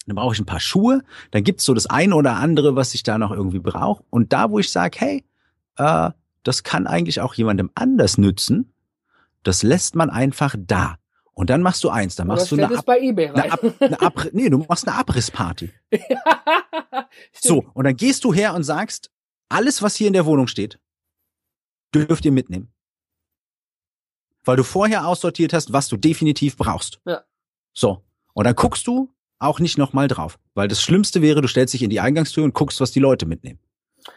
dann 0.07 0.17
brauche 0.17 0.35
ich 0.35 0.41
ein 0.41 0.47
paar 0.47 0.61
Schuhe, 0.61 1.03
dann 1.31 1.45
gibt's 1.45 1.65
so 1.65 1.75
das 1.75 1.87
eine 1.87 2.15
oder 2.15 2.37
andere, 2.37 2.77
was 2.77 2.95
ich 2.95 3.03
da 3.03 3.19
noch 3.19 3.33
irgendwie 3.33 3.59
brauche. 3.59 4.05
Und 4.11 4.33
da, 4.33 4.51
wo 4.51 4.59
ich 4.59 4.71
sage, 4.71 4.99
hey, 5.01 5.25
äh, 5.79 6.11
das 6.47 6.63
kann 6.63 6.87
eigentlich 6.87 7.21
auch 7.21 7.35
jemandem 7.35 7.71
anders 7.75 8.19
nützen, 8.19 8.73
das 9.43 9.63
lässt 9.63 9.97
man 9.97 10.11
einfach 10.11 10.55
da. 10.59 10.97
Und 11.33 11.51
dann 11.51 11.61
machst 11.61 11.85
du 11.85 11.91
eins, 11.91 12.15
dann 12.17 12.29
machst 12.29 12.51
du 12.51 12.57
eine, 12.57 12.79
Ab 12.79 12.87
bei 12.87 12.99
eBay 12.99 13.29
eine, 13.29 13.53
Ab 13.53 13.61
eine 13.81 14.01
Ab 14.01 14.29
nee, 14.33 14.49
du 14.49 14.59
machst 14.69 14.89
eine 14.89 14.97
Abrissparty. 14.97 15.71
so, 17.33 17.65
und 17.75 17.85
dann 17.85 17.97
gehst 17.97 18.25
du 18.25 18.33
her 18.33 18.55
und 18.55 18.63
sagst, 18.63 19.11
alles, 19.49 19.83
was 19.83 19.97
hier 19.97 20.07
in 20.07 20.13
der 20.13 20.25
Wohnung 20.25 20.47
steht, 20.47 20.79
dürft 21.95 22.25
ihr 22.25 22.33
mitnehmen. 22.33 22.73
Weil 24.45 24.57
du 24.57 24.65
vorher 24.65 25.07
aussortiert 25.07 25.53
hast, 25.53 25.73
was 25.73 25.89
du 25.89 25.97
definitiv 25.97 26.57
brauchst. 26.57 27.01
Ja. 27.05 27.25
So. 27.75 28.05
Und 28.33 28.45
dann 28.45 28.55
guckst 28.55 28.87
du 28.87 29.13
auch 29.39 29.61
nicht 29.61 29.77
nochmal 29.77 30.09
drauf. 30.09 30.39
Weil 30.55 30.69
das 30.69 30.81
Schlimmste 30.81 31.21
wäre, 31.21 31.43
du 31.43 31.49
stellst 31.49 31.75
dich 31.75 31.83
in 31.83 31.91
die 31.91 32.01
Eingangstür 32.01 32.45
und 32.45 32.55
guckst, 32.55 32.81
was 32.81 32.93
die 32.93 33.01
Leute 33.01 33.27
mitnehmen. 33.27 33.59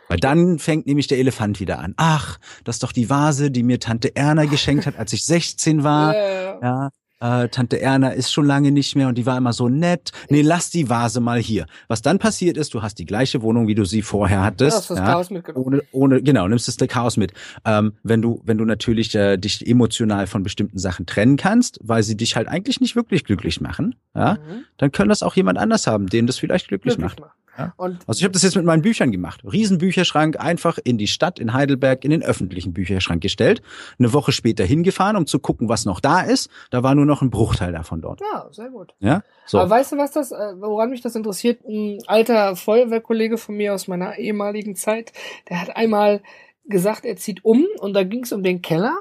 Weil 0.07 0.19
dann 0.19 0.59
fängt 0.59 0.87
nämlich 0.87 1.07
der 1.07 1.19
Elefant 1.19 1.59
wieder 1.59 1.79
an. 1.79 1.93
Ach, 1.97 2.39
das 2.63 2.77
ist 2.77 2.83
doch 2.83 2.91
die 2.91 3.09
Vase, 3.09 3.51
die 3.51 3.63
mir 3.63 3.79
Tante 3.79 4.15
Erna 4.15 4.45
geschenkt 4.45 4.85
hat, 4.85 4.97
als 4.97 5.13
ich 5.13 5.23
16 5.25 5.83
war. 5.83 6.15
Ja, 6.15 6.59
ja 6.61 6.89
äh, 7.19 7.49
Tante 7.49 7.81
Erna 7.81 8.09
ist 8.09 8.31
schon 8.31 8.45
lange 8.45 8.71
nicht 8.71 8.95
mehr 8.95 9.07
und 9.07 9.17
die 9.17 9.25
war 9.25 9.37
immer 9.37 9.53
so 9.53 9.69
nett. 9.69 10.11
Nee, 10.29 10.41
lass 10.41 10.69
die 10.69 10.89
Vase 10.89 11.19
mal 11.19 11.39
hier. 11.39 11.65
Was 11.87 12.01
dann 12.01 12.19
passiert 12.19 12.57
ist, 12.57 12.73
du 12.73 12.81
hast 12.81 12.95
die 12.95 13.05
gleiche 13.05 13.41
Wohnung, 13.41 13.67
wie 13.67 13.75
du 13.75 13.85
sie 13.85 14.01
vorher 14.01 14.41
hattest. 14.41 14.71
Ja, 14.71 14.79
hast 14.79 14.89
das 14.89 14.97
ja, 14.99 15.05
Chaos 15.05 15.29
mitgenommen. 15.29 15.65
Ohne, 15.65 15.83
ohne, 15.91 16.21
genau, 16.21 16.47
nimmst 16.47 16.67
das 16.67 16.77
Chaos 16.87 17.17
mit. 17.17 17.33
Ähm, 17.65 17.93
wenn 18.03 18.21
du, 18.21 18.41
wenn 18.45 18.57
du 18.57 18.65
natürlich 18.65 19.13
äh, 19.15 19.37
dich 19.37 19.65
emotional 19.67 20.27
von 20.27 20.43
bestimmten 20.43 20.79
Sachen 20.79 21.05
trennen 21.05 21.37
kannst, 21.37 21.79
weil 21.83 22.03
sie 22.03 22.15
dich 22.15 22.35
halt 22.35 22.47
eigentlich 22.47 22.79
nicht 22.79 22.95
wirklich 22.95 23.25
glücklich 23.25 23.59
machen, 23.61 23.95
ja, 24.15 24.35
mhm. 24.35 24.63
dann 24.77 24.91
können 24.91 25.09
das 25.09 25.23
auch 25.23 25.35
jemand 25.35 25.57
anders 25.57 25.87
haben, 25.87 26.07
den 26.07 26.25
das 26.25 26.37
vielleicht 26.37 26.69
glücklich, 26.69 26.95
glücklich 26.95 27.19
macht. 27.19 27.19
macht. 27.19 27.39
Ja? 27.59 27.73
Also 27.77 28.19
ich 28.19 28.23
habe 28.23 28.31
das 28.31 28.43
jetzt 28.43 28.55
mit 28.55 28.65
meinen 28.65 28.81
Büchern 28.81 29.11
gemacht. 29.11 29.41
Riesenbücherschrank 29.43 30.39
einfach 30.39 30.79
in 30.83 30.97
die 30.97 31.07
Stadt 31.07 31.39
in 31.39 31.53
Heidelberg 31.53 32.03
in 32.03 32.11
den 32.11 32.23
öffentlichen 32.23 32.73
Bücherschrank 32.73 33.21
gestellt. 33.21 33.61
Eine 33.97 34.13
Woche 34.13 34.31
später 34.31 34.63
hingefahren, 34.63 35.15
um 35.15 35.27
zu 35.27 35.39
gucken, 35.39 35.69
was 35.69 35.85
noch 35.85 35.99
da 35.99 36.21
ist. 36.21 36.49
Da 36.71 36.83
war 36.83 36.95
nur 36.95 37.05
noch 37.05 37.21
ein 37.21 37.29
Bruchteil 37.29 37.71
davon 37.71 38.01
dort. 38.01 38.21
Ja, 38.21 38.47
sehr 38.51 38.69
gut. 38.69 38.93
Ja. 38.99 39.23
So. 39.45 39.59
Aber 39.59 39.69
weißt 39.69 39.91
du, 39.91 39.97
was 39.97 40.11
das, 40.11 40.31
äh, 40.31 40.35
woran 40.59 40.89
mich 40.89 41.01
das 41.01 41.15
interessiert? 41.15 41.61
Ein 41.67 41.99
alter 42.07 42.55
Feuerwehrkollege 42.55 43.37
von 43.37 43.55
mir 43.55 43.73
aus 43.73 43.87
meiner 43.87 44.17
ehemaligen 44.17 44.75
Zeit, 44.75 45.11
der 45.49 45.61
hat 45.61 45.75
einmal 45.75 46.21
gesagt, 46.65 47.03
er 47.03 47.17
zieht 47.17 47.43
um 47.43 47.65
und 47.79 47.93
da 47.93 48.03
ging 48.03 48.23
es 48.23 48.31
um 48.31 48.43
den 48.43 48.61
Keller. 48.61 48.95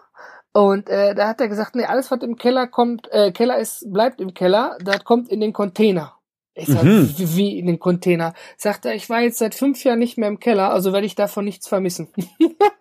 Und 0.52 0.88
äh, 0.88 1.14
da 1.14 1.28
hat 1.28 1.40
er 1.40 1.48
gesagt, 1.48 1.76
nee, 1.76 1.84
alles 1.84 2.10
was 2.10 2.22
im 2.22 2.36
Keller 2.36 2.66
kommt, 2.66 3.06
äh, 3.12 3.30
Keller 3.32 3.58
ist, 3.58 3.92
bleibt 3.92 4.20
im 4.20 4.34
Keller, 4.34 4.78
das 4.82 5.04
kommt 5.04 5.28
in 5.28 5.40
den 5.40 5.52
Container. 5.52 6.17
Ich 6.58 6.66
sag, 6.66 6.82
mhm. 6.82 7.14
wie, 7.16 7.58
in 7.58 7.66
den 7.66 7.78
Container. 7.78 8.34
Sagt 8.56 8.84
er, 8.84 8.94
ich 8.94 9.08
war 9.08 9.20
jetzt 9.20 9.38
seit 9.38 9.54
fünf 9.54 9.84
Jahren 9.84 9.98
nicht 9.98 10.18
mehr 10.18 10.28
im 10.28 10.40
Keller, 10.40 10.72
also 10.72 10.92
werde 10.92 11.06
ich 11.06 11.14
davon 11.14 11.44
nichts 11.44 11.68
vermissen. 11.68 12.08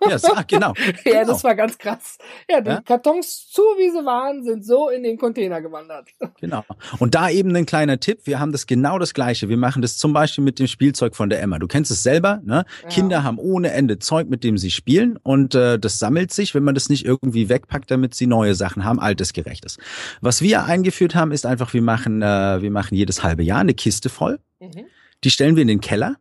ja, 0.09 0.17
sag, 0.17 0.47
genau. 0.47 0.73
ja, 1.05 1.23
das 1.25 1.43
war 1.43 1.55
ganz 1.55 1.77
krass. 1.77 2.17
Ja, 2.49 2.61
die 2.61 2.69
ja? 2.69 2.81
Kartons, 2.81 3.49
zu 3.49 3.61
wie 3.77 3.89
sie 3.89 4.05
waren, 4.05 4.43
sind 4.43 4.65
so 4.65 4.89
in 4.89 5.03
den 5.03 5.17
Container 5.17 5.61
gewandert. 5.61 6.07
genau. 6.41 6.63
Und 6.99 7.15
da 7.15 7.29
eben 7.29 7.55
ein 7.55 7.65
kleiner 7.65 7.99
Tipp. 7.99 8.21
Wir 8.25 8.39
haben 8.39 8.51
das 8.51 8.67
genau 8.67 8.97
das 8.99 9.13
Gleiche. 9.13 9.49
Wir 9.49 9.57
machen 9.57 9.81
das 9.81 9.97
zum 9.97 10.13
Beispiel 10.13 10.43
mit 10.43 10.59
dem 10.59 10.67
Spielzeug 10.67 11.15
von 11.15 11.29
der 11.29 11.41
Emma. 11.41 11.59
Du 11.59 11.67
kennst 11.67 11.91
es 11.91 12.03
selber, 12.03 12.41
ne? 12.43 12.65
Ja. 12.83 12.89
Kinder 12.89 13.23
haben 13.23 13.37
ohne 13.37 13.71
Ende 13.71 13.99
Zeug, 13.99 14.27
mit 14.29 14.43
dem 14.43 14.57
sie 14.57 14.71
spielen 14.71 15.17
und 15.21 15.55
äh, 15.55 15.77
das 15.77 15.99
sammelt 15.99 16.33
sich, 16.33 16.55
wenn 16.55 16.63
man 16.63 16.73
das 16.75 16.89
nicht 16.89 17.05
irgendwie 17.05 17.49
wegpackt, 17.49 17.91
damit 17.91 18.15
sie 18.15 18.27
neue 18.27 18.55
Sachen 18.55 18.83
haben, 18.83 18.99
altes 18.99 19.33
gerechtes. 19.33 19.77
Was 20.21 20.41
wir 20.41 20.65
eingeführt 20.65 21.15
haben, 21.15 21.31
ist 21.31 21.45
einfach, 21.45 21.73
wir 21.73 21.81
machen, 21.81 22.21
äh, 22.21 22.61
wir 22.61 22.71
machen 22.71 22.95
jedes 22.95 23.23
halbe 23.23 23.43
Jahr 23.43 23.63
eine 23.67 23.75
Kiste 23.75 24.09
voll. 24.09 24.39
Mhm. 24.59 24.85
Die 25.23 25.29
stellen 25.29 25.55
wir 25.55 25.61
in 25.61 25.67
den 25.67 25.81
Keller. 25.81 26.17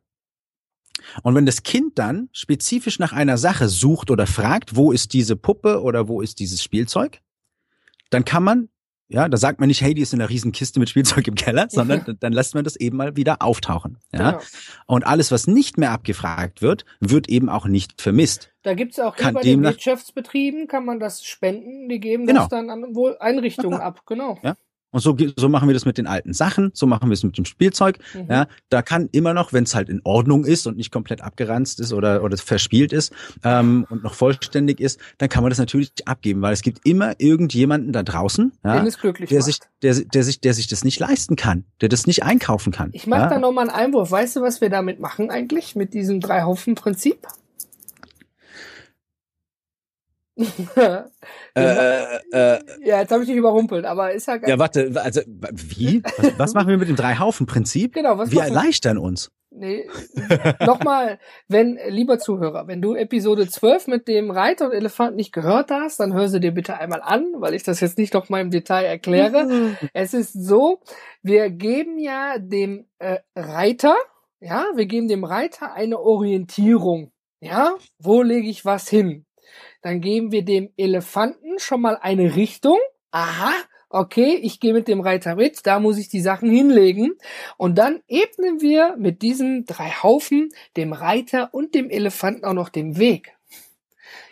Und 1.23 1.35
wenn 1.35 1.47
das 1.47 1.63
Kind 1.63 1.99
dann 1.99 2.29
spezifisch 2.33 2.99
nach 2.99 3.13
einer 3.13 3.39
Sache 3.39 3.69
sucht 3.69 4.11
oder 4.11 4.27
fragt, 4.27 4.77
wo 4.77 4.93
ist 4.93 5.13
diese 5.13 5.37
Puppe 5.37 5.83
oder 5.83 6.09
wo 6.09 6.21
ist 6.21 6.39
dieses 6.41 6.63
Spielzeug, 6.63 7.21
dann 8.11 8.25
kann 8.25 8.43
man, 8.43 8.69
ja, 9.09 9.29
da 9.29 9.37
sagt 9.37 9.61
man 9.61 9.69
nicht, 9.69 9.83
hey, 9.83 9.95
die 9.95 10.03
ist 10.03 10.13
in 10.13 10.21
einer 10.21 10.31
riesen 10.31 10.53
Kiste 10.53 10.81
mit 10.81 10.89
Spielzeug 10.89 11.27
im 11.29 11.35
Keller, 11.35 11.67
sondern 11.71 12.17
dann 12.19 12.33
lässt 12.33 12.55
man 12.55 12.65
das 12.65 12.77
eben 12.77 12.97
mal 12.97 13.17
wieder 13.17 13.43
auftauchen. 13.43 13.99
Ja? 14.13 14.33
Genau. 14.33 14.43
Und 14.87 15.07
alles, 15.07 15.31
was 15.31 15.47
nicht 15.47 15.79
mehr 15.79 15.93
abgefragt 15.93 16.63
wird, 16.63 16.85
wird 17.01 17.29
eben 17.29 17.49
auch 17.49 17.67
nicht 17.67 18.01
vermisst. 18.01 18.53
Da 18.63 18.75
gibt's 18.75 18.99
auch 18.99 19.17
hier 19.17 19.33
bei 19.33 19.43
den 19.43 19.63
Wirtschaftsbetrieben, 19.63 20.67
kann 20.67 20.85
man 20.85 20.99
das 20.99 21.25
spenden, 21.25 21.89
die 21.89 22.01
geben 22.01 22.27
genau. 22.27 22.41
das 22.41 22.49
dann 22.49 22.71
an 22.71 22.95
Einrichtungen 23.21 23.81
ab, 23.81 24.03
genau. 24.07 24.39
Ja. 24.43 24.57
Und 24.93 25.01
so, 25.01 25.17
so 25.37 25.49
machen 25.49 25.69
wir 25.69 25.75
das 25.75 25.85
mit 25.85 25.99
den 25.99 26.07
alten 26.07 26.33
Sachen, 26.33 26.71
so 26.73 26.87
machen 26.87 27.09
wir 27.11 27.15
es 27.15 27.23
mit 27.23 27.37
dem 27.37 27.45
Spielzeug. 27.45 27.99
Mhm. 28.15 28.27
Ja, 28.31 28.47
da 28.69 28.83
kann 28.83 29.09
immer 29.13 29.35
noch, 29.35 29.53
wenn 29.53 29.65
es 29.65 29.75
halt 29.75 29.89
in 29.89 30.01
Ordnung 30.05 30.45
ist 30.45 30.67
und 30.67 30.77
nicht 30.77 30.91
komplett 30.91 31.23
abgeranzt 31.23 31.81
ist 31.81 31.93
oder, 31.93 32.23
oder 32.23 32.37
verspielt 32.37 32.93
ist 32.93 33.13
ähm, 33.45 33.87
und 33.91 34.05
noch 34.05 34.15
vollständig 34.15 34.81
ist, 34.81 35.01
dann 35.19 35.29
kann 35.29 35.43
man 35.43 35.51
das 35.51 35.59
natürlich 35.59 35.91
abgeben, 36.07 36.41
weil 36.41 36.53
es 36.53 36.63
gibt 36.63 36.87
immer 36.87 37.15
irgendjemanden 37.19 37.93
da 37.93 38.03
draußen, 38.03 38.53
ja, 38.65 38.83
der 38.83 39.43
sich, 39.43 39.59
der, 39.83 39.95
der 39.95 40.23
sich, 40.23 40.41
der 40.41 40.55
sich 40.55 40.67
das 40.69 40.85
nicht 40.85 41.01
leisten 41.01 41.37
kann, 41.37 41.65
der 41.81 41.89
das 41.89 42.07
nicht 42.07 42.23
einkaufen 42.23 42.73
kann. 42.73 42.91
Ich 42.93 43.07
mache 43.07 43.23
ja? 43.23 43.29
da 43.29 43.39
nochmal 43.39 43.69
einen 43.69 43.77
Einwurf. 43.77 44.11
Weißt 44.11 44.37
du, 44.37 44.43
was 44.43 44.61
wir 44.61 44.71
damit 44.71 45.01
machen 45.01 45.31
eigentlich 45.31 45.77
mit 45.77 45.95
diesem 45.95 46.21
Drei-Haufen-Prinzip? 46.21 47.27
äh, 50.77 51.03
äh, 51.55 52.19
äh, 52.33 52.61
ja, 52.85 53.01
jetzt 53.01 53.11
habe 53.11 53.23
ich 53.23 53.29
dich 53.29 53.39
überrumpelt, 53.39 53.87
aber 53.87 54.13
ist 54.13 54.29
ja 54.29 54.37
geil. 54.37 54.51
Ja, 54.51 54.59
warte, 54.59 54.93
also 54.97 55.23
wie? 55.53 56.03
Was, 56.19 56.39
was 56.39 56.55
machen 56.55 56.69
wir 56.69 56.77
mit 56.77 56.89
dem 56.89 56.97
Drei-Haufen-Prinzip? 56.97 57.95
Genau, 57.95 58.19
was 58.19 58.31
Wir 58.31 58.43
erleichtern 58.43 58.99
uns. 58.99 59.31
Nee, 59.51 59.89
nochmal, 60.61 61.19
wenn, 61.49 61.79
lieber 61.89 62.19
Zuhörer, 62.19 62.67
wenn 62.67 62.83
du 62.83 62.95
Episode 62.95 63.49
12 63.49 63.87
mit 63.87 64.09
dem 64.09 64.31
Reiter 64.31 64.67
und 64.67 64.73
Elefant 64.73 65.17
nicht 65.17 65.33
gehört 65.33 65.71
hast, 65.71 65.99
dann 66.01 66.13
hör 66.13 66.29
sie 66.29 66.41
dir 66.41 66.53
bitte 66.53 66.79
einmal 66.79 67.01
an, 67.03 67.25
weil 67.39 67.55
ich 67.55 67.63
das 67.63 67.81
jetzt 67.81 67.97
nicht 67.97 68.13
noch 68.13 68.29
mal 68.29 68.43
im 68.43 68.51
Detail 68.51 68.85
erkläre. 68.85 69.77
es 69.95 70.13
ist 70.13 70.33
so, 70.33 70.81
wir 71.23 71.49
geben 71.49 71.99
ja 71.99 72.39
dem 72.39 72.87
äh, 72.99 73.21
Reiter, 73.35 73.97
ja, 74.41 74.67
wir 74.75 74.85
geben 74.85 75.09
dem 75.09 75.25
Reiter 75.25 75.73
eine 75.73 76.01
Orientierung. 76.01 77.13
Ja, 77.41 77.77
wo 77.99 78.23
lege 78.23 78.49
ich 78.49 78.65
was 78.65 78.89
hin? 78.89 79.26
Dann 79.87 80.01
geben 80.01 80.33
wir 80.33 80.45
dem 80.45 80.71
Elefanten 80.77 81.61
schon 81.61 81.81
mal 81.81 81.97
eine 81.97 82.35
Richtung. 82.35 82.77
Aha, 83.13 83.53
okay, 83.89 84.35
ich 84.35 84.59
gehe 84.59 84.73
mit 84.73 84.89
dem 84.89 85.01
Reiter 85.01 85.37
mit, 85.37 85.65
da 85.65 85.79
muss 85.79 85.97
ich 85.97 86.09
die 86.09 86.21
Sachen 86.21 86.51
hinlegen. 86.51 87.13
Und 87.57 87.79
dann 87.79 88.01
ebnen 88.09 88.61
wir 88.61 88.97
mit 88.97 89.23
diesen 89.23 89.65
drei 89.65 89.91
Haufen 89.91 90.49
dem 90.77 90.93
Reiter 90.93 91.55
und 91.55 91.77
dem 91.77 91.89
Elefanten 91.89 92.45
auch 92.45 92.53
noch 92.53 92.69
den 92.69 92.99
Weg. 92.99 93.37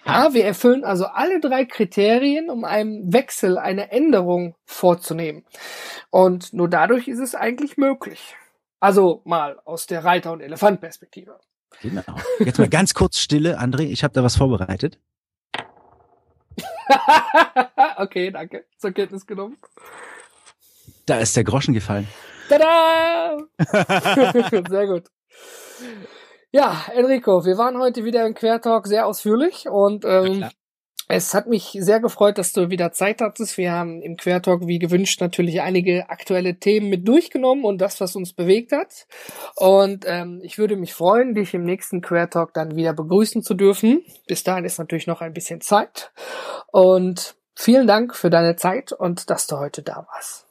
Ja, 0.05 0.35
wir 0.35 0.45
erfüllen 0.45 0.83
also 0.83 1.05
alle 1.05 1.39
drei 1.39 1.65
Kriterien, 1.65 2.51
um 2.51 2.65
einen 2.65 3.13
Wechsel, 3.13 3.57
eine 3.57 3.93
Änderung 3.93 4.57
vorzunehmen. 4.65 5.45
Und 6.11 6.53
nur 6.53 6.69
dadurch 6.69 7.07
ist 7.07 7.21
es 7.21 7.37
eigentlich 7.37 7.77
möglich. 7.77 8.35
Also 8.81 9.23
mal 9.25 9.61
aus 9.65 9.87
der 9.87 10.05
Reiter- 10.05 10.33
und 10.33 10.41
Elefant-Perspektive. 10.41 11.39
Genau. 11.81 12.03
Jetzt 12.41 12.59
mal 12.59 12.69
ganz 12.69 12.93
kurz 12.93 13.19
Stille, 13.19 13.61
André, 13.61 13.83
ich 13.83 14.03
habe 14.03 14.15
da 14.15 14.25
was 14.25 14.35
vorbereitet. 14.35 14.99
okay, 17.97 18.31
danke. 18.31 18.65
Zur 18.79 18.93
Kenntnis 18.93 19.27
genommen. 19.27 19.57
Da 21.07 21.19
ist 21.19 21.37
der 21.37 21.45
Groschen 21.45 21.75
gefallen. 21.75 22.09
Tada! 22.49 23.37
sehr 24.69 24.87
gut. 24.87 25.05
Ja, 26.53 26.85
Enrico, 26.95 27.45
wir 27.45 27.59
waren 27.59 27.79
heute 27.79 28.05
wieder 28.05 28.27
im 28.27 28.35
Quertalk 28.35 28.87
sehr 28.87 29.07
ausführlich 29.07 29.67
und 29.69 30.05
ähm, 30.05 30.49
es 31.09 31.35
hat 31.35 31.47
mich 31.47 31.77
sehr 31.79 32.01
gefreut, 32.01 32.39
dass 32.39 32.53
du 32.53 32.71
wieder 32.71 32.93
Zeit 32.93 33.21
hattest. 33.21 33.59
Wir 33.59 33.73
haben 33.73 34.01
im 34.01 34.17
Quertalk 34.17 34.67
wie 34.67 34.79
gewünscht 34.79 35.21
natürlich 35.21 35.61
einige 35.61 36.09
aktuelle 36.09 36.59
Themen 36.59 36.89
mit 36.89 37.07
durchgenommen 37.07 37.65
und 37.65 37.79
das, 37.79 38.01
was 38.01 38.17
uns 38.17 38.33
bewegt 38.33 38.73
hat. 38.73 39.07
Und 39.57 40.05
ähm, 40.07 40.41
ich 40.43 40.59
würde 40.59 40.77
mich 40.77 40.95
freuen, 40.95 41.35
dich 41.35 41.53
im 41.55 41.65
nächsten 41.65 42.01
Quertalk 42.01 42.55
dann 42.55 42.77
wieder 42.77 42.95
begrüßen 42.95 43.43
zu 43.43 43.55
dürfen. 43.55 44.03
Bis 44.27 44.45
dahin 44.45 44.65
ist 44.65 44.79
natürlich 44.79 45.07
noch 45.07 45.21
ein 45.21 45.35
bisschen 45.35 45.61
Zeit. 45.61 46.13
Und 46.73 47.37
vielen 47.55 47.87
Dank 47.87 48.17
für 48.17 48.31
deine 48.31 48.57
Zeit 48.57 48.93
und 48.93 49.29
dass 49.29 49.47
du 49.47 49.59
heute 49.59 49.83
da 49.83 50.07
warst. 50.11 50.44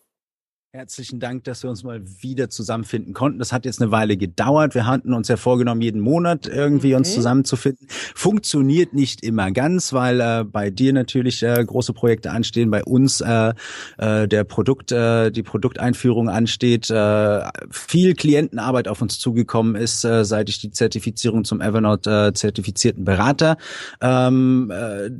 Herzlichen 0.75 1.19
Dank, 1.19 1.43
dass 1.43 1.61
wir 1.61 1.69
uns 1.69 1.83
mal 1.83 2.01
wieder 2.23 2.49
zusammenfinden 2.49 3.13
konnten. 3.13 3.37
Das 3.37 3.53
hat 3.53 3.63
jetzt 3.63 3.79
eine 3.79 3.91
Weile 3.91 4.17
gedauert. 4.17 4.73
Wir 4.73 4.87
hatten 4.87 5.13
uns 5.13 5.27
ja 5.27 5.37
vorgenommen, 5.37 5.81
jeden 5.81 6.01
Monat 6.01 6.47
irgendwie 6.47 6.87
okay. 6.87 6.95
uns 6.95 7.13
zusammenzufinden. 7.13 7.85
Funktioniert 8.15 8.91
nicht 8.91 9.23
immer 9.23 9.51
ganz, 9.51 9.93
weil 9.93 10.19
äh, 10.19 10.43
bei 10.43 10.71
dir 10.71 10.91
natürlich 10.91 11.43
äh, 11.43 11.63
große 11.63 11.93
Projekte 11.93 12.31
anstehen, 12.31 12.71
bei 12.71 12.83
uns 12.83 13.21
äh, 13.21 13.53
äh, 13.99 14.27
der 14.27 14.45
Produkt, 14.45 14.91
äh, 14.91 15.29
die 15.29 15.43
Produkteinführung 15.43 16.27
ansteht, 16.27 16.89
äh, 16.89 17.41
viel 17.69 18.15
Klientenarbeit 18.15 18.87
auf 18.87 18.99
uns 18.99 19.19
zugekommen 19.19 19.75
ist, 19.75 20.03
äh, 20.03 20.25
seit 20.25 20.49
ich 20.49 20.59
die 20.59 20.71
Zertifizierung 20.71 21.43
zum 21.43 21.61
Evernote 21.61 22.29
äh, 22.29 22.33
zertifizierten 22.33 23.05
Berater 23.05 23.57
ähm, 24.01 24.71
äh, 24.71 25.11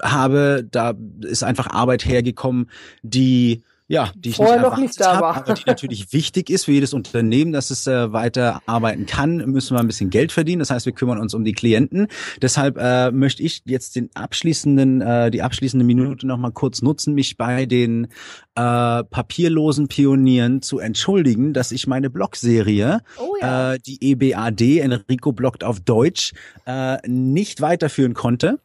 habe. 0.00 0.64
Da 0.70 0.94
ist 1.22 1.42
einfach 1.42 1.66
Arbeit 1.66 2.06
hergekommen, 2.06 2.70
die 3.02 3.64
ja, 3.90 4.12
die 4.14 4.28
ich 4.28 4.36
Vorher 4.36 4.60
nicht 4.60 4.70
noch 4.70 4.78
nicht 4.78 5.00
da 5.00 5.14
hab, 5.14 5.20
war. 5.20 5.36
aber 5.38 5.54
die 5.54 5.64
natürlich 5.66 6.12
wichtig 6.12 6.48
ist 6.48 6.66
für 6.66 6.70
jedes 6.70 6.94
Unternehmen, 6.94 7.50
dass 7.50 7.72
es 7.72 7.88
äh, 7.88 8.12
weiter 8.12 8.62
arbeiten 8.64 9.04
kann, 9.04 9.38
müssen 9.50 9.74
wir 9.76 9.80
ein 9.80 9.88
bisschen 9.88 10.10
Geld 10.10 10.30
verdienen. 10.30 10.60
Das 10.60 10.70
heißt, 10.70 10.86
wir 10.86 10.92
kümmern 10.92 11.18
uns 11.18 11.34
um 11.34 11.42
die 11.44 11.54
Klienten. 11.54 12.06
Deshalb 12.40 12.78
äh, 12.78 13.10
möchte 13.10 13.42
ich 13.42 13.62
jetzt 13.64 13.96
den 13.96 14.08
abschließenden, 14.14 15.00
äh, 15.00 15.30
die 15.32 15.42
abschließende 15.42 15.84
Minute 15.84 16.24
noch 16.24 16.38
mal 16.38 16.52
kurz 16.52 16.82
nutzen, 16.82 17.14
mich 17.14 17.36
bei 17.36 17.66
den 17.66 18.04
äh, 18.54 19.02
papierlosen 19.02 19.88
Pionieren 19.88 20.62
zu 20.62 20.78
entschuldigen, 20.78 21.52
dass 21.52 21.72
ich 21.72 21.88
meine 21.88 22.10
Blogserie, 22.10 23.00
Oh 23.18 23.34
ja. 23.40 23.72
äh, 23.74 23.78
die 23.84 23.98
EBAD, 24.12 24.78
Enrico 24.78 25.32
bloggt 25.32 25.64
auf 25.64 25.80
Deutsch, 25.80 26.30
äh, 26.64 26.98
nicht 27.08 27.60
weiterführen 27.60 28.14
konnte. 28.14 28.60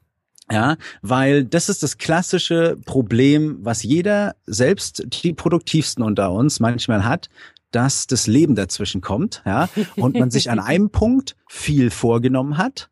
Ja, 0.52 0.78
weil 1.02 1.44
das 1.44 1.70
ist 1.70 1.82
das 1.82 1.98
klassische 1.98 2.78
Problem, 2.86 3.58
was 3.62 3.82
jeder, 3.82 4.36
selbst 4.46 5.04
die 5.24 5.34
produktivsten 5.34 6.04
unter 6.04 6.32
uns 6.32 6.60
manchmal 6.60 7.04
hat, 7.04 7.30
dass 7.72 8.06
das 8.06 8.28
Leben 8.28 8.56
dazwischen 8.56 9.02
kommt, 9.02 9.42
ja, 9.46 9.70
und 9.96 10.18
man 10.18 10.30
sich 10.30 10.52
an 10.52 10.60
einem 10.60 10.92
Punkt 10.92 11.36
viel 11.48 11.90
vorgenommen 11.90 12.58
hat, 12.58 12.90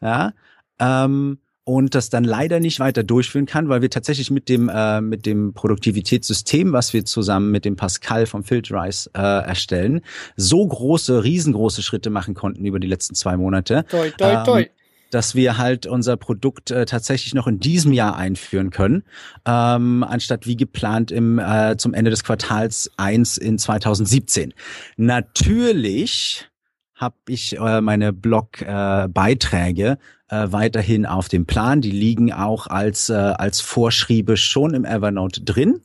ja, 0.00 0.32
ähm, 0.78 1.38
und 1.64 1.96
das 1.96 2.10
dann 2.10 2.22
leider 2.22 2.60
nicht 2.60 2.78
weiter 2.78 3.02
durchführen 3.02 3.44
kann, 3.44 3.68
weil 3.68 3.82
wir 3.82 3.90
tatsächlich 3.90 4.30
mit 4.30 4.48
dem 4.48 4.70
äh, 4.72 5.00
mit 5.00 5.26
dem 5.26 5.52
Produktivitätssystem, 5.52 6.72
was 6.72 6.92
wir 6.92 7.04
zusammen 7.04 7.50
mit 7.50 7.64
dem 7.64 7.74
Pascal 7.74 8.26
vom 8.26 8.44
Filterize 8.44 9.10
äh, 9.14 9.20
erstellen, 9.20 10.00
so 10.36 10.66
große, 10.66 11.24
riesengroße 11.24 11.82
Schritte 11.82 12.08
machen 12.08 12.34
konnten 12.34 12.64
über 12.64 12.78
die 12.78 12.86
letzten 12.86 13.16
zwei 13.16 13.36
Monate, 13.36 13.84
Toi, 13.90 14.10
toi, 14.16 14.32
ähm, 14.32 14.44
toi. 14.44 14.66
Dass 15.10 15.34
wir 15.34 15.58
halt 15.58 15.86
unser 15.86 16.16
Produkt 16.16 16.70
äh, 16.70 16.86
tatsächlich 16.86 17.34
noch 17.34 17.46
in 17.46 17.58
diesem 17.58 17.92
Jahr 17.92 18.16
einführen 18.16 18.70
können, 18.70 19.04
ähm, 19.46 20.04
anstatt 20.04 20.46
wie 20.46 20.56
geplant 20.56 21.10
im 21.10 21.38
äh, 21.38 21.76
zum 21.76 21.94
Ende 21.94 22.10
des 22.10 22.24
Quartals 22.24 22.90
1 22.96 23.38
in 23.38 23.58
2017. 23.58 24.54
Natürlich 24.96 26.48
habe 26.94 27.16
ich 27.28 27.58
äh, 27.58 27.80
meine 27.80 28.12
Blog-Beiträge 28.12 29.86
äh, 29.92 29.96
äh, 30.28 30.52
weiterhin 30.52 31.06
auf 31.06 31.28
dem 31.28 31.46
Plan. 31.46 31.80
Die 31.80 31.90
liegen 31.90 32.32
auch 32.32 32.66
als, 32.66 33.10
äh, 33.10 33.14
als 33.14 33.60
Vorschriebe 33.60 34.36
schon 34.36 34.74
im 34.74 34.84
Evernote 34.84 35.42
drin. 35.42 35.82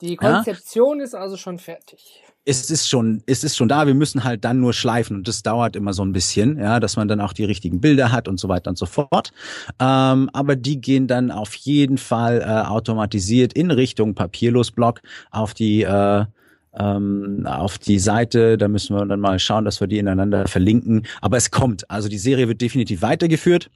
Die 0.00 0.16
Konzeption 0.16 1.00
ist 1.00 1.14
also 1.14 1.36
schon 1.36 1.58
fertig. 1.58 2.22
Es 2.44 2.70
ist 2.70 2.88
schon, 2.88 3.22
es 3.26 3.44
ist 3.44 3.56
schon 3.56 3.68
da. 3.68 3.86
Wir 3.86 3.94
müssen 3.94 4.24
halt 4.24 4.44
dann 4.44 4.60
nur 4.60 4.72
schleifen 4.72 5.16
und 5.16 5.28
das 5.28 5.42
dauert 5.42 5.76
immer 5.76 5.92
so 5.92 6.04
ein 6.04 6.12
bisschen, 6.12 6.58
ja, 6.58 6.80
dass 6.80 6.96
man 6.96 7.06
dann 7.08 7.20
auch 7.20 7.32
die 7.32 7.44
richtigen 7.44 7.80
Bilder 7.80 8.10
hat 8.10 8.26
und 8.26 8.40
so 8.40 8.48
weiter 8.48 8.70
und 8.70 8.78
so 8.78 8.86
fort. 8.86 9.32
Ähm, 9.78 10.28
aber 10.32 10.56
die 10.56 10.80
gehen 10.80 11.06
dann 11.06 11.30
auf 11.30 11.54
jeden 11.54 11.98
Fall 11.98 12.40
äh, 12.40 12.68
automatisiert 12.68 13.52
in 13.52 13.70
Richtung 13.70 14.14
Papierlos-Blog 14.14 15.00
auf 15.30 15.54
die 15.54 15.82
äh, 15.82 16.24
ähm, 16.74 17.46
auf 17.46 17.78
die 17.78 17.98
Seite. 17.98 18.58
Da 18.58 18.66
müssen 18.68 18.96
wir 18.96 19.04
dann 19.04 19.20
mal 19.20 19.38
schauen, 19.38 19.64
dass 19.64 19.80
wir 19.80 19.86
die 19.86 19.98
ineinander 19.98 20.48
verlinken. 20.48 21.06
Aber 21.20 21.36
es 21.36 21.50
kommt. 21.50 21.88
Also 21.90 22.08
die 22.08 22.18
Serie 22.18 22.48
wird 22.48 22.60
definitiv 22.60 23.02
weitergeführt. 23.02 23.70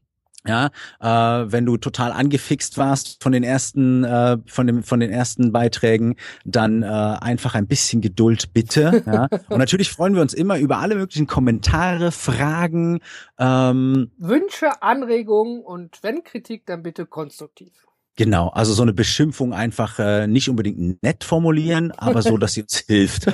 Ja, 0.46 0.70
äh, 1.00 1.50
wenn 1.50 1.66
du 1.66 1.76
total 1.76 2.12
angefixt 2.12 2.78
warst 2.78 3.22
von 3.22 3.32
den 3.32 3.42
ersten, 3.42 4.04
äh, 4.04 4.38
von 4.46 4.66
dem, 4.66 4.82
von 4.84 5.00
den 5.00 5.10
ersten 5.10 5.50
Beiträgen, 5.52 6.16
dann 6.44 6.82
äh, 6.82 6.86
einfach 6.86 7.54
ein 7.54 7.66
bisschen 7.66 8.00
Geduld 8.00 8.52
bitte. 8.52 9.02
Ja? 9.06 9.28
Und 9.48 9.58
natürlich 9.58 9.90
freuen 9.90 10.14
wir 10.14 10.22
uns 10.22 10.34
immer 10.34 10.58
über 10.58 10.78
alle 10.78 10.96
möglichen 10.96 11.26
Kommentare, 11.26 12.10
Fragen. 12.10 13.00
Ähm, 13.38 14.10
Wünsche, 14.18 14.82
Anregungen 14.82 15.62
und 15.62 16.02
wenn 16.02 16.24
Kritik, 16.24 16.66
dann 16.66 16.82
bitte 16.82 17.06
konstruktiv. 17.06 17.85
Genau, 18.16 18.48
also 18.48 18.72
so 18.72 18.82
eine 18.82 18.92
Beschimpfung 18.92 19.52
einfach 19.52 19.98
äh, 19.98 20.26
nicht 20.26 20.48
unbedingt 20.48 21.02
nett 21.02 21.24
formulieren, 21.24 21.92
aber 21.92 22.22
so, 22.22 22.36
dass 22.36 22.54
sie 22.54 22.62
uns 22.62 22.78
hilft. 22.86 23.24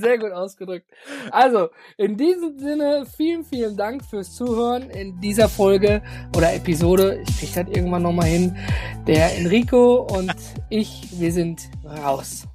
Sehr 0.00 0.18
gut 0.18 0.32
ausgedrückt. 0.32 0.86
Also, 1.30 1.68
in 1.96 2.16
diesem 2.16 2.58
Sinne, 2.58 3.06
vielen, 3.16 3.44
vielen 3.44 3.76
Dank 3.76 4.04
fürs 4.04 4.34
Zuhören 4.34 4.90
in 4.90 5.20
dieser 5.20 5.48
Folge 5.48 6.02
oder 6.36 6.54
Episode. 6.54 7.22
Ich 7.28 7.38
krieg 7.38 7.54
das 7.54 7.76
irgendwann 7.76 8.02
nochmal 8.02 8.28
hin. 8.28 8.56
Der 9.06 9.36
Enrico 9.36 10.06
und 10.10 10.34
ich, 10.68 11.08
wir 11.18 11.32
sind 11.32 11.68
raus. 11.84 12.49